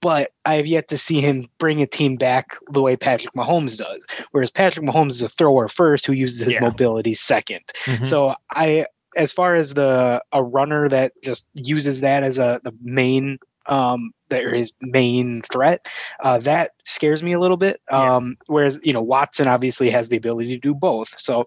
but 0.00 0.32
I 0.44 0.56
have 0.56 0.66
yet 0.66 0.88
to 0.88 0.98
see 0.98 1.20
him 1.20 1.48
bring 1.58 1.80
a 1.80 1.86
team 1.86 2.16
back 2.16 2.56
the 2.70 2.82
way 2.82 2.96
Patrick 2.96 3.34
Mahomes 3.34 3.78
does. 3.78 4.04
Whereas 4.32 4.50
Patrick 4.50 4.84
Mahomes 4.84 5.10
is 5.10 5.22
a 5.22 5.28
thrower 5.28 5.68
first 5.68 6.06
who 6.06 6.12
uses 6.12 6.40
his 6.40 6.54
yeah. 6.54 6.60
mobility 6.60 7.12
2nd 7.12 7.60
mm-hmm. 7.84 8.04
So 8.04 8.34
I 8.50 8.86
as 9.16 9.30
far 9.30 9.54
as 9.54 9.74
the 9.74 10.22
a 10.32 10.42
runner 10.42 10.88
that 10.88 11.12
just 11.22 11.48
uses 11.54 12.00
that 12.00 12.22
as 12.22 12.38
a 12.38 12.60
the 12.64 12.74
main 12.82 13.38
um 13.66 14.12
that 14.28 14.46
his 14.46 14.72
main 14.80 15.42
threat 15.42 15.86
uh, 16.20 16.38
that 16.38 16.70
scares 16.84 17.22
me 17.22 17.32
a 17.32 17.40
little 17.40 17.56
bit 17.56 17.80
um 17.90 18.28
yeah. 18.28 18.34
whereas 18.46 18.80
you 18.82 18.92
know 18.92 19.02
watson 19.02 19.46
obviously 19.46 19.90
has 19.90 20.08
the 20.08 20.16
ability 20.16 20.48
to 20.48 20.58
do 20.58 20.74
both 20.74 21.14
so 21.18 21.46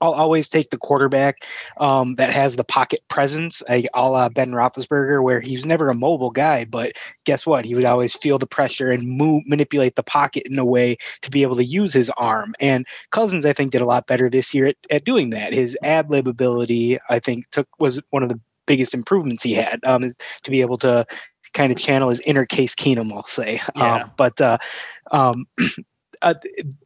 I'll 0.00 0.12
always 0.12 0.48
take 0.48 0.70
the 0.70 0.78
quarterback 0.78 1.44
um, 1.78 2.16
that 2.16 2.32
has 2.32 2.56
the 2.56 2.64
pocket 2.64 3.00
presence, 3.08 3.62
a 3.68 3.86
la 3.96 4.28
Ben 4.28 4.52
Roethlisberger, 4.52 5.22
where 5.22 5.40
he 5.40 5.54
was 5.54 5.64
never 5.64 5.88
a 5.88 5.94
mobile 5.94 6.30
guy, 6.30 6.64
but 6.64 6.92
guess 7.24 7.46
what? 7.46 7.64
He 7.64 7.74
would 7.74 7.84
always 7.84 8.14
feel 8.14 8.38
the 8.38 8.46
pressure 8.46 8.90
and 8.90 9.06
move, 9.06 9.44
manipulate 9.46 9.96
the 9.96 10.02
pocket 10.02 10.42
in 10.46 10.58
a 10.58 10.64
way 10.64 10.98
to 11.22 11.30
be 11.30 11.42
able 11.42 11.56
to 11.56 11.64
use 11.64 11.92
his 11.92 12.10
arm. 12.16 12.54
And 12.60 12.86
Cousins, 13.10 13.46
I 13.46 13.52
think, 13.52 13.72
did 13.72 13.80
a 13.80 13.86
lot 13.86 14.06
better 14.06 14.28
this 14.28 14.52
year 14.52 14.66
at, 14.66 14.76
at 14.90 15.04
doing 15.04 15.30
that. 15.30 15.54
His 15.54 15.78
ad 15.82 16.10
lib 16.10 16.28
ability, 16.28 16.98
I 17.08 17.18
think, 17.18 17.50
took 17.50 17.68
was 17.78 18.00
one 18.10 18.22
of 18.22 18.28
the 18.28 18.40
biggest 18.66 18.94
improvements 18.94 19.42
he 19.42 19.54
had 19.54 19.80
um, 19.84 20.06
to 20.42 20.50
be 20.50 20.60
able 20.60 20.78
to 20.78 21.06
kind 21.56 21.72
of 21.72 21.78
channel 21.78 22.10
his 22.10 22.20
inner 22.20 22.44
Case 22.44 22.74
Keenum, 22.74 23.12
I'll 23.12 23.24
say. 23.24 23.60
Yeah. 23.76 23.94
Um, 23.94 24.10
but 24.16 24.40
uh, 24.40 24.58
um, 25.10 25.46
uh, 26.22 26.34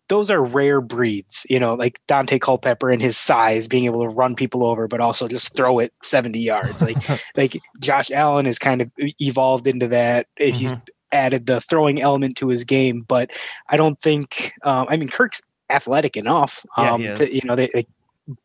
those 0.09 0.31
are 0.31 0.43
rare 0.43 0.81
breeds, 0.81 1.47
you 1.49 1.61
know, 1.61 1.74
like 1.74 2.01
Daunte 2.09 2.41
Culpepper 2.41 2.91
and 2.91 3.01
his 3.01 3.16
size, 3.16 3.68
being 3.68 3.85
able 3.85 4.03
to 4.03 4.09
run 4.09 4.35
people 4.35 4.64
over, 4.64 4.89
but 4.89 5.01
also 5.01 5.28
just 5.28 5.55
throw 5.55 5.78
it 5.78 5.93
70 6.03 6.39
yards. 6.39 6.83
Like, 6.83 6.97
like 7.37 7.57
Josh 7.81 8.11
Allen 8.11 8.47
has 8.47 8.59
kind 8.59 8.81
of 8.81 8.91
evolved 9.20 9.66
into 9.66 9.89
that. 9.89 10.26
Mm-hmm. 10.39 10.57
He's 10.57 10.72
added 11.12 11.47
the 11.47 11.61
throwing 11.61 12.01
element 12.01 12.37
to 12.39 12.49
his 12.49 12.64
game, 12.64 13.03
but 13.03 13.33
I 13.68 13.76
don't 13.76 14.01
think, 14.01 14.53
um, 14.62 14.87
I 14.89 14.97
mean, 14.97 15.09
Kirk's 15.09 15.43
athletic 15.68 16.16
enough, 16.16 16.64
um, 16.76 17.03
yeah, 17.03 17.14
to, 17.14 17.33
you 17.33 17.43
know, 17.45 17.57
they, 17.57 17.70
they, 17.72 17.87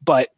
but 0.03 0.29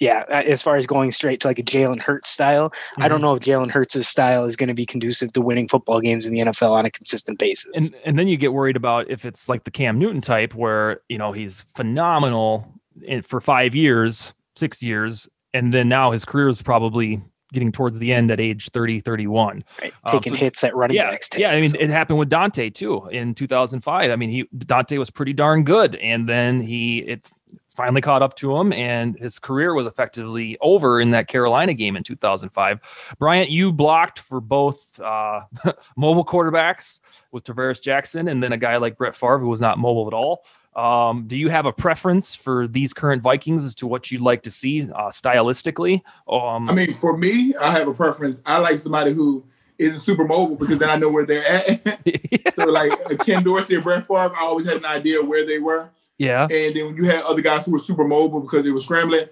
yeah, 0.00 0.24
uh, 0.28 0.42
as 0.46 0.62
far 0.62 0.76
as 0.76 0.86
going 0.86 1.12
straight 1.12 1.40
to 1.40 1.48
like 1.48 1.58
a 1.58 1.62
Jalen 1.62 2.00
Hurts 2.00 2.30
style, 2.30 2.70
mm-hmm. 2.70 3.02
I 3.02 3.08
don't 3.08 3.18
mm-hmm. 3.18 3.26
know 3.26 3.34
if 3.34 3.42
Jalen 3.42 3.70
Hurts' 3.70 4.06
style 4.06 4.44
is 4.44 4.56
going 4.56 4.68
to 4.68 4.74
be 4.74 4.86
conducive 4.86 5.32
to 5.32 5.40
winning 5.40 5.68
football 5.68 6.00
games 6.00 6.26
in 6.26 6.34
the 6.34 6.40
NFL 6.40 6.72
on 6.72 6.84
a 6.84 6.90
consistent 6.90 7.38
basis. 7.38 7.76
And 7.76 7.94
and 8.04 8.18
then 8.18 8.28
you 8.28 8.36
get 8.36 8.52
worried 8.52 8.76
about 8.76 9.10
if 9.10 9.24
it's 9.24 9.48
like 9.48 9.64
the 9.64 9.70
Cam 9.70 9.98
Newton 9.98 10.20
type, 10.20 10.54
where 10.54 11.00
you 11.08 11.18
know 11.18 11.32
he's 11.32 11.62
phenomenal 11.62 12.72
in, 13.02 13.22
for 13.22 13.40
five 13.40 13.74
years, 13.74 14.32
six 14.56 14.82
years, 14.82 15.28
and 15.54 15.72
then 15.72 15.88
now 15.88 16.10
his 16.10 16.24
career 16.24 16.48
is 16.48 16.62
probably 16.62 17.22
getting 17.52 17.72
towards 17.72 17.98
the 17.98 18.12
end 18.12 18.30
at 18.30 18.40
age 18.40 18.68
30 18.70 19.00
31 19.00 19.64
right. 19.80 19.92
Um, 20.04 20.12
taking 20.12 20.32
um, 20.32 20.36
so, 20.36 20.44
hits 20.44 20.60
that 20.60 20.76
running 20.76 20.96
yeah, 20.96 21.10
backs 21.10 21.28
take, 21.30 21.40
yeah 21.40 21.50
i 21.50 21.60
mean 21.60 21.70
so. 21.70 21.78
it 21.78 21.88
happened 21.88 22.18
with 22.18 22.28
Daunte 22.28 22.74
too 22.74 23.06
in 23.10 23.34
2005 23.34 24.10
i 24.10 24.16
mean 24.16 24.30
he 24.30 24.44
Daunte 24.54 24.98
was 24.98 25.10
pretty 25.10 25.32
darn 25.32 25.64
good 25.64 25.96
and 25.96 26.28
then 26.28 26.60
he 26.60 26.98
it 26.98 27.30
finally 27.78 28.00
caught 28.00 28.22
up 28.22 28.34
to 28.34 28.56
him, 28.56 28.72
and 28.72 29.16
his 29.20 29.38
career 29.38 29.72
was 29.72 29.86
effectively 29.86 30.58
over 30.60 31.00
in 31.00 31.12
that 31.12 31.28
Carolina 31.28 31.72
game 31.72 31.96
in 31.96 32.02
2005. 32.02 32.80
Bryant, 33.20 33.50
you 33.50 33.72
blocked 33.72 34.18
for 34.18 34.40
both 34.40 34.98
uh, 34.98 35.42
mobile 35.96 36.24
quarterbacks 36.24 36.98
with 37.30 37.44
Tarvaris 37.44 37.80
Jackson, 37.80 38.26
and 38.26 38.42
then 38.42 38.52
a 38.52 38.56
guy 38.56 38.78
like 38.78 38.98
Brett 38.98 39.14
Favre 39.14 39.38
who 39.38 39.46
was 39.48 39.60
not 39.60 39.78
mobile 39.78 40.08
at 40.08 40.12
all. 40.12 40.44
Um, 40.74 41.28
do 41.28 41.36
you 41.36 41.50
have 41.50 41.66
a 41.66 41.72
preference 41.72 42.34
for 42.34 42.66
these 42.66 42.92
current 42.92 43.22
Vikings 43.22 43.64
as 43.64 43.76
to 43.76 43.86
what 43.86 44.10
you'd 44.10 44.22
like 44.22 44.42
to 44.42 44.50
see 44.50 44.82
uh, 44.82 45.10
stylistically? 45.10 46.02
Um, 46.28 46.68
I 46.68 46.74
mean, 46.74 46.92
for 46.92 47.16
me, 47.16 47.54
I 47.60 47.70
have 47.78 47.86
a 47.86 47.94
preference. 47.94 48.42
I 48.44 48.58
like 48.58 48.80
somebody 48.80 49.12
who 49.12 49.44
isn't 49.78 50.00
super 50.00 50.24
mobile 50.24 50.56
because 50.56 50.78
then 50.78 50.90
I 50.90 50.96
know 50.96 51.10
where 51.10 51.24
they're 51.24 51.46
at. 51.46 52.54
so, 52.56 52.64
like 52.64 52.92
Ken 53.20 53.44
Dorsey 53.44 53.76
and 53.76 53.84
Brett 53.84 54.08
Favre, 54.08 54.34
I 54.36 54.40
always 54.40 54.66
had 54.66 54.78
an 54.78 54.84
idea 54.84 55.22
where 55.22 55.46
they 55.46 55.60
were. 55.60 55.90
Yeah. 56.18 56.42
And 56.42 56.76
then 56.76 56.86
when 56.86 56.96
you 56.96 57.04
had 57.04 57.22
other 57.22 57.42
guys 57.42 57.64
who 57.64 57.72
were 57.72 57.78
super 57.78 58.04
mobile 58.04 58.40
because 58.40 58.64
they 58.64 58.70
were 58.70 58.80
scrambling, 58.80 59.26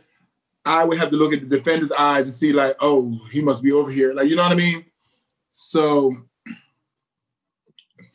I 0.65 0.85
would 0.85 0.99
have 0.99 1.11
to 1.11 1.17
look 1.17 1.33
at 1.33 1.49
the 1.49 1.57
defender's 1.57 1.93
eyes 1.93 2.25
and 2.25 2.35
see 2.35 2.53
like, 2.53 2.77
oh, 2.81 3.21
he 3.31 3.41
must 3.41 3.63
be 3.63 3.73
over 3.73 3.91
here. 3.91 4.13
Like, 4.13 4.29
you 4.29 4.37
know 4.37 4.43
what 4.43 4.53
I 4.53 4.57
mean? 4.57 4.85
So 5.51 6.13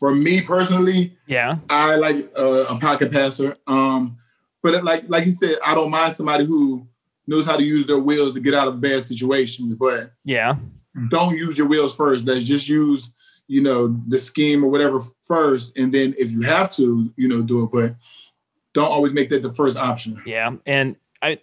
for 0.01 0.13
me 0.13 0.41
personally, 0.41 1.15
yeah, 1.27 1.57
I 1.69 1.95
like 1.95 2.29
uh, 2.37 2.65
a 2.65 2.79
pocket 2.79 3.11
passer. 3.11 3.57
Um, 3.67 4.17
but 4.63 4.83
like 4.83 5.03
like 5.07 5.25
you 5.25 5.31
said, 5.31 5.57
I 5.63 5.75
don't 5.75 5.91
mind 5.91 6.15
somebody 6.15 6.43
who 6.43 6.87
knows 7.27 7.45
how 7.45 7.55
to 7.55 7.63
use 7.63 7.85
their 7.85 7.99
wheels 7.99 8.33
to 8.33 8.41
get 8.41 8.53
out 8.53 8.67
of 8.67 8.81
bad 8.81 9.03
situations. 9.03 9.75
But 9.75 10.11
yeah, 10.25 10.55
don't 11.09 11.37
use 11.37 11.57
your 11.57 11.67
wheels 11.67 11.95
first. 11.95 12.25
Let's 12.25 12.45
just 12.45 12.67
use 12.67 13.11
you 13.47 13.61
know 13.61 13.95
the 14.07 14.19
scheme 14.19 14.63
or 14.63 14.71
whatever 14.71 15.01
first, 15.23 15.77
and 15.77 15.93
then 15.93 16.15
if 16.17 16.31
you 16.31 16.41
have 16.41 16.69
to, 16.77 17.13
you 17.15 17.27
know, 17.27 17.41
do 17.43 17.63
it. 17.63 17.71
But 17.71 17.95
don't 18.73 18.91
always 18.91 19.13
make 19.13 19.29
that 19.29 19.41
the 19.41 19.53
first 19.53 19.77
option. 19.77 20.21
Yeah, 20.25 20.51
and 20.65 20.95
I 21.21 21.39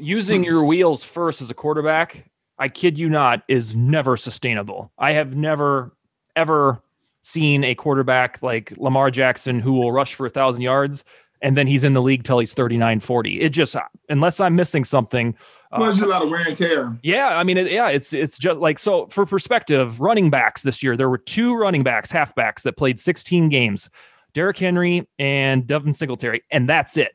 using 0.00 0.44
your 0.44 0.64
wheels 0.64 1.02
first 1.02 1.42
as 1.42 1.50
a 1.50 1.54
quarterback, 1.54 2.30
I 2.58 2.68
kid 2.68 2.98
you 2.98 3.08
not, 3.08 3.42
is 3.48 3.74
never 3.74 4.16
sustainable. 4.16 4.92
I 4.98 5.12
have 5.12 5.34
never 5.34 5.92
ever 6.36 6.82
seen 7.22 7.64
a 7.64 7.74
quarterback 7.74 8.42
like 8.42 8.72
Lamar 8.76 9.10
Jackson 9.10 9.60
who 9.60 9.72
will 9.72 9.92
rush 9.92 10.14
for 10.14 10.26
a 10.26 10.30
thousand 10.30 10.62
yards 10.62 11.04
and 11.42 11.56
then 11.56 11.66
he's 11.66 11.84
in 11.84 11.94
the 11.94 12.02
league 12.02 12.24
till 12.24 12.38
he's 12.38 12.52
39 12.52 13.00
40 13.00 13.40
it 13.40 13.50
just 13.50 13.76
unless 14.08 14.40
i'm 14.40 14.54
missing 14.54 14.84
something 14.84 15.34
well, 15.72 15.82
there's 15.82 16.02
uh, 16.02 16.06
a 16.06 16.08
lot 16.08 16.22
of 16.22 16.30
wear 16.30 16.46
and 16.46 16.56
tear 16.56 16.98
yeah 17.02 17.28
i 17.28 17.44
mean 17.44 17.56
it, 17.58 17.70
yeah 17.70 17.88
it's 17.88 18.12
it's 18.12 18.38
just 18.38 18.58
like 18.58 18.78
so 18.78 19.06
for 19.06 19.26
perspective 19.26 20.00
running 20.00 20.30
backs 20.30 20.62
this 20.62 20.82
year 20.82 20.96
there 20.96 21.08
were 21.08 21.18
two 21.18 21.54
running 21.54 21.82
backs 21.82 22.12
halfbacks 22.12 22.62
that 22.62 22.76
played 22.76 22.98
16 22.98 23.48
games 23.48 23.90
Derrick 24.32 24.58
Henry 24.58 25.08
and 25.18 25.66
Devin 25.66 25.92
Singletary, 25.92 26.42
and 26.50 26.68
that's 26.68 26.96
it. 26.96 27.12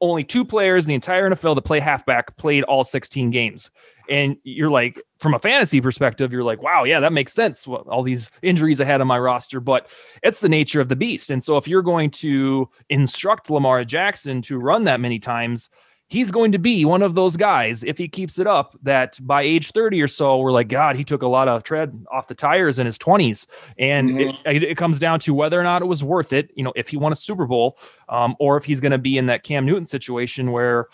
Only 0.00 0.24
two 0.24 0.44
players 0.44 0.86
in 0.86 0.88
the 0.88 0.94
entire 0.94 1.28
NFL 1.28 1.54
that 1.56 1.62
play 1.62 1.78
halfback 1.78 2.36
played 2.38 2.64
all 2.64 2.84
16 2.84 3.30
games. 3.30 3.70
And 4.08 4.36
you're 4.42 4.70
like, 4.70 5.00
from 5.18 5.34
a 5.34 5.38
fantasy 5.38 5.80
perspective, 5.80 6.32
you're 6.32 6.42
like, 6.42 6.62
wow, 6.62 6.84
yeah, 6.84 7.00
that 7.00 7.12
makes 7.12 7.34
sense. 7.34 7.66
Well, 7.66 7.86
all 7.88 8.02
these 8.02 8.30
injuries 8.42 8.80
I 8.80 8.84
had 8.84 9.00
on 9.02 9.06
my 9.06 9.18
roster, 9.18 9.60
but 9.60 9.90
it's 10.22 10.40
the 10.40 10.48
nature 10.48 10.80
of 10.80 10.88
the 10.88 10.96
beast. 10.96 11.30
And 11.30 11.44
so 11.44 11.58
if 11.58 11.68
you're 11.68 11.82
going 11.82 12.10
to 12.12 12.68
instruct 12.88 13.50
Lamar 13.50 13.84
Jackson 13.84 14.40
to 14.42 14.58
run 14.58 14.84
that 14.84 15.00
many 15.00 15.18
times, 15.18 15.68
he's 16.10 16.32
going 16.32 16.52
to 16.52 16.58
be 16.58 16.84
one 16.84 17.02
of 17.02 17.14
those 17.14 17.36
guys 17.36 17.84
if 17.84 17.96
he 17.96 18.08
keeps 18.08 18.38
it 18.38 18.46
up 18.46 18.76
that 18.82 19.18
by 19.22 19.42
age 19.42 19.70
30 19.70 20.02
or 20.02 20.08
so 20.08 20.38
we're 20.38 20.52
like 20.52 20.68
god 20.68 20.96
he 20.96 21.04
took 21.04 21.22
a 21.22 21.26
lot 21.26 21.48
of 21.48 21.62
tread 21.62 22.04
off 22.12 22.26
the 22.26 22.34
tires 22.34 22.78
in 22.78 22.84
his 22.84 22.98
20s 22.98 23.46
and 23.78 24.10
mm-hmm. 24.10 24.48
it, 24.48 24.62
it, 24.62 24.76
comes 24.76 24.98
down 24.98 25.20
to 25.20 25.32
whether 25.32 25.58
or 25.58 25.62
not 25.62 25.82
it 25.82 25.86
was 25.86 26.04
worth 26.04 26.32
it 26.32 26.50
you 26.54 26.64
know 26.64 26.72
if 26.76 26.88
he 26.88 26.96
won 26.96 27.12
a 27.12 27.16
super 27.16 27.46
bowl 27.46 27.78
um, 28.08 28.36
or 28.38 28.56
if 28.56 28.64
he's 28.64 28.80
going 28.80 28.92
to 28.92 28.98
be 28.98 29.16
in 29.16 29.26
that 29.26 29.42
cam 29.42 29.64
newton 29.64 29.84
situation 29.84 30.52
where 30.52 30.88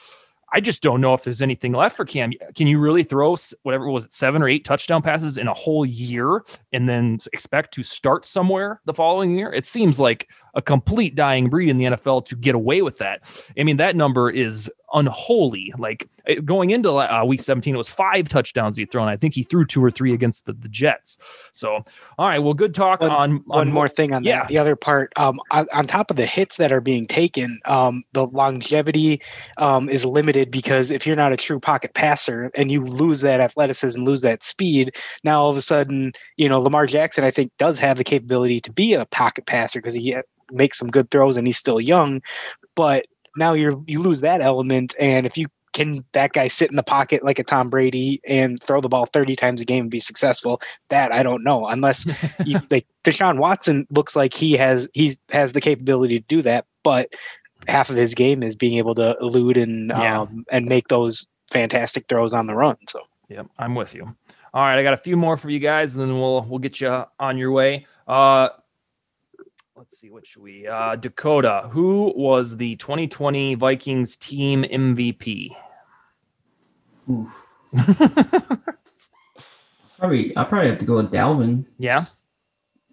I 0.52 0.60
just 0.60 0.80
don't 0.80 1.00
know 1.00 1.12
if 1.12 1.24
there's 1.24 1.42
anything 1.42 1.72
left 1.72 1.96
for 1.96 2.04
Cam. 2.04 2.32
Can 2.54 2.68
you 2.68 2.78
really 2.78 3.02
throw 3.02 3.36
whatever 3.62 3.90
was 3.90 4.04
it, 4.06 4.12
seven 4.12 4.42
or 4.42 4.48
eight 4.48 4.64
touchdown 4.64 5.02
passes 5.02 5.38
in 5.38 5.48
a 5.48 5.54
whole 5.54 5.84
year 5.84 6.44
and 6.72 6.88
then 6.88 7.18
expect 7.32 7.74
to 7.74 7.82
start 7.82 8.24
somewhere 8.24 8.80
the 8.84 8.94
following 8.94 9.36
year? 9.36 9.52
It 9.52 9.66
seems 9.66 9.98
like 9.98 10.28
a 10.56 10.62
complete 10.62 11.14
dying 11.14 11.48
breed 11.48 11.68
in 11.68 11.76
the 11.76 11.84
NFL 11.84 12.24
to 12.26 12.34
get 12.34 12.54
away 12.54 12.82
with 12.82 12.98
that. 12.98 13.22
I 13.58 13.62
mean, 13.62 13.76
that 13.76 13.94
number 13.94 14.30
is 14.30 14.70
unholy. 14.94 15.72
Like 15.78 16.08
going 16.44 16.70
into 16.70 16.90
uh, 16.92 17.24
week 17.24 17.42
17, 17.42 17.74
it 17.74 17.76
was 17.76 17.88
five 17.88 18.28
touchdowns 18.28 18.76
he 18.76 18.86
thrown. 18.86 19.08
I 19.08 19.16
think 19.16 19.34
he 19.34 19.42
threw 19.42 19.66
two 19.66 19.84
or 19.84 19.90
three 19.90 20.14
against 20.14 20.46
the, 20.46 20.54
the 20.54 20.68
Jets. 20.68 21.18
So, 21.52 21.84
all 22.18 22.28
right, 22.28 22.38
well, 22.38 22.54
good 22.54 22.74
talk 22.74 23.00
one, 23.00 23.10
on, 23.10 23.32
on, 23.32 23.42
one 23.44 23.72
more 23.72 23.88
thing 23.88 24.12
on 24.14 24.24
yeah. 24.24 24.40
that. 24.40 24.48
The 24.48 24.58
other 24.58 24.76
part, 24.76 25.12
um, 25.16 25.38
on, 25.50 25.66
on, 25.72 25.84
top 25.84 26.10
of 26.10 26.16
the 26.16 26.26
hits 26.26 26.56
that 26.56 26.72
are 26.72 26.80
being 26.80 27.06
taken, 27.06 27.60
um, 27.66 28.02
the 28.12 28.26
longevity 28.26 29.20
um, 29.58 29.88
is 29.88 30.04
limited 30.04 30.50
because 30.50 30.90
if 30.90 31.06
you're 31.06 31.16
not 31.16 31.32
a 31.32 31.36
true 31.36 31.60
pocket 31.60 31.94
passer 31.94 32.50
and 32.54 32.70
you 32.70 32.82
lose 32.82 33.20
that 33.20 33.40
athleticism, 33.40 34.00
lose 34.00 34.22
that 34.22 34.42
speed, 34.42 34.96
now 35.22 35.42
all 35.42 35.50
of 35.50 35.56
a 35.56 35.62
sudden, 35.62 36.12
you 36.36 36.48
know, 36.48 36.60
Lamar 36.60 36.86
Jackson, 36.86 37.22
I 37.22 37.30
think, 37.30 37.52
does 37.58 37.78
have 37.78 37.98
the 37.98 38.04
capability 38.04 38.60
to 38.62 38.72
be 38.72 38.94
a 38.94 39.04
pocket 39.06 39.46
passer 39.46 39.80
because 39.80 39.94
he 39.94 40.16
makes 40.50 40.78
some 40.78 40.88
good 40.88 41.10
throws 41.10 41.36
and 41.36 41.46
he's 41.46 41.58
still 41.58 41.80
young, 41.80 42.22
but 42.74 43.06
now 43.36 43.52
you're 43.52 43.82
you 43.86 44.00
lose 44.00 44.20
that 44.20 44.40
element. 44.40 44.94
And 44.98 45.26
if 45.26 45.36
you 45.36 45.46
can 45.72 46.04
that 46.12 46.32
guy 46.32 46.48
sit 46.48 46.70
in 46.70 46.76
the 46.76 46.82
pocket 46.82 47.22
like 47.22 47.38
a 47.38 47.44
Tom 47.44 47.68
Brady 47.68 48.20
and 48.26 48.60
throw 48.62 48.80
the 48.80 48.88
ball 48.88 49.06
30 49.06 49.36
times 49.36 49.60
a 49.60 49.64
game 49.64 49.84
and 49.84 49.90
be 49.90 50.00
successful? 50.00 50.60
That 50.88 51.12
I 51.12 51.22
don't 51.22 51.44
know. 51.44 51.66
Unless 51.66 52.06
you, 52.46 52.58
like 52.70 52.86
Deshaun 53.04 53.38
Watson 53.38 53.86
looks 53.90 54.16
like 54.16 54.32
he 54.32 54.54
has 54.54 54.88
he 54.94 55.16
has 55.30 55.52
the 55.52 55.60
capability 55.60 56.20
to 56.20 56.26
do 56.26 56.42
that, 56.42 56.66
but 56.82 57.14
half 57.68 57.90
of 57.90 57.96
his 57.96 58.14
game 58.14 58.42
is 58.42 58.54
being 58.54 58.78
able 58.78 58.94
to 58.94 59.16
elude 59.20 59.56
and 59.56 59.92
yeah. 59.96 60.22
um, 60.22 60.44
and 60.50 60.66
make 60.66 60.88
those 60.88 61.26
fantastic 61.50 62.06
throws 62.08 62.32
on 62.32 62.46
the 62.46 62.54
run. 62.54 62.76
So 62.88 63.00
yeah, 63.28 63.42
I'm 63.58 63.74
with 63.74 63.94
you. 63.94 64.14
All 64.54 64.62
right, 64.62 64.78
I 64.78 64.82
got 64.82 64.94
a 64.94 64.98
few 64.98 65.16
more 65.16 65.36
for 65.36 65.50
you 65.50 65.58
guys, 65.58 65.94
and 65.94 66.02
then 66.02 66.18
we'll 66.18 66.42
we'll 66.42 66.58
get 66.58 66.80
you 66.80 67.04
on 67.20 67.36
your 67.36 67.52
way. 67.52 67.86
Uh, 68.08 68.48
let's 69.76 69.98
see, 69.98 70.08
what 70.10 70.26
should 70.26 70.42
we? 70.42 70.66
Uh, 70.66 70.96
Dakota, 70.96 71.68
who 71.70 72.12
was 72.16 72.56
the 72.56 72.76
2020 72.76 73.54
Vikings 73.56 74.16
team 74.16 74.62
MVP? 74.64 75.50
probably, 79.98 80.36
I 80.36 80.44
probably 80.44 80.68
have 80.68 80.78
to 80.78 80.84
go 80.84 80.96
with 80.96 81.12
Dalvin. 81.12 81.66
Yeah. 81.78 82.00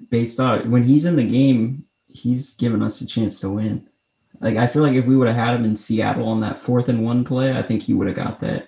Based 0.10 0.40
on 0.40 0.70
when 0.70 0.84
he's 0.84 1.06
in 1.06 1.16
the 1.16 1.26
game, 1.26 1.86
he's 2.08 2.54
given 2.56 2.84
us 2.84 3.00
a 3.00 3.08
chance 3.08 3.40
to 3.40 3.50
win. 3.50 3.88
Like 4.42 4.58
I 4.58 4.68
feel 4.68 4.84
like 4.84 4.96
if 4.96 5.06
we 5.06 5.16
would 5.16 5.30
have 5.30 5.38
had 5.38 5.56
him 5.56 5.64
in 5.64 5.78
Seattle 5.78 6.28
on 6.28 6.42
that 6.42 6.60
fourth 6.60 6.90
and 6.90 7.06
one 7.06 7.24
play, 7.24 7.58
I 7.58 7.62
think 7.62 7.82
he 7.82 7.94
would 7.94 8.08
have 8.08 8.18
got 8.18 8.42
that. 8.42 8.68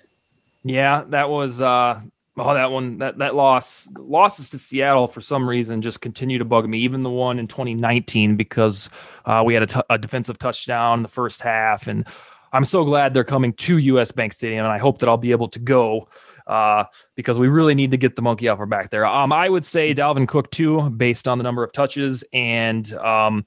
Yeah, 0.64 1.04
that 1.08 1.28
was 1.28 1.60
uh 1.60 2.00
Oh, 2.38 2.52
that 2.52 2.70
one, 2.70 2.98
that 2.98 3.16
that 3.18 3.34
loss, 3.34 3.88
losses 3.96 4.50
to 4.50 4.58
Seattle 4.58 5.08
for 5.08 5.22
some 5.22 5.48
reason 5.48 5.80
just 5.80 6.02
continue 6.02 6.38
to 6.38 6.44
bug 6.44 6.68
me. 6.68 6.80
Even 6.80 7.02
the 7.02 7.10
one 7.10 7.38
in 7.38 7.48
2019 7.48 8.36
because 8.36 8.90
uh, 9.24 9.42
we 9.44 9.54
had 9.54 9.62
a, 9.62 9.66
t- 9.66 9.80
a 9.88 9.96
defensive 9.96 10.38
touchdown 10.38 10.98
in 10.98 11.02
the 11.02 11.08
first 11.08 11.40
half, 11.40 11.86
and 11.86 12.06
I'm 12.52 12.64
so 12.64 12.84
glad 12.84 13.14
they're 13.14 13.24
coming 13.24 13.52
to 13.54 13.78
US 13.78 14.12
Bank 14.12 14.32
Stadium, 14.32 14.64
and 14.64 14.72
I 14.72 14.78
hope 14.78 14.98
that 14.98 15.08
I'll 15.08 15.16
be 15.16 15.30
able 15.30 15.48
to 15.48 15.58
go 15.58 16.08
uh, 16.46 16.84
because 17.14 17.38
we 17.38 17.48
really 17.48 17.74
need 17.74 17.90
to 17.90 17.96
get 17.96 18.16
the 18.16 18.22
monkey 18.22 18.48
off 18.48 18.58
our 18.58 18.66
back 18.66 18.90
there. 18.90 19.06
Um, 19.06 19.32
I 19.32 19.48
would 19.48 19.66
say 19.66 19.94
Dalvin 19.94 20.28
Cook 20.28 20.50
too, 20.50 20.90
based 20.90 21.28
on 21.28 21.38
the 21.38 21.44
number 21.44 21.64
of 21.64 21.72
touches 21.72 22.24
and 22.32 22.90
um, 22.94 23.46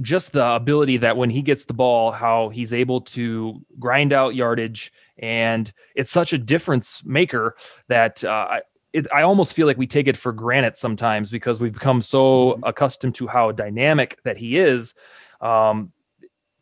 just 0.00 0.32
the 0.32 0.44
ability 0.44 0.96
that 0.98 1.16
when 1.16 1.30
he 1.30 1.42
gets 1.42 1.64
the 1.64 1.74
ball, 1.74 2.12
how 2.12 2.48
he's 2.48 2.72
able 2.72 3.00
to 3.00 3.60
grind 3.78 4.12
out 4.12 4.34
yardage, 4.34 4.92
and 5.18 5.72
it's 5.94 6.10
such 6.10 6.32
a 6.32 6.38
difference 6.38 7.04
maker 7.04 7.56
that 7.88 8.24
uh, 8.24 8.46
I, 8.50 8.60
it, 8.92 9.06
I 9.12 9.22
almost 9.22 9.54
feel 9.54 9.66
like 9.66 9.78
we 9.78 9.86
take 9.86 10.08
it 10.08 10.16
for 10.16 10.32
granted 10.32 10.76
sometimes 10.76 11.30
because 11.30 11.60
we've 11.60 11.72
become 11.72 12.00
so 12.00 12.52
mm-hmm. 12.52 12.64
accustomed 12.64 13.14
to 13.16 13.26
how 13.26 13.52
dynamic 13.52 14.18
that 14.24 14.36
he 14.36 14.58
is. 14.58 14.94
Um, 15.40 15.92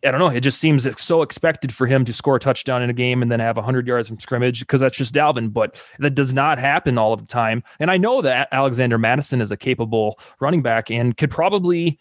I 0.05 0.13
don't 0.13 0.21
know. 0.21 0.29
It 0.29 0.41
just 0.43 0.61
seems 0.61 0.87
so 1.01 1.23
expected 1.23 1.75
for 1.75 1.87
him 1.87 2.05
to 2.05 2.13
score 2.13 2.37
a 2.37 2.41
touchdown 2.41 2.83
in 2.83 2.91
a 2.91 2.93
game 2.93 3.21
and 3.21 3.33
then 3.33 3.41
have 3.41 3.57
100 3.57 3.87
yards 3.87 4.07
from 4.07 4.21
scrimmage 4.21 4.61
because 4.61 4.79
that's 4.81 4.97
just 4.97 5.13
Dalvin. 5.13 5.53
But 5.53 5.83
that 5.99 6.15
does 6.15 6.33
not 6.33 6.61
happen 6.61 6.99
all 6.99 7.13
of 7.13 7.21
the 7.21 7.27
time. 7.27 7.65
And 7.81 7.91
I 7.91 7.97
know 7.97 8.23
that 8.23 8.49
Alexander 8.53 8.97
Mattison 8.97 9.41
is 9.41 9.51
a 9.51 9.57
capable 9.57 10.21
running 10.39 10.63
back 10.63 10.89
and 10.89 11.17
could 11.17 11.33
probably 11.33 11.99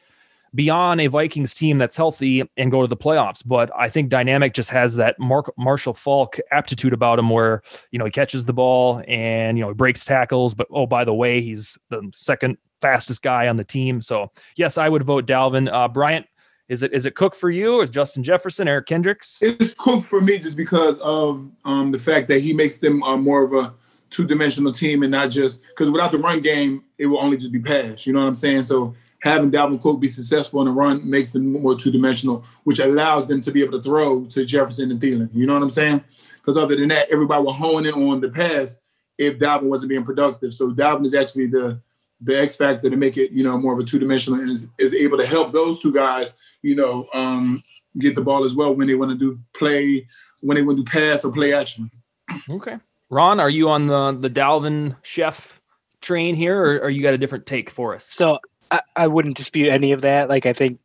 beyond 0.57 0.99
a 0.99 1.05
Vikings 1.05 1.53
team 1.53 1.77
that's 1.77 1.95
healthy 1.95 2.43
and 2.57 2.71
go 2.71 2.81
to 2.81 2.87
the 2.87 2.97
playoffs. 2.97 3.43
But 3.45 3.69
I 3.77 3.89
think 3.89 4.09
Dynamic 4.09 4.55
just 4.55 4.71
has 4.71 4.95
that 4.95 5.17
Mark 5.19 5.53
Marshall 5.55 5.93
Faulk 5.93 6.39
aptitude 6.51 6.93
about 6.93 7.19
him 7.19 7.29
where, 7.29 7.61
you 7.91 7.99
know, 7.99 8.05
he 8.05 8.11
catches 8.11 8.43
the 8.43 8.53
ball 8.53 9.03
and, 9.07 9.55
you 9.55 9.63
know, 9.63 9.69
he 9.69 9.75
breaks 9.75 10.03
tackles. 10.03 10.55
But 10.55 10.67
oh, 10.71 10.87
by 10.87 11.05
the 11.05 11.13
way, 11.13 11.41
he's 11.41 11.77
the 11.89 12.09
second 12.11 12.57
fastest 12.81 13.21
guy 13.21 13.47
on 13.47 13.57
the 13.57 13.63
team. 13.63 14.01
So 14.01 14.31
yes, 14.55 14.79
I 14.79 14.89
would 14.89 15.03
vote 15.03 15.27
Dalvin. 15.27 15.71
Uh, 15.71 15.87
Bryant, 15.87 16.25
is 16.69 16.81
it 16.81 16.91
is 16.91 17.05
it 17.05 17.13
Cook 17.13 17.35
for 17.35 17.51
you 17.51 17.75
or 17.75 17.85
Justin 17.85 18.23
Jefferson, 18.23 18.67
Eric 18.67 18.87
Kendricks? 18.87 19.37
It's 19.43 19.75
Cook 19.75 20.05
for 20.05 20.21
me 20.21 20.39
just 20.39 20.57
because 20.57 20.97
of 20.97 21.47
um, 21.65 21.91
the 21.91 21.99
fact 21.99 22.29
that 22.29 22.41
he 22.41 22.51
makes 22.51 22.79
them 22.79 23.03
uh, 23.03 23.15
more 23.15 23.43
of 23.43 23.53
a 23.53 23.75
two 24.09 24.25
dimensional 24.25 24.71
team 24.71 25.03
and 25.03 25.11
not 25.11 25.29
just 25.29 25.61
because 25.61 25.91
without 25.91 26.11
the 26.11 26.17
run 26.17 26.41
game, 26.41 26.83
it 26.97 27.05
will 27.05 27.19
only 27.19 27.37
just 27.37 27.51
be 27.51 27.59
pass. 27.59 28.07
You 28.07 28.13
know 28.13 28.21
what 28.21 28.27
I'm 28.27 28.35
saying? 28.35 28.63
So 28.63 28.95
having 29.27 29.51
Dalvin 29.51 29.81
Cook 29.81 29.99
be 29.99 30.07
successful 30.07 30.61
in 30.61 30.67
the 30.67 30.73
run 30.73 31.07
makes 31.07 31.31
them 31.31 31.51
more 31.51 31.75
two 31.75 31.91
dimensional, 31.91 32.43
which 32.63 32.79
allows 32.79 33.27
them 33.27 33.41
to 33.41 33.51
be 33.51 33.61
able 33.61 33.77
to 33.77 33.83
throw 33.83 34.25
to 34.25 34.45
Jefferson 34.45 34.91
and 34.91 34.99
Thielen. 34.99 35.29
You 35.33 35.45
know 35.45 35.53
what 35.53 35.63
I'm 35.63 35.69
saying? 35.69 36.03
Because 36.35 36.57
other 36.57 36.75
than 36.75 36.89
that, 36.89 37.09
everybody 37.11 37.43
will 37.43 37.53
honing 37.53 37.93
in 37.93 38.09
on 38.09 38.21
the 38.21 38.29
pass 38.29 38.77
if 39.17 39.39
Dalvin 39.39 39.63
wasn't 39.63 39.89
being 39.89 40.03
productive. 40.03 40.53
So 40.53 40.71
Dalvin 40.71 41.05
is 41.05 41.13
actually 41.13 41.47
the 41.47 41.81
the 42.21 42.39
X 42.39 42.55
factor 42.55 42.89
to 42.89 42.97
make 42.97 43.15
it, 43.17 43.31
you 43.31 43.43
know, 43.43 43.57
more 43.57 43.73
of 43.73 43.79
a 43.79 43.83
two 43.83 43.99
dimensional 43.99 44.39
and 44.39 44.49
is, 44.49 44.67
is 44.79 44.93
able 44.93 45.19
to 45.19 45.25
help 45.25 45.53
those 45.53 45.79
two 45.79 45.93
guys, 45.93 46.33
you 46.63 46.75
know, 46.75 47.07
um, 47.13 47.63
get 47.99 48.15
the 48.15 48.21
ball 48.21 48.43
as 48.43 48.55
well 48.55 48.73
when 48.73 48.87
they 48.87 48.95
want 48.95 49.11
to 49.11 49.17
do 49.17 49.39
play, 49.53 50.07
when 50.41 50.55
they 50.55 50.63
want 50.63 50.79
to 50.79 50.83
do 50.83 50.89
pass 50.89 51.23
or 51.23 51.31
play 51.31 51.53
action. 51.53 51.91
Okay. 52.49 52.77
Ron, 53.09 53.39
are 53.39 53.49
you 53.49 53.69
on 53.69 53.85
the 53.85 54.17
the 54.19 54.29
Dalvin 54.29 54.95
chef 55.03 55.61
train 56.01 56.35
here 56.35 56.61
or, 56.61 56.79
or 56.81 56.89
you 56.89 57.01
got 57.01 57.13
a 57.13 57.17
different 57.17 57.45
take 57.45 57.69
for 57.69 57.95
us? 57.95 58.05
So 58.05 58.39
I, 58.71 58.81
I 58.95 59.07
wouldn't 59.07 59.37
dispute 59.37 59.69
any 59.69 59.91
of 59.91 60.01
that. 60.01 60.29
Like 60.29 60.45
I 60.45 60.53
think 60.53 60.79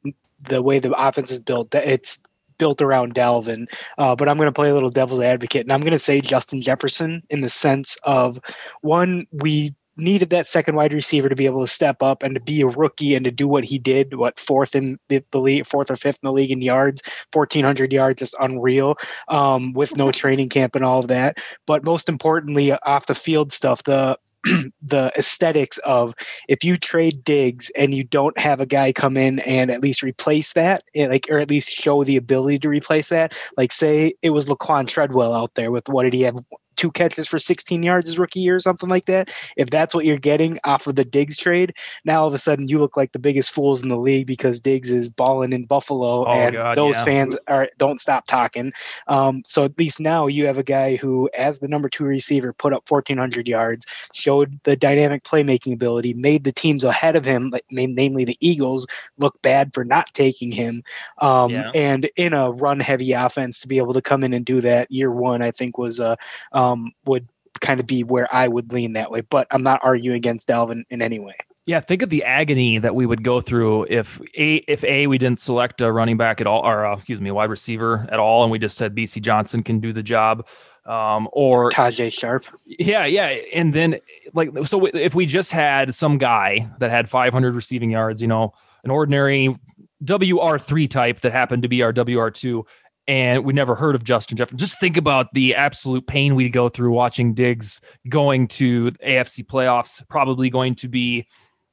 the 0.48 0.62
way 0.62 0.78
the 0.78 0.92
offense 0.92 1.30
is 1.30 1.40
built, 1.40 1.74
it's 1.74 2.22
built 2.58 2.82
around 2.82 3.14
Dalvin. 3.14 3.66
Uh, 3.98 4.14
but 4.14 4.28
I'm 4.28 4.36
going 4.36 4.46
to 4.46 4.52
play 4.52 4.70
a 4.70 4.74
little 4.74 4.90
devil's 4.90 5.20
advocate, 5.20 5.62
and 5.62 5.72
I'm 5.72 5.80
going 5.80 5.92
to 5.92 5.98
say 5.98 6.20
Justin 6.20 6.60
Jefferson 6.60 7.22
in 7.30 7.40
the 7.40 7.48
sense 7.48 7.96
of 8.04 8.38
one, 8.82 9.26
we 9.32 9.74
needed 9.96 10.30
that 10.30 10.46
second 10.46 10.74
wide 10.74 10.92
receiver 10.92 11.28
to 11.28 11.36
be 11.36 11.46
able 11.46 11.60
to 11.60 11.66
step 11.66 12.02
up 12.02 12.22
and 12.22 12.34
to 12.34 12.40
be 12.40 12.62
a 12.62 12.66
rookie 12.66 13.14
and 13.14 13.24
to 13.24 13.30
do 13.30 13.46
what 13.46 13.64
he 13.64 13.78
did. 13.78 14.14
What 14.14 14.38
fourth 14.38 14.74
in 14.74 14.98
the, 15.08 15.22
league, 15.34 15.66
fourth 15.66 15.90
or 15.90 15.96
fifth 15.96 16.18
in 16.22 16.26
the 16.26 16.32
league 16.32 16.50
in 16.50 16.62
yards, 16.62 17.02
1,400 17.32 17.92
yards, 17.92 18.20
just 18.20 18.34
unreal. 18.40 18.96
Um, 19.28 19.72
with 19.72 19.96
no 19.96 20.10
training 20.10 20.48
camp 20.48 20.74
and 20.74 20.84
all 20.84 21.00
of 21.00 21.08
that. 21.08 21.38
But 21.66 21.84
most 21.84 22.08
importantly, 22.08 22.72
off 22.72 23.06
the 23.06 23.14
field 23.14 23.52
stuff, 23.52 23.82
the 23.84 24.18
the 24.82 25.12
aesthetics 25.16 25.78
of 25.78 26.14
if 26.48 26.64
you 26.64 26.76
trade 26.76 27.24
Diggs 27.24 27.70
and 27.76 27.94
you 27.94 28.04
don't 28.04 28.36
have 28.38 28.60
a 28.60 28.66
guy 28.66 28.92
come 28.92 29.16
in 29.16 29.38
and 29.40 29.70
at 29.70 29.82
least 29.82 30.02
replace 30.02 30.52
that, 30.54 30.82
eh, 30.94 31.06
like 31.06 31.26
or 31.30 31.38
at 31.38 31.50
least 31.50 31.68
show 31.68 32.04
the 32.04 32.16
ability 32.16 32.58
to 32.60 32.68
replace 32.68 33.08
that. 33.10 33.34
Like 33.56 33.72
say 33.72 34.14
it 34.22 34.30
was 34.30 34.46
Laquan 34.46 34.86
Treadwell 34.86 35.34
out 35.34 35.54
there 35.54 35.70
with 35.70 35.88
what 35.88 36.04
did 36.04 36.12
he 36.14 36.22
have? 36.22 36.36
Two 36.82 36.90
catches 36.90 37.28
for 37.28 37.38
16 37.38 37.80
yards 37.84 38.08
his 38.08 38.18
rookie 38.18 38.40
year 38.40 38.56
or 38.56 38.60
something 38.60 38.88
like 38.88 39.04
that. 39.04 39.32
If 39.56 39.70
that's 39.70 39.94
what 39.94 40.04
you're 40.04 40.18
getting 40.18 40.58
off 40.64 40.88
of 40.88 40.96
the 40.96 41.04
Diggs 41.04 41.36
trade, 41.36 41.74
now 42.04 42.22
all 42.22 42.26
of 42.26 42.34
a 42.34 42.38
sudden 42.38 42.66
you 42.66 42.80
look 42.80 42.96
like 42.96 43.12
the 43.12 43.20
biggest 43.20 43.52
fools 43.52 43.84
in 43.84 43.88
the 43.88 43.96
league 43.96 44.26
because 44.26 44.60
Diggs 44.60 44.90
is 44.90 45.08
balling 45.08 45.52
in 45.52 45.64
Buffalo, 45.64 46.26
oh, 46.26 46.32
and 46.32 46.54
God, 46.54 46.76
those 46.76 46.96
yeah. 46.96 47.04
fans 47.04 47.36
are 47.46 47.68
don't 47.78 48.00
stop 48.00 48.26
talking. 48.26 48.72
Um, 49.06 49.42
so 49.46 49.64
at 49.64 49.78
least 49.78 50.00
now 50.00 50.26
you 50.26 50.44
have 50.46 50.58
a 50.58 50.64
guy 50.64 50.96
who, 50.96 51.30
as 51.38 51.60
the 51.60 51.68
number 51.68 51.88
two 51.88 52.02
receiver, 52.02 52.52
put 52.52 52.72
up 52.72 52.82
1,400 52.88 53.46
yards, 53.46 53.86
showed 54.12 54.58
the 54.64 54.74
dynamic 54.74 55.22
playmaking 55.22 55.74
ability, 55.74 56.14
made 56.14 56.42
the 56.42 56.52
teams 56.52 56.82
ahead 56.82 57.14
of 57.14 57.24
him, 57.24 57.50
like 57.50 57.64
namely 57.70 58.24
the 58.24 58.36
Eagles, 58.40 58.88
look 59.18 59.40
bad 59.42 59.72
for 59.72 59.84
not 59.84 60.12
taking 60.14 60.50
him. 60.50 60.82
Um, 61.18 61.50
yeah. 61.50 61.70
And 61.76 62.10
in 62.16 62.32
a 62.32 62.50
run-heavy 62.50 63.12
offense, 63.12 63.60
to 63.60 63.68
be 63.68 63.78
able 63.78 63.94
to 63.94 64.02
come 64.02 64.24
in 64.24 64.32
and 64.32 64.44
do 64.44 64.60
that 64.62 64.90
year 64.90 65.12
one, 65.12 65.42
I 65.42 65.52
think 65.52 65.78
was 65.78 66.00
a 66.00 66.16
um, 66.50 66.71
would 67.04 67.28
kind 67.60 67.80
of 67.80 67.86
be 67.86 68.04
where 68.04 68.32
I 68.34 68.48
would 68.48 68.72
lean 68.72 68.94
that 68.94 69.10
way. 69.10 69.22
But 69.22 69.46
I'm 69.50 69.62
not 69.62 69.80
arguing 69.82 70.16
against 70.16 70.48
Dalvin 70.48 70.84
in 70.90 71.02
any 71.02 71.18
way. 71.18 71.36
Yeah, 71.64 71.78
think 71.78 72.02
of 72.02 72.10
the 72.10 72.24
agony 72.24 72.78
that 72.78 72.96
we 72.96 73.06
would 73.06 73.22
go 73.22 73.40
through 73.40 73.86
if 73.88 74.20
a 74.36 74.56
if 74.66 74.82
a 74.82 75.06
we 75.06 75.16
didn't 75.16 75.38
select 75.38 75.80
a 75.80 75.92
running 75.92 76.16
back 76.16 76.40
at 76.40 76.46
all, 76.48 76.66
or 76.66 76.84
uh, 76.84 76.96
excuse 76.96 77.20
me, 77.20 77.30
wide 77.30 77.50
receiver 77.50 78.08
at 78.10 78.18
all, 78.18 78.42
and 78.42 78.50
we 78.50 78.58
just 78.58 78.76
said 78.76 78.96
BC 78.96 79.22
Johnson 79.22 79.62
can 79.62 79.78
do 79.78 79.92
the 79.92 80.02
job, 80.02 80.48
um, 80.86 81.28
or 81.30 81.70
Tajae 81.70 82.12
Sharpe. 82.12 82.46
Yeah, 82.66 83.04
yeah, 83.04 83.36
and 83.54 83.72
then 83.72 84.00
like 84.34 84.50
so 84.64 84.86
if 84.86 85.14
we 85.14 85.24
just 85.24 85.52
had 85.52 85.94
some 85.94 86.18
guy 86.18 86.68
that 86.80 86.90
had 86.90 87.08
500 87.08 87.54
receiving 87.54 87.92
yards, 87.92 88.20
you 88.20 88.28
know, 88.28 88.54
an 88.82 88.90
ordinary 88.90 89.56
WR 90.04 90.58
three 90.58 90.88
type 90.88 91.20
that 91.20 91.30
happened 91.30 91.62
to 91.62 91.68
be 91.68 91.82
our 91.82 91.92
WR 91.92 92.30
two, 92.30 92.66
and 93.08 93.44
we 93.44 93.52
never 93.52 93.74
heard 93.74 93.94
of 93.94 94.04
Justin 94.04 94.36
Jefferson. 94.36 94.58
Just 94.58 94.78
think 94.80 94.96
about 94.96 95.32
the 95.34 95.54
absolute 95.54 96.06
pain 96.06 96.34
we 96.34 96.48
go 96.48 96.68
through 96.68 96.92
watching 96.92 97.34
Diggs 97.34 97.80
going 98.08 98.48
to 98.48 98.92
AFC 99.04 99.44
playoffs, 99.44 100.06
probably 100.08 100.50
going 100.50 100.74
to 100.76 100.88
be 100.88 101.26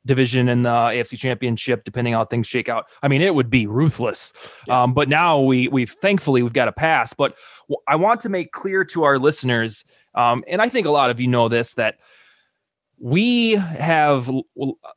division 0.05 0.49
in 0.49 0.63
the 0.63 0.69
AFC 0.69 1.17
Championship, 1.17 1.83
depending 1.83 2.13
how 2.13 2.25
things 2.25 2.47
shake 2.47 2.69
out. 2.69 2.85
I 3.03 3.07
mean, 3.07 3.21
it 3.21 3.35
would 3.35 3.49
be 3.49 3.67
ruthless. 3.67 4.33
Yeah. 4.67 4.83
Um, 4.83 4.93
but 4.93 5.09
now 5.09 5.39
we 5.39 5.67
we've 5.67 5.91
thankfully 6.01 6.41
we've 6.41 6.53
got 6.53 6.67
a 6.67 6.71
pass. 6.71 7.13
But 7.13 7.35
I 7.87 7.95
want 7.95 8.21
to 8.21 8.29
make 8.29 8.51
clear 8.51 8.83
to 8.85 9.03
our 9.03 9.19
listeners, 9.19 9.85
um, 10.15 10.43
and 10.47 10.61
I 10.61 10.69
think 10.69 10.87
a 10.87 10.91
lot 10.91 11.09
of 11.11 11.19
you 11.19 11.27
know 11.27 11.49
this 11.49 11.73
that 11.75 11.99
we 13.01 13.53
have 13.53 14.29
a 14.29 14.41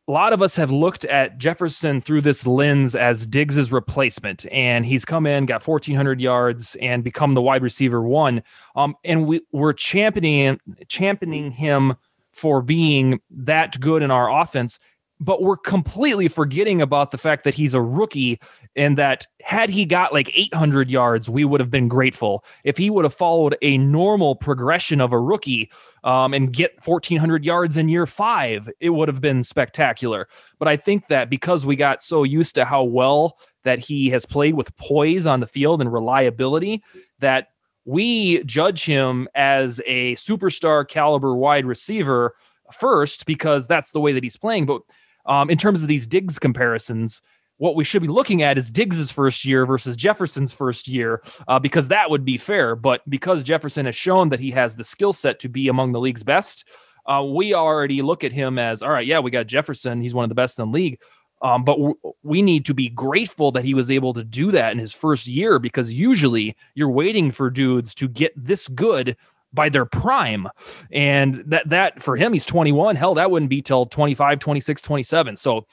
lot 0.09 0.33
of 0.33 0.43
us 0.43 0.57
have 0.57 0.71
looked 0.71 1.05
at 1.05 1.39
Jefferson 1.39 2.01
through 2.01 2.23
this 2.23 2.47
lens 2.47 2.97
as 2.97 3.27
Diggs's 3.27 3.71
replacement, 3.71 4.45
and 4.51 4.85
he's 4.85 5.05
come 5.05 5.27
in, 5.27 5.47
got 5.47 5.67
1,400 5.67 6.21
yards, 6.21 6.77
and 6.81 7.05
become 7.05 7.35
the 7.35 7.43
wide 7.43 7.63
receiver 7.63 8.03
one. 8.03 8.43
Um, 8.75 8.97
and 9.05 9.27
we 9.27 9.43
we're 9.53 9.73
championing 9.73 10.59
championing 10.89 11.53
him 11.53 11.95
for 12.33 12.63
being 12.63 13.21
that 13.31 13.79
good 13.79 14.03
in 14.03 14.11
our 14.11 14.31
offense 14.41 14.79
but 15.23 15.41
we're 15.41 15.57
completely 15.57 16.27
forgetting 16.27 16.83
about 16.83 17.13
the 17.13 17.19
fact 17.19 17.45
that 17.45 17.55
he's 17.55 17.75
a 17.75 17.81
rookie 17.81 18.41
and 18.75 18.99
that 18.99 19.25
had 19.41 19.71
he 19.71 19.85
got 19.85 20.13
like 20.13 20.37
800 20.37 20.91
yards, 20.91 21.29
we 21.29 21.45
would 21.45 21.61
have 21.61 21.71
been 21.71 21.87
grateful. 21.87 22.45
If 22.65 22.77
he 22.77 22.91
would 22.91 23.05
have 23.05 23.15
followed 23.15 23.57
a 23.63 23.79
normal 23.79 24.35
progression 24.35 25.01
of 25.01 25.13
a 25.13 25.21
rookie 25.21 25.71
um, 26.03 26.35
and 26.35 26.53
get 26.53 26.73
1,400 26.85 27.45
yards 27.45 27.77
in 27.77 27.89
year 27.89 28.05
five, 28.07 28.69
it 28.81 28.91
would 28.91 29.09
have 29.09 29.21
been 29.21 29.45
spectacular. 29.45 30.27
But 30.59 30.67
I 30.67 30.77
think 30.77 31.07
that 31.07 31.31
because 31.31 31.65
we 31.65 31.77
got 31.77 32.03
so 32.03 32.25
used 32.25 32.57
to 32.57 32.65
how 32.65 32.83
well 32.83 33.39
that 33.63 33.79
he 33.79 34.11
has 34.11 34.27
played 34.27 34.55
with 34.55 34.77
poise 34.77 35.25
on 35.25 35.39
the 35.39 35.47
field 35.47 35.81
and 35.81 35.93
reliability, 35.93 36.83
that 37.21 37.49
we 37.85 38.43
judge 38.43 38.85
him 38.85 39.29
as 39.37 39.81
a 39.87 40.17
superstar 40.17 40.87
caliber 40.87 41.37
wide 41.37 41.65
receiver 41.65 42.35
first 42.73 43.27
because 43.27 43.69
that's 43.69 43.93
the 43.93 44.01
way 44.01 44.13
that 44.13 44.25
he's 44.25 44.37
playing. 44.37 44.67
But 44.67 44.83
um, 45.27 45.51
in 45.51 45.59
terms 45.59 45.83
of 45.83 45.89
these 45.89 46.07
Diggs 46.07 46.39
comparisons, 46.39 47.23
what 47.59 47.77
we 47.77 47.85
should 47.85 48.03
be 48.03 48.09
looking 48.09 48.43
at 48.43 48.59
is 48.59 48.71
Diggs's 48.71 49.11
first 49.11 49.45
year 49.45 49.65
versus 49.65 49.95
Jefferson's 49.95 50.53
first 50.53 50.89
year, 50.89 51.23
uh, 51.47 51.59
because 51.59 51.89
that 51.89 52.11
would 52.11 52.25
be 52.25 52.37
fair. 52.37 52.75
But 52.75 53.09
because 53.09 53.45
Jefferson 53.45 53.87
has 53.87 53.95
shown 53.95 54.31
that 54.31 54.41
he 54.41 54.51
has 54.51 54.75
the 54.75 54.85
skill 54.85 55.13
set 55.13 55.39
to 55.41 55.49
be 55.49 55.69
among 55.69 55.93
the 55.93 56.01
league's 56.01 56.25
best, 56.25 56.69
uh, 57.07 57.25
we 57.25 57.55
already 57.55 58.03
look 58.03 58.25
at 58.25 58.33
him 58.33 58.59
as 58.59 58.83
all 58.83 58.91
right. 58.91 59.07
Yeah, 59.07 59.21
we 59.21 59.31
got 59.31 59.47
Jefferson; 59.47 60.01
he's 60.01 60.15
one 60.15 60.25
of 60.25 60.29
the 60.29 60.35
best 60.35 60.59
in 60.59 60.67
the 60.67 60.73
league. 60.73 60.99
Um, 61.43 61.65
but 61.65 61.77
w- 61.77 61.99
we 62.23 62.41
need 62.41 62.65
to 62.67 62.75
be 62.75 62.89
grateful 62.89 63.51
that 63.53 63.65
he 63.65 63.75
was 63.75 63.91
able 63.91 64.13
to 64.15 64.23
do 64.23 64.53
that 64.53 64.73
in 64.73 64.79
his 64.79 64.93
first 64.93 65.27
year, 65.27 65.59
because 65.59 65.93
usually 65.93 66.57
you're 66.75 66.91
waiting 66.91 67.33
for 67.33 67.51
dudes 67.51 67.95
to 67.97 68.09
get 68.09 68.33
this 68.37 68.69
good 68.69 69.17
by 69.53 69.69
their 69.69 69.85
prime. 69.85 70.49
And 70.91 71.43
that 71.47 71.69
that 71.71 72.03
for 72.03 72.17
him, 72.17 72.33
he's 72.33 72.47
21. 72.47 72.97
Hell, 72.97 73.15
that 73.15 73.31
wouldn't 73.31 73.51
be 73.51 73.63
till 73.63 73.87
25, 73.87 74.39
26, 74.39 74.83
27. 74.83 75.37
So 75.37 75.67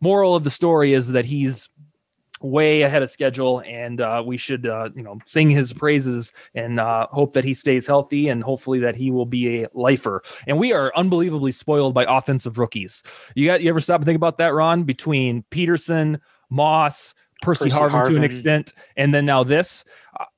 moral 0.00 0.34
of 0.34 0.44
the 0.44 0.50
story 0.50 0.92
is 0.92 1.08
that 1.08 1.24
he's 1.24 1.68
way 2.42 2.82
ahead 2.82 3.02
of 3.02 3.10
schedule 3.10 3.62
and 3.66 4.00
uh, 4.00 4.22
we 4.24 4.36
should 4.36 4.66
uh, 4.66 4.88
you 4.94 5.02
know 5.02 5.18
sing 5.26 5.48
his 5.48 5.72
praises 5.72 6.32
and 6.54 6.80
uh, 6.80 7.06
hope 7.12 7.32
that 7.32 7.44
he 7.44 7.54
stays 7.54 7.86
healthy 7.86 8.28
and 8.28 8.42
hopefully 8.42 8.80
that 8.80 8.96
he 8.96 9.10
will 9.10 9.26
be 9.26 9.62
a 9.62 9.68
lifer 9.74 10.22
and 10.46 10.58
we 10.58 10.72
are 10.72 10.92
unbelievably 10.96 11.52
spoiled 11.52 11.94
by 11.94 12.04
offensive 12.08 12.58
rookies 12.58 13.02
you 13.34 13.46
got 13.46 13.62
you 13.62 13.70
ever 13.70 13.80
stop 13.80 14.00
and 14.00 14.06
think 14.06 14.16
about 14.16 14.38
that 14.38 14.52
ron 14.52 14.82
between 14.82 15.44
peterson 15.50 16.20
moss 16.50 17.14
Percy, 17.42 17.64
Percy 17.64 17.78
Harvin, 17.78 17.90
Harvin, 17.90 18.10
to 18.10 18.16
an 18.16 18.24
extent, 18.24 18.72
and 18.96 19.12
then 19.12 19.26
now 19.26 19.44
this. 19.44 19.84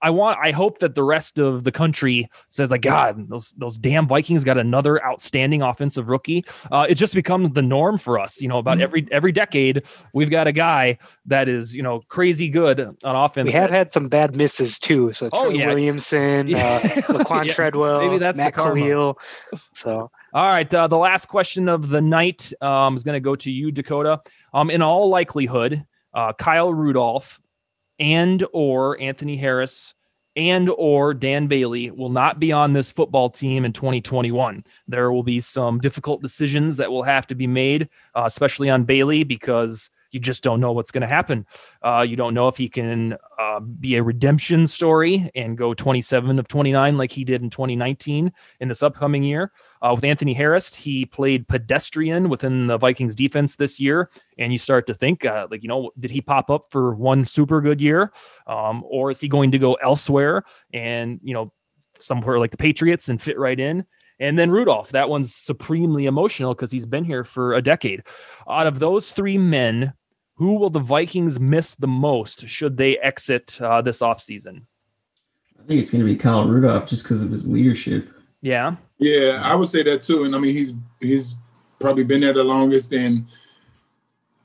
I 0.01 0.11
want, 0.11 0.39
I 0.41 0.53
hope 0.53 0.79
that 0.79 0.95
the 0.95 1.03
rest 1.03 1.39
of 1.41 1.65
the 1.65 1.73
country 1.73 2.31
says, 2.49 2.71
like, 2.71 2.83
God, 2.83 3.29
those 3.29 3.51
those 3.59 3.77
damn 3.77 4.07
Vikings 4.07 4.45
got 4.45 4.57
another 4.57 5.05
outstanding 5.05 5.63
offensive 5.63 6.09
rookie. 6.09 6.45
Uh, 6.71 6.87
it 6.89 6.95
just 6.95 7.13
becomes 7.15 7.51
the 7.51 7.63
norm 7.63 7.99
for 7.99 8.19
us. 8.19 8.41
You 8.41 8.49
know, 8.49 8.59
about 8.59 8.81
every 8.81 9.09
every 9.13 9.33
decade, 9.33 9.83
we've 10.13 10.31
got 10.31 10.47
a 10.47 10.53
guy 10.53 10.99
that 11.27 11.49
is, 11.49 11.75
you 11.75 11.83
know, 11.83 12.03
crazy 12.09 12.49
good 12.49 12.81
on 12.81 13.17
offense. 13.17 13.49
We 13.49 13.53
have 13.53 13.71
had 13.71 13.93
some 13.93 14.09
bad 14.09 14.37
misses 14.37 14.79
too. 14.79 15.13
So, 15.13 15.29
oh, 15.33 15.51
yeah. 15.51 15.67
Williamson, 15.67 16.47
yeah. 16.49 16.77
uh, 16.77 16.81
Laquan 17.13 17.47
yeah. 17.47 17.53
Treadwell, 17.53 18.07
maybe 18.07 18.19
that's 18.19 18.39
Matt 18.39 18.55
Kalil. 18.55 19.19
So, 19.73 20.11
all 20.33 20.47
right, 20.47 20.73
uh, 20.73 20.87
the 20.87 20.97
last 20.97 21.27
question 21.27 21.69
of 21.69 21.89
the 21.89 22.01
night 22.01 22.53
um, 22.61 22.97
is 22.97 23.03
going 23.03 23.15
to 23.15 23.21
go 23.21 23.35
to 23.37 23.51
you, 23.51 23.73
Dakota. 23.73 24.21
Um, 24.53 24.71
in 24.71 24.83
all 24.83 25.09
likelihood, 25.09 25.85
uh, 26.15 26.33
Kyle 26.33 26.73
Rudolph 26.73 27.41
and 27.99 28.45
or 28.53 29.01
Anthony 29.01 29.37
Harris 29.37 29.95
and 30.37 30.69
or 30.71 31.15
Dan 31.15 31.47
Bailey 31.47 31.91
will 31.91 32.09
not 32.09 32.41
be 32.41 32.51
on 32.51 32.73
this 32.73 32.91
football 32.91 33.31
team 33.31 33.65
in 33.65 33.73
2021. 33.73 34.65
There 34.89 35.12
will 35.12 35.23
be 35.23 35.41
some 35.41 35.79
difficult 35.79 36.23
decisions 36.23 36.77
that 36.79 36.91
will 36.91 37.05
have 37.05 37.27
to 37.29 37.35
be 37.35 37.47
made, 37.47 37.89
uh, 38.17 38.25
especially 38.27 38.69
on 38.69 38.85
Bailey 38.85 39.23
because 39.23 39.91
you 40.15 40.21
just 40.21 40.45
don't 40.45 40.61
know 40.61 40.71
what's 40.71 40.93
going 40.93 41.03
to 41.03 41.09
happen. 41.09 41.45
Uh, 41.83 42.07
you 42.09 42.15
don't 42.15 42.35
know 42.35 42.47
if 42.47 42.57
he 42.57 42.69
can 42.69 43.17
uh, 43.39 43.59
be 43.59 43.97
a 43.97 44.03
redemption 44.03 44.65
story 44.65 45.29
and 45.35 45.59
go 45.59 45.75
27 45.75 46.39
of 46.39 46.47
29 46.47 46.97
like 46.97 47.11
he 47.11 47.25
did 47.25 47.43
in 47.43 47.51
2019 47.51 48.33
in 48.61 48.69
this 48.69 48.83
upcoming 48.83 49.25
year. 49.25 49.51
Uh, 49.83 49.93
with 49.93 50.05
Anthony 50.05 50.33
Harris, 50.33 50.73
he 50.73 51.05
played 51.05 51.49
pedestrian 51.49 52.29
within 52.29 52.69
the 52.69 52.79
Vikings 52.79 53.17
defense 53.17 53.57
this 53.57 53.81
year. 53.81 54.09
And 54.39 54.53
you 54.53 54.59
start 54.59 54.87
to 54.87 54.95
think, 54.95 55.25
uh, 55.25 55.49
like, 55.51 55.65
you 55.65 55.69
know, 55.69 55.91
did 55.99 56.12
he 56.12 56.21
pop 56.21 56.49
up 56.49 56.67
for 56.71 56.95
one 56.95 57.27
super 57.27 57.61
good 57.61 57.81
year? 57.81 58.12
Um, 58.47 58.85
or 58.89 59.11
is 59.11 59.19
he 59.19 59.27
going 59.27 59.51
to 59.51 59.59
go 59.59 59.75
elsewhere 59.75 60.45
and, 60.73 61.19
you 61.25 61.35
know, 61.35 61.53
somewhere 61.97 62.39
like 62.39 62.53
the 62.53 62.57
Patriots 62.57 63.09
and 63.09 63.21
fit 63.21 63.37
right 63.37 63.59
in? 63.59 63.85
And 64.21 64.39
then 64.39 64.51
Rudolph, 64.51 64.91
that 64.91 65.09
one's 65.09 65.35
supremely 65.35 66.07
emotional 66.07 66.55
because 66.55 66.71
he's 66.71 66.87
been 66.87 67.05
here 67.05 67.25
for 67.25 67.55
a 67.55 67.62
decade. 67.62 68.05
Out 68.49 68.67
of 68.67 68.79
those 68.79 69.11
three 69.11 69.39
men, 69.39 69.93
who 70.37 70.55
will 70.55 70.70
the 70.70 70.80
Vikings 70.80 71.39
miss 71.39 71.74
the 71.74 71.87
most 71.87 72.49
should 72.49 72.76
they 72.76 72.99
exit 72.99 73.61
uh, 73.61 73.82
this 73.82 74.01
offseason? 74.01 74.62
I 75.59 75.66
think 75.66 75.80
it's 75.80 75.91
going 75.91 76.05
to 76.05 76.07
be 76.07 76.16
Kyle 76.16 76.47
Rudolph 76.47 76.89
just 76.89 77.05
because 77.05 77.22
of 77.22 77.30
his 77.30 77.49
leadership. 77.49 78.09
Yeah. 78.43 78.76
Yeah, 78.99 79.41
I 79.43 79.55
would 79.55 79.68
say 79.68 79.82
that 79.85 80.03
too. 80.03 80.24
And 80.24 80.35
I 80.37 80.39
mean, 80.39 80.55
he's 80.55 80.72
he's 81.01 81.35
probably 81.78 82.05
been 82.05 82.20
there 82.20 82.32
the 82.32 82.45
longest, 82.45 82.93
and 82.93 83.26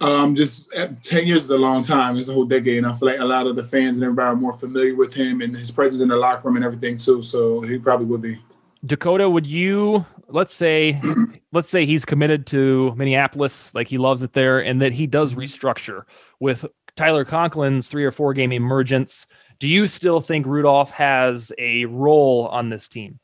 um, 0.01 0.35
just 0.35 0.73
uh, 0.75 0.87
ten 1.03 1.27
years 1.27 1.43
is 1.43 1.49
a 1.49 1.57
long 1.57 1.83
time. 1.83 2.17
It's 2.17 2.29
a 2.29 2.33
whole 2.33 2.45
decade, 2.45 2.77
and 2.77 2.87
I 2.87 2.93
feel 2.93 3.09
like 3.09 3.19
a 3.19 3.25
lot 3.25 3.47
of 3.47 3.55
the 3.55 3.63
fans 3.63 3.97
and 3.97 4.03
everybody 4.03 4.27
are 4.27 4.35
more 4.35 4.53
familiar 4.53 4.95
with 4.95 5.13
him 5.13 5.41
and 5.41 5.55
his 5.55 5.71
presence 5.71 6.01
in 6.01 6.09
the 6.09 6.15
locker 6.15 6.47
room 6.47 6.55
and 6.55 6.65
everything 6.65 6.97
too. 6.97 7.21
So 7.21 7.61
he 7.61 7.77
probably 7.77 8.07
would 8.07 8.21
be. 8.21 8.39
Dakota, 8.85 9.29
would 9.29 9.45
you 9.45 10.05
let's 10.27 10.53
say 10.53 11.01
let's 11.51 11.69
say 11.69 11.85
he's 11.85 12.05
committed 12.05 12.45
to 12.47 12.93
Minneapolis, 12.95 13.73
like 13.73 13.87
he 13.87 13.97
loves 13.97 14.23
it 14.23 14.33
there, 14.33 14.59
and 14.59 14.81
that 14.81 14.93
he 14.93 15.07
does 15.07 15.31
mm-hmm. 15.31 15.41
restructure 15.41 16.03
with 16.39 16.65
Tyler 16.95 17.25
Conklin's 17.25 17.87
three 17.87 18.05
or 18.05 18.11
four 18.11 18.33
game 18.33 18.51
emergence. 18.51 19.27
Do 19.59 19.67
you 19.67 19.87
still 19.87 20.21
think 20.21 20.45
Rudolph 20.45 20.91
has 20.91 21.51
a 21.57 21.85
role 21.85 22.47
on 22.47 22.69
this 22.69 22.87
team? 22.87 23.19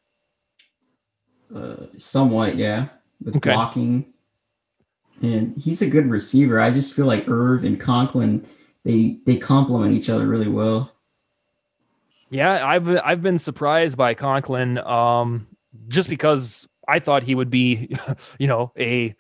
Uh, 1.53 1.85
somewhat, 1.95 2.55
yeah. 2.55 2.89
With 3.23 3.37
okay. 3.37 3.53
blocking, 3.53 4.13
and 5.21 5.55
he's 5.55 5.81
a 5.81 5.89
good 5.89 6.09
receiver. 6.09 6.59
I 6.59 6.69
just 6.69 6.93
feel 6.93 7.05
like 7.05 7.29
Irv 7.29 7.63
and 7.63 7.79
Conklin 7.79 8.45
they 8.85 9.17
they 9.25 9.35
complement 9.35 9.93
each 9.93 10.09
other 10.09 10.27
really 10.27 10.47
well. 10.47 10.91
Yeah, 12.29 12.65
I've 12.65 12.89
I've 12.89 13.21
been 13.21 13.39
surprised 13.39 13.97
by 13.97 14.13
Conklin, 14.13 14.79
um, 14.79 15.47
just 15.87 16.09
because 16.09 16.67
I 16.87 16.99
thought 16.99 17.23
he 17.23 17.35
would 17.35 17.49
be, 17.49 17.95
you 18.39 18.47
know, 18.47 18.71
a 18.77 19.15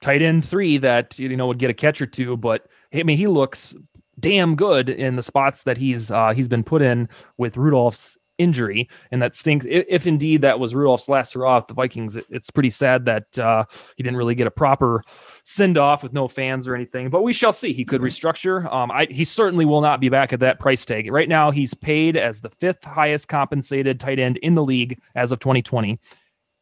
tight 0.00 0.22
end 0.22 0.44
three 0.44 0.78
that 0.78 1.18
you 1.18 1.36
know 1.36 1.46
would 1.46 1.58
get 1.58 1.70
a 1.70 1.74
catch 1.74 2.00
or 2.00 2.06
two, 2.06 2.36
but 2.36 2.66
I 2.94 3.02
mean 3.02 3.16
he 3.16 3.26
looks 3.26 3.76
damn 4.18 4.54
good 4.54 4.88
in 4.88 5.16
the 5.16 5.22
spots 5.22 5.64
that 5.64 5.78
he's 5.78 6.10
uh, 6.10 6.32
he's 6.32 6.48
been 6.48 6.64
put 6.64 6.82
in 6.82 7.08
with 7.38 7.56
Rudolph's 7.56 8.18
injury, 8.40 8.88
and 9.12 9.20
that 9.22 9.36
stinks. 9.36 9.66
If, 9.68 10.06
indeed 10.06 10.42
that 10.42 10.58
was 10.58 10.74
Rudolph's 10.74 11.08
last 11.08 11.34
hurrah 11.34 11.58
off 11.58 11.66
the 11.66 11.74
Vikings, 11.74 12.16
it, 12.16 12.24
it's 12.30 12.50
pretty 12.50 12.70
sad 12.70 13.04
that 13.04 13.38
uh, 13.38 13.64
he 13.96 14.02
didn't 14.02 14.16
really 14.16 14.34
get 14.34 14.46
a 14.46 14.50
proper 14.50 15.04
send 15.44 15.76
off 15.76 16.02
with 16.02 16.12
no 16.12 16.26
fans 16.26 16.66
or 16.66 16.74
anything. 16.74 17.10
But 17.10 17.22
we 17.22 17.32
shall 17.32 17.52
see. 17.52 17.72
He 17.72 17.84
could 17.84 18.00
restructure. 18.00 18.72
Um, 18.72 18.90
I, 18.90 19.06
he 19.10 19.24
certainly 19.24 19.66
will 19.66 19.82
not 19.82 20.00
be 20.00 20.08
back 20.08 20.32
at 20.32 20.40
that 20.40 20.58
price 20.58 20.84
tag. 20.84 21.10
Right 21.12 21.28
now, 21.28 21.50
he's 21.50 21.74
paid 21.74 22.16
as 22.16 22.40
the 22.40 22.50
fifth 22.50 22.84
highest 22.84 23.28
compensated 23.28 24.00
tight 24.00 24.18
end 24.18 24.38
in 24.38 24.54
the 24.54 24.64
league 24.64 24.98
as 25.14 25.32
of 25.32 25.38
2020. 25.40 26.00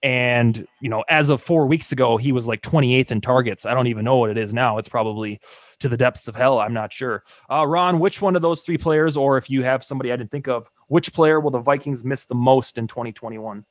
And, 0.02 0.66
you 0.80 0.88
know, 0.88 1.04
as 1.08 1.28
of 1.28 1.42
four 1.42 1.66
weeks 1.66 1.90
ago, 1.90 2.16
he 2.16 2.30
was 2.30 2.46
like 2.46 2.62
28th 2.62 3.10
in 3.10 3.20
targets. 3.20 3.66
I 3.66 3.74
don't 3.74 3.88
even 3.88 4.04
know 4.04 4.16
what 4.16 4.30
it 4.30 4.38
is 4.38 4.52
now. 4.52 4.78
It's 4.78 4.88
probably 4.88 5.40
to 5.80 5.88
the 5.88 5.96
depths 5.96 6.28
of 6.28 6.36
hell. 6.36 6.60
I'm 6.60 6.72
not 6.72 6.92
sure. 6.92 7.24
Uh, 7.50 7.66
Ron, 7.66 7.98
which 7.98 8.22
one 8.22 8.36
of 8.36 8.42
those 8.42 8.60
three 8.60 8.78
players, 8.78 9.16
or 9.16 9.38
if 9.38 9.50
you 9.50 9.62
have 9.64 9.82
somebody 9.82 10.12
I 10.12 10.16
didn't 10.16 10.30
think 10.30 10.48
of, 10.48 10.70
which 10.86 11.12
player 11.12 11.40
will 11.40 11.50
the 11.50 11.58
Vikings 11.58 12.04
miss 12.04 12.26
the 12.26 12.36
most 12.36 12.78
in 12.78 12.86
2021? 12.86 13.64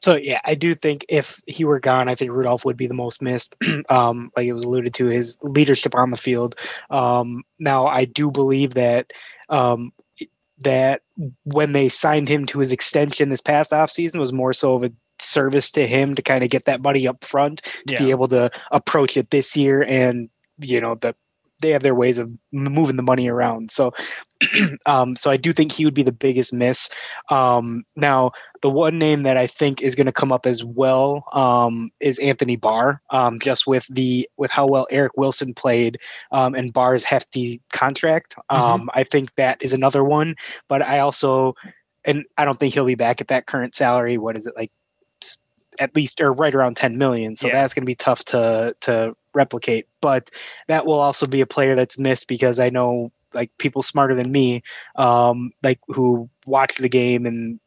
So 0.00 0.16
yeah, 0.16 0.40
I 0.44 0.54
do 0.54 0.74
think 0.74 1.06
if 1.08 1.40
he 1.46 1.64
were 1.64 1.80
gone, 1.80 2.10
I 2.10 2.14
think 2.14 2.30
Rudolph 2.30 2.64
would 2.66 2.76
be 2.76 2.86
the 2.86 2.92
most 2.92 3.22
missed. 3.22 3.56
um, 3.88 4.30
like 4.36 4.46
it 4.46 4.52
was 4.52 4.64
alluded 4.64 4.92
to, 4.94 5.06
his 5.06 5.38
leadership 5.42 5.94
on 5.94 6.10
the 6.10 6.18
field. 6.18 6.56
Um, 6.90 7.42
now 7.58 7.86
I 7.86 8.04
do 8.04 8.30
believe 8.30 8.74
that 8.74 9.12
um, 9.48 9.92
that 10.62 11.02
when 11.44 11.72
they 11.72 11.88
signed 11.88 12.28
him 12.28 12.44
to 12.46 12.58
his 12.58 12.70
extension 12.70 13.30
this 13.30 13.40
past 13.40 13.70
offseason 13.70 14.20
was 14.20 14.32
more 14.32 14.52
so 14.52 14.74
of 14.74 14.84
a 14.84 14.92
service 15.24 15.70
to 15.72 15.86
him 15.86 16.14
to 16.14 16.22
kind 16.22 16.44
of 16.44 16.50
get 16.50 16.64
that 16.66 16.82
money 16.82 17.06
up 17.06 17.24
front 17.24 17.62
to 17.86 17.94
yeah. 17.94 17.98
be 17.98 18.10
able 18.10 18.28
to 18.28 18.50
approach 18.70 19.16
it 19.16 19.30
this 19.30 19.56
year 19.56 19.82
and 19.82 20.28
you 20.58 20.80
know 20.80 20.94
the 20.94 21.14
they 21.64 21.70
have 21.70 21.82
their 21.82 21.94
ways 21.94 22.18
of 22.18 22.30
moving 22.52 22.96
the 22.96 23.02
money 23.02 23.28
around. 23.28 23.70
So, 23.70 23.94
um, 24.86 25.16
so 25.16 25.30
I 25.30 25.36
do 25.36 25.52
think 25.52 25.72
he 25.72 25.84
would 25.84 25.94
be 25.94 26.02
the 26.02 26.12
biggest 26.12 26.52
miss. 26.52 26.90
Um, 27.30 27.84
now, 27.96 28.32
the 28.62 28.70
one 28.70 28.98
name 28.98 29.22
that 29.22 29.36
I 29.36 29.46
think 29.46 29.80
is 29.80 29.94
going 29.94 30.06
to 30.06 30.12
come 30.12 30.32
up 30.32 30.46
as 30.46 30.64
well 30.64 31.24
um, 31.32 31.90
is 32.00 32.18
Anthony 32.18 32.56
Barr, 32.56 33.00
um, 33.10 33.38
just 33.38 33.66
with 33.66 33.86
the 33.88 34.28
with 34.36 34.50
how 34.50 34.66
well 34.66 34.86
Eric 34.90 35.12
Wilson 35.16 35.54
played 35.54 35.98
um, 36.32 36.54
and 36.54 36.72
Barr's 36.72 37.04
hefty 37.04 37.62
contract. 37.72 38.36
Mm-hmm. 38.50 38.62
Um, 38.62 38.90
I 38.94 39.04
think 39.04 39.34
that 39.36 39.62
is 39.62 39.72
another 39.72 40.04
one. 40.04 40.34
But 40.68 40.82
I 40.82 40.98
also, 40.98 41.54
and 42.04 42.24
I 42.36 42.44
don't 42.44 42.60
think 42.60 42.74
he'll 42.74 42.84
be 42.84 42.94
back 42.94 43.20
at 43.20 43.28
that 43.28 43.46
current 43.46 43.74
salary. 43.74 44.18
What 44.18 44.36
is 44.36 44.46
it 44.46 44.54
like? 44.56 44.72
At 45.78 45.94
least, 45.96 46.20
or 46.20 46.32
right 46.32 46.54
around 46.54 46.76
10 46.76 46.98
million. 46.98 47.36
So 47.36 47.48
yeah. 47.48 47.54
that's 47.54 47.74
going 47.74 47.82
to 47.82 47.86
be 47.86 47.94
tough 47.94 48.24
to 48.26 48.76
to 48.82 49.16
replicate. 49.34 49.88
But 50.00 50.30
that 50.68 50.86
will 50.86 51.00
also 51.00 51.26
be 51.26 51.40
a 51.40 51.46
player 51.46 51.74
that's 51.74 51.98
missed 51.98 52.28
because 52.28 52.60
I 52.60 52.70
know 52.70 53.12
like 53.32 53.50
people 53.58 53.82
smarter 53.82 54.14
than 54.14 54.30
me, 54.30 54.62
um, 54.96 55.52
like 55.62 55.80
who 55.88 56.28
watch 56.46 56.76
the 56.76 56.88
game 56.88 57.26
and 57.26 57.60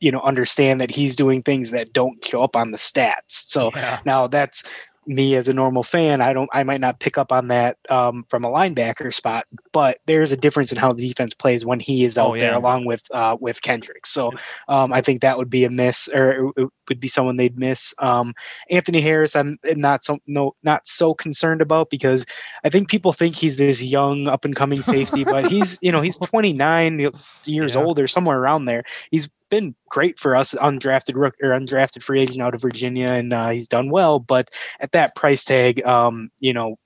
you 0.00 0.10
know 0.10 0.20
understand 0.20 0.80
that 0.80 0.90
he's 0.90 1.14
doing 1.14 1.42
things 1.42 1.70
that 1.70 1.92
don't 1.92 2.24
show 2.24 2.42
up 2.42 2.56
on 2.56 2.70
the 2.70 2.78
stats. 2.78 3.20
So 3.28 3.70
yeah. 3.76 4.00
now 4.04 4.26
that's 4.26 4.64
me 5.10 5.34
as 5.34 5.48
a 5.48 5.52
normal 5.52 5.82
fan, 5.82 6.20
I 6.20 6.32
don't, 6.32 6.48
I 6.52 6.62
might 6.62 6.80
not 6.80 7.00
pick 7.00 7.18
up 7.18 7.32
on 7.32 7.48
that 7.48 7.76
um, 7.90 8.24
from 8.28 8.44
a 8.44 8.48
linebacker 8.48 9.12
spot, 9.12 9.46
but 9.72 9.98
there's 10.06 10.32
a 10.32 10.36
difference 10.36 10.70
in 10.70 10.78
how 10.78 10.92
the 10.92 11.06
defense 11.06 11.34
plays 11.34 11.66
when 11.66 11.80
he 11.80 12.04
is 12.04 12.16
out 12.16 12.30
oh, 12.30 12.34
yeah. 12.34 12.40
there, 12.40 12.54
along 12.54 12.86
with 12.86 13.02
uh, 13.10 13.36
with 13.40 13.60
Kendrick. 13.62 14.06
So 14.06 14.32
um, 14.68 14.92
I 14.92 15.02
think 15.02 15.20
that 15.20 15.36
would 15.36 15.50
be 15.50 15.64
a 15.64 15.70
miss, 15.70 16.08
or 16.08 16.52
it 16.56 16.68
would 16.88 17.00
be 17.00 17.08
someone 17.08 17.36
they'd 17.36 17.58
miss. 17.58 17.92
Um, 17.98 18.34
Anthony 18.70 19.00
Harris, 19.00 19.34
I'm 19.34 19.54
not 19.64 20.04
so 20.04 20.18
no 20.26 20.54
not 20.62 20.86
so 20.86 21.12
concerned 21.12 21.60
about 21.60 21.90
because 21.90 22.24
I 22.64 22.70
think 22.70 22.88
people 22.88 23.12
think 23.12 23.34
he's 23.34 23.56
this 23.56 23.82
young 23.82 24.28
up 24.28 24.44
and 24.44 24.54
coming 24.54 24.82
safety, 24.82 25.24
but 25.24 25.50
he's 25.50 25.78
you 25.82 25.90
know 25.90 26.00
he's 26.00 26.18
29 26.30 27.10
years 27.44 27.74
yeah. 27.74 27.82
old 27.82 27.98
or 27.98 28.06
somewhere 28.06 28.38
around 28.38 28.66
there. 28.66 28.84
He's 29.10 29.28
been 29.50 29.74
great 29.88 30.18
for 30.18 30.34
us, 30.34 30.54
undrafted 30.54 31.14
rook 31.14 31.34
or 31.42 31.50
undrafted 31.50 32.02
free 32.02 32.20
agent 32.20 32.40
out 32.40 32.54
of 32.54 32.62
Virginia, 32.62 33.08
and 33.08 33.32
uh, 33.32 33.50
he's 33.50 33.68
done 33.68 33.90
well. 33.90 34.18
But 34.18 34.50
at 34.80 34.92
that 34.92 35.14
price 35.14 35.44
tag, 35.44 35.84
um, 35.84 36.30
you 36.38 36.52
know, 36.52 36.76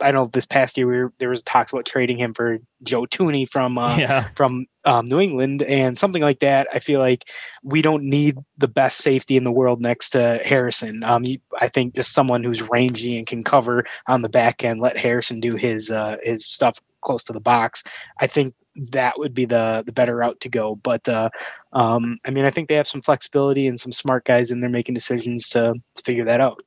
I 0.00 0.10
know 0.10 0.26
this 0.26 0.46
past 0.46 0.76
year 0.76 0.86
we 0.86 0.96
were, 0.96 1.12
there 1.18 1.30
was 1.30 1.42
talks 1.42 1.72
about 1.72 1.86
trading 1.86 2.18
him 2.18 2.34
for 2.34 2.58
Joe 2.82 3.02
Thuney 3.06 3.48
from 3.48 3.78
uh, 3.78 3.96
yeah. 3.96 4.28
from 4.34 4.66
um, 4.84 5.04
New 5.06 5.20
England 5.20 5.62
and 5.62 5.98
something 5.98 6.22
like 6.22 6.40
that. 6.40 6.68
I 6.72 6.78
feel 6.78 7.00
like 7.00 7.30
we 7.62 7.80
don't 7.80 8.04
need 8.04 8.36
the 8.58 8.68
best 8.68 8.98
safety 8.98 9.36
in 9.36 9.44
the 9.44 9.52
world 9.52 9.80
next 9.80 10.10
to 10.10 10.40
Harrison. 10.44 11.02
Um, 11.04 11.24
you, 11.24 11.38
I 11.60 11.68
think 11.68 11.94
just 11.94 12.12
someone 12.12 12.42
who's 12.42 12.62
rangy 12.62 13.16
and 13.16 13.26
can 13.26 13.44
cover 13.44 13.84
on 14.06 14.22
the 14.22 14.28
back 14.28 14.64
end, 14.64 14.80
let 14.80 14.98
Harrison 14.98 15.40
do 15.40 15.56
his 15.56 15.90
uh, 15.90 16.16
his 16.22 16.44
stuff 16.44 16.80
close 17.00 17.22
to 17.24 17.32
the 17.32 17.40
box. 17.40 17.82
I 18.18 18.26
think 18.26 18.54
that 18.90 19.18
would 19.18 19.34
be 19.34 19.44
the 19.44 19.82
the 19.86 19.92
better 19.92 20.16
route 20.16 20.40
to 20.40 20.48
go. 20.48 20.76
But 20.76 21.08
uh, 21.08 21.30
um, 21.72 22.18
I 22.24 22.30
mean, 22.30 22.44
I 22.44 22.50
think 22.50 22.68
they 22.68 22.74
have 22.76 22.88
some 22.88 23.02
flexibility 23.02 23.66
and 23.66 23.78
some 23.78 23.92
smart 23.92 24.24
guys 24.24 24.50
in 24.50 24.60
there 24.60 24.70
making 24.70 24.94
decisions 24.94 25.48
to, 25.50 25.74
to 25.94 26.02
figure 26.02 26.24
that 26.24 26.40
out. 26.40 26.62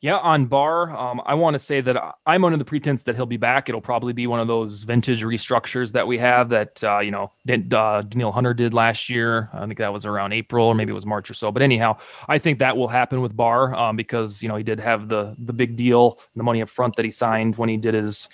Yeah, 0.00 0.18
on 0.18 0.46
Barr, 0.46 0.96
um, 0.96 1.20
I 1.26 1.34
want 1.34 1.54
to 1.54 1.58
say 1.58 1.80
that 1.80 2.14
I'm 2.24 2.44
under 2.44 2.56
the 2.56 2.64
pretense 2.64 3.02
that 3.02 3.16
he'll 3.16 3.26
be 3.26 3.36
back. 3.36 3.68
It'll 3.68 3.80
probably 3.80 4.12
be 4.12 4.28
one 4.28 4.38
of 4.38 4.46
those 4.46 4.84
vintage 4.84 5.24
restructures 5.24 5.90
that 5.90 6.06
we 6.06 6.18
have 6.18 6.50
that 6.50 6.84
uh, 6.84 7.00
you 7.00 7.10
know 7.10 7.32
uh, 7.50 8.02
Danielle 8.02 8.30
Hunter 8.30 8.54
did 8.54 8.74
last 8.74 9.10
year. 9.10 9.50
I 9.52 9.66
think 9.66 9.78
that 9.78 9.92
was 9.92 10.06
around 10.06 10.34
April 10.34 10.66
or 10.66 10.74
maybe 10.76 10.90
it 10.90 10.94
was 10.94 11.04
March 11.04 11.28
or 11.28 11.34
so. 11.34 11.50
But 11.50 11.62
anyhow, 11.62 11.98
I 12.28 12.38
think 12.38 12.60
that 12.60 12.76
will 12.76 12.86
happen 12.86 13.20
with 13.20 13.36
Barr 13.36 13.74
um, 13.74 13.96
because 13.96 14.40
you 14.40 14.48
know 14.48 14.54
he 14.54 14.62
did 14.62 14.78
have 14.78 15.08
the 15.08 15.34
the 15.36 15.52
big 15.52 15.74
deal, 15.74 16.20
the 16.36 16.44
money 16.44 16.62
up 16.62 16.68
front 16.68 16.94
that 16.94 17.04
he 17.04 17.10
signed 17.10 17.56
when 17.56 17.68
he 17.68 17.76
did 17.76 17.94
his 17.94 18.28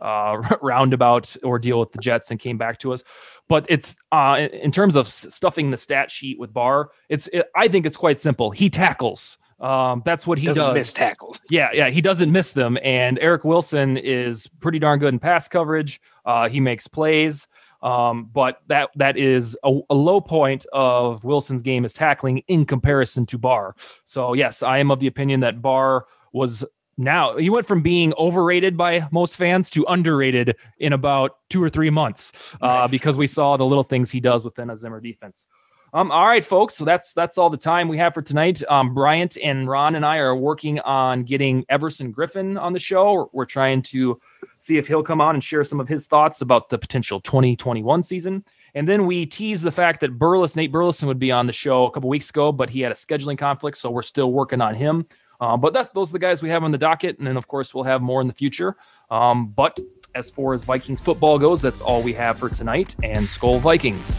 uh, 0.00 0.42
roundabout 0.62 1.36
ordeal 1.44 1.80
with 1.80 1.92
the 1.92 1.98
Jets 1.98 2.30
and 2.30 2.38
came 2.40 2.58
back 2.58 2.78
to 2.80 2.92
us. 2.92 3.04
But 3.48 3.66
it's 3.68 3.96
uh, 4.12 4.48
in 4.52 4.70
terms 4.70 4.96
of 4.96 5.08
stuffing 5.08 5.70
the 5.70 5.78
stat 5.78 6.10
sheet 6.10 6.38
with 6.38 6.52
Barr, 6.52 6.90
it's 7.08 7.28
it, 7.28 7.46
I 7.56 7.68
think 7.68 7.86
it's 7.86 7.96
quite 7.96 8.20
simple. 8.20 8.50
He 8.50 8.68
tackles. 8.68 9.38
Um, 9.60 10.02
that's 10.04 10.26
what 10.26 10.38
he 10.38 10.46
doesn't 10.46 10.62
does. 10.62 10.74
Miss 10.74 10.92
tackles. 10.92 11.40
Yeah, 11.50 11.70
yeah, 11.72 11.90
he 11.90 12.00
doesn't 12.00 12.30
miss 12.30 12.52
them. 12.52 12.78
And 12.82 13.18
Eric 13.18 13.44
Wilson 13.44 13.96
is 13.96 14.46
pretty 14.60 14.78
darn 14.78 14.98
good 14.98 15.14
in 15.14 15.18
pass 15.18 15.48
coverage. 15.48 16.00
Uh, 16.24 16.48
he 16.48 16.60
makes 16.60 16.86
plays. 16.86 17.48
Um, 17.82 18.28
but 18.32 18.60
that 18.66 18.90
that 18.96 19.16
is 19.16 19.56
a, 19.62 19.78
a, 19.88 19.94
low 19.94 20.20
point 20.20 20.66
of 20.72 21.22
Wilson's 21.22 21.62
game 21.62 21.84
is 21.84 21.94
tackling 21.94 22.42
in 22.48 22.64
comparison 22.64 23.24
to 23.26 23.38
Barr. 23.38 23.76
So 24.04 24.32
yes, 24.32 24.64
I 24.64 24.78
am 24.78 24.90
of 24.90 24.98
the 24.98 25.06
opinion 25.06 25.40
that 25.40 25.62
Barr 25.62 26.06
was 26.32 26.64
now 26.98 27.36
he 27.36 27.48
went 27.48 27.66
from 27.66 27.80
being 27.80 28.12
overrated 28.18 28.76
by 28.76 29.06
most 29.10 29.36
fans 29.36 29.70
to 29.70 29.86
underrated 29.88 30.56
in 30.78 30.92
about 30.92 31.38
two 31.48 31.62
or 31.62 31.70
three 31.70 31.90
months 31.90 32.54
uh, 32.60 32.88
because 32.88 33.16
we 33.16 33.26
saw 33.26 33.56
the 33.56 33.64
little 33.64 33.84
things 33.84 34.10
he 34.10 34.20
does 34.20 34.44
within 34.44 34.68
a 34.68 34.76
Zimmer 34.76 35.00
defense. 35.00 35.46
Um, 35.94 36.10
all 36.10 36.26
right, 36.26 36.44
folks. 36.44 36.76
So 36.76 36.84
that's 36.84 37.14
that's 37.14 37.38
all 37.38 37.48
the 37.48 37.56
time 37.56 37.88
we 37.88 37.96
have 37.96 38.12
for 38.12 38.20
tonight. 38.20 38.62
Um, 38.68 38.92
Bryant 38.92 39.38
and 39.42 39.66
Ron 39.68 39.94
and 39.94 40.04
I 40.04 40.18
are 40.18 40.36
working 40.36 40.80
on 40.80 41.22
getting 41.22 41.64
Everson 41.70 42.12
Griffen 42.12 42.60
on 42.60 42.74
the 42.74 42.78
show. 42.78 43.12
We're, 43.12 43.26
we're 43.32 43.44
trying 43.46 43.80
to 43.82 44.20
see 44.58 44.76
if 44.76 44.86
he'll 44.86 45.02
come 45.02 45.20
on 45.20 45.34
and 45.34 45.42
share 45.42 45.64
some 45.64 45.80
of 45.80 45.88
his 45.88 46.06
thoughts 46.06 46.42
about 46.42 46.68
the 46.68 46.78
potential 46.78 47.20
2021 47.20 48.02
season. 48.02 48.44
And 48.74 48.86
then 48.86 49.06
we 49.06 49.24
teased 49.24 49.62
the 49.62 49.72
fact 49.72 50.00
that 50.00 50.18
Burles, 50.18 50.56
Nate 50.56 50.70
Burleson, 50.70 51.08
would 51.08 51.18
be 51.18 51.32
on 51.32 51.46
the 51.46 51.54
show 51.54 51.86
a 51.86 51.90
couple 51.90 52.10
weeks 52.10 52.28
ago, 52.28 52.52
but 52.52 52.68
he 52.68 52.80
had 52.80 52.92
a 52.92 52.94
scheduling 52.94 53.38
conflict, 53.38 53.78
so 53.78 53.90
we're 53.90 54.02
still 54.02 54.30
working 54.30 54.60
on 54.60 54.74
him. 54.74 55.06
Uh, 55.40 55.56
but 55.56 55.72
that, 55.74 55.94
those 55.94 56.10
are 56.10 56.14
the 56.14 56.18
guys 56.18 56.42
we 56.42 56.48
have 56.48 56.64
on 56.64 56.70
the 56.70 56.78
docket. 56.78 57.18
And 57.18 57.26
then, 57.26 57.36
of 57.36 57.46
course, 57.48 57.74
we'll 57.74 57.84
have 57.84 58.02
more 58.02 58.20
in 58.20 58.26
the 58.26 58.34
future. 58.34 58.76
Um, 59.10 59.48
but 59.48 59.78
as 60.14 60.30
far 60.30 60.54
as 60.54 60.64
Vikings 60.64 61.00
football 61.00 61.38
goes, 61.38 61.62
that's 61.62 61.80
all 61.80 62.02
we 62.02 62.12
have 62.14 62.38
for 62.38 62.48
tonight. 62.48 62.96
And 63.02 63.26
Skol 63.26 63.60
Vikings. 63.60 64.18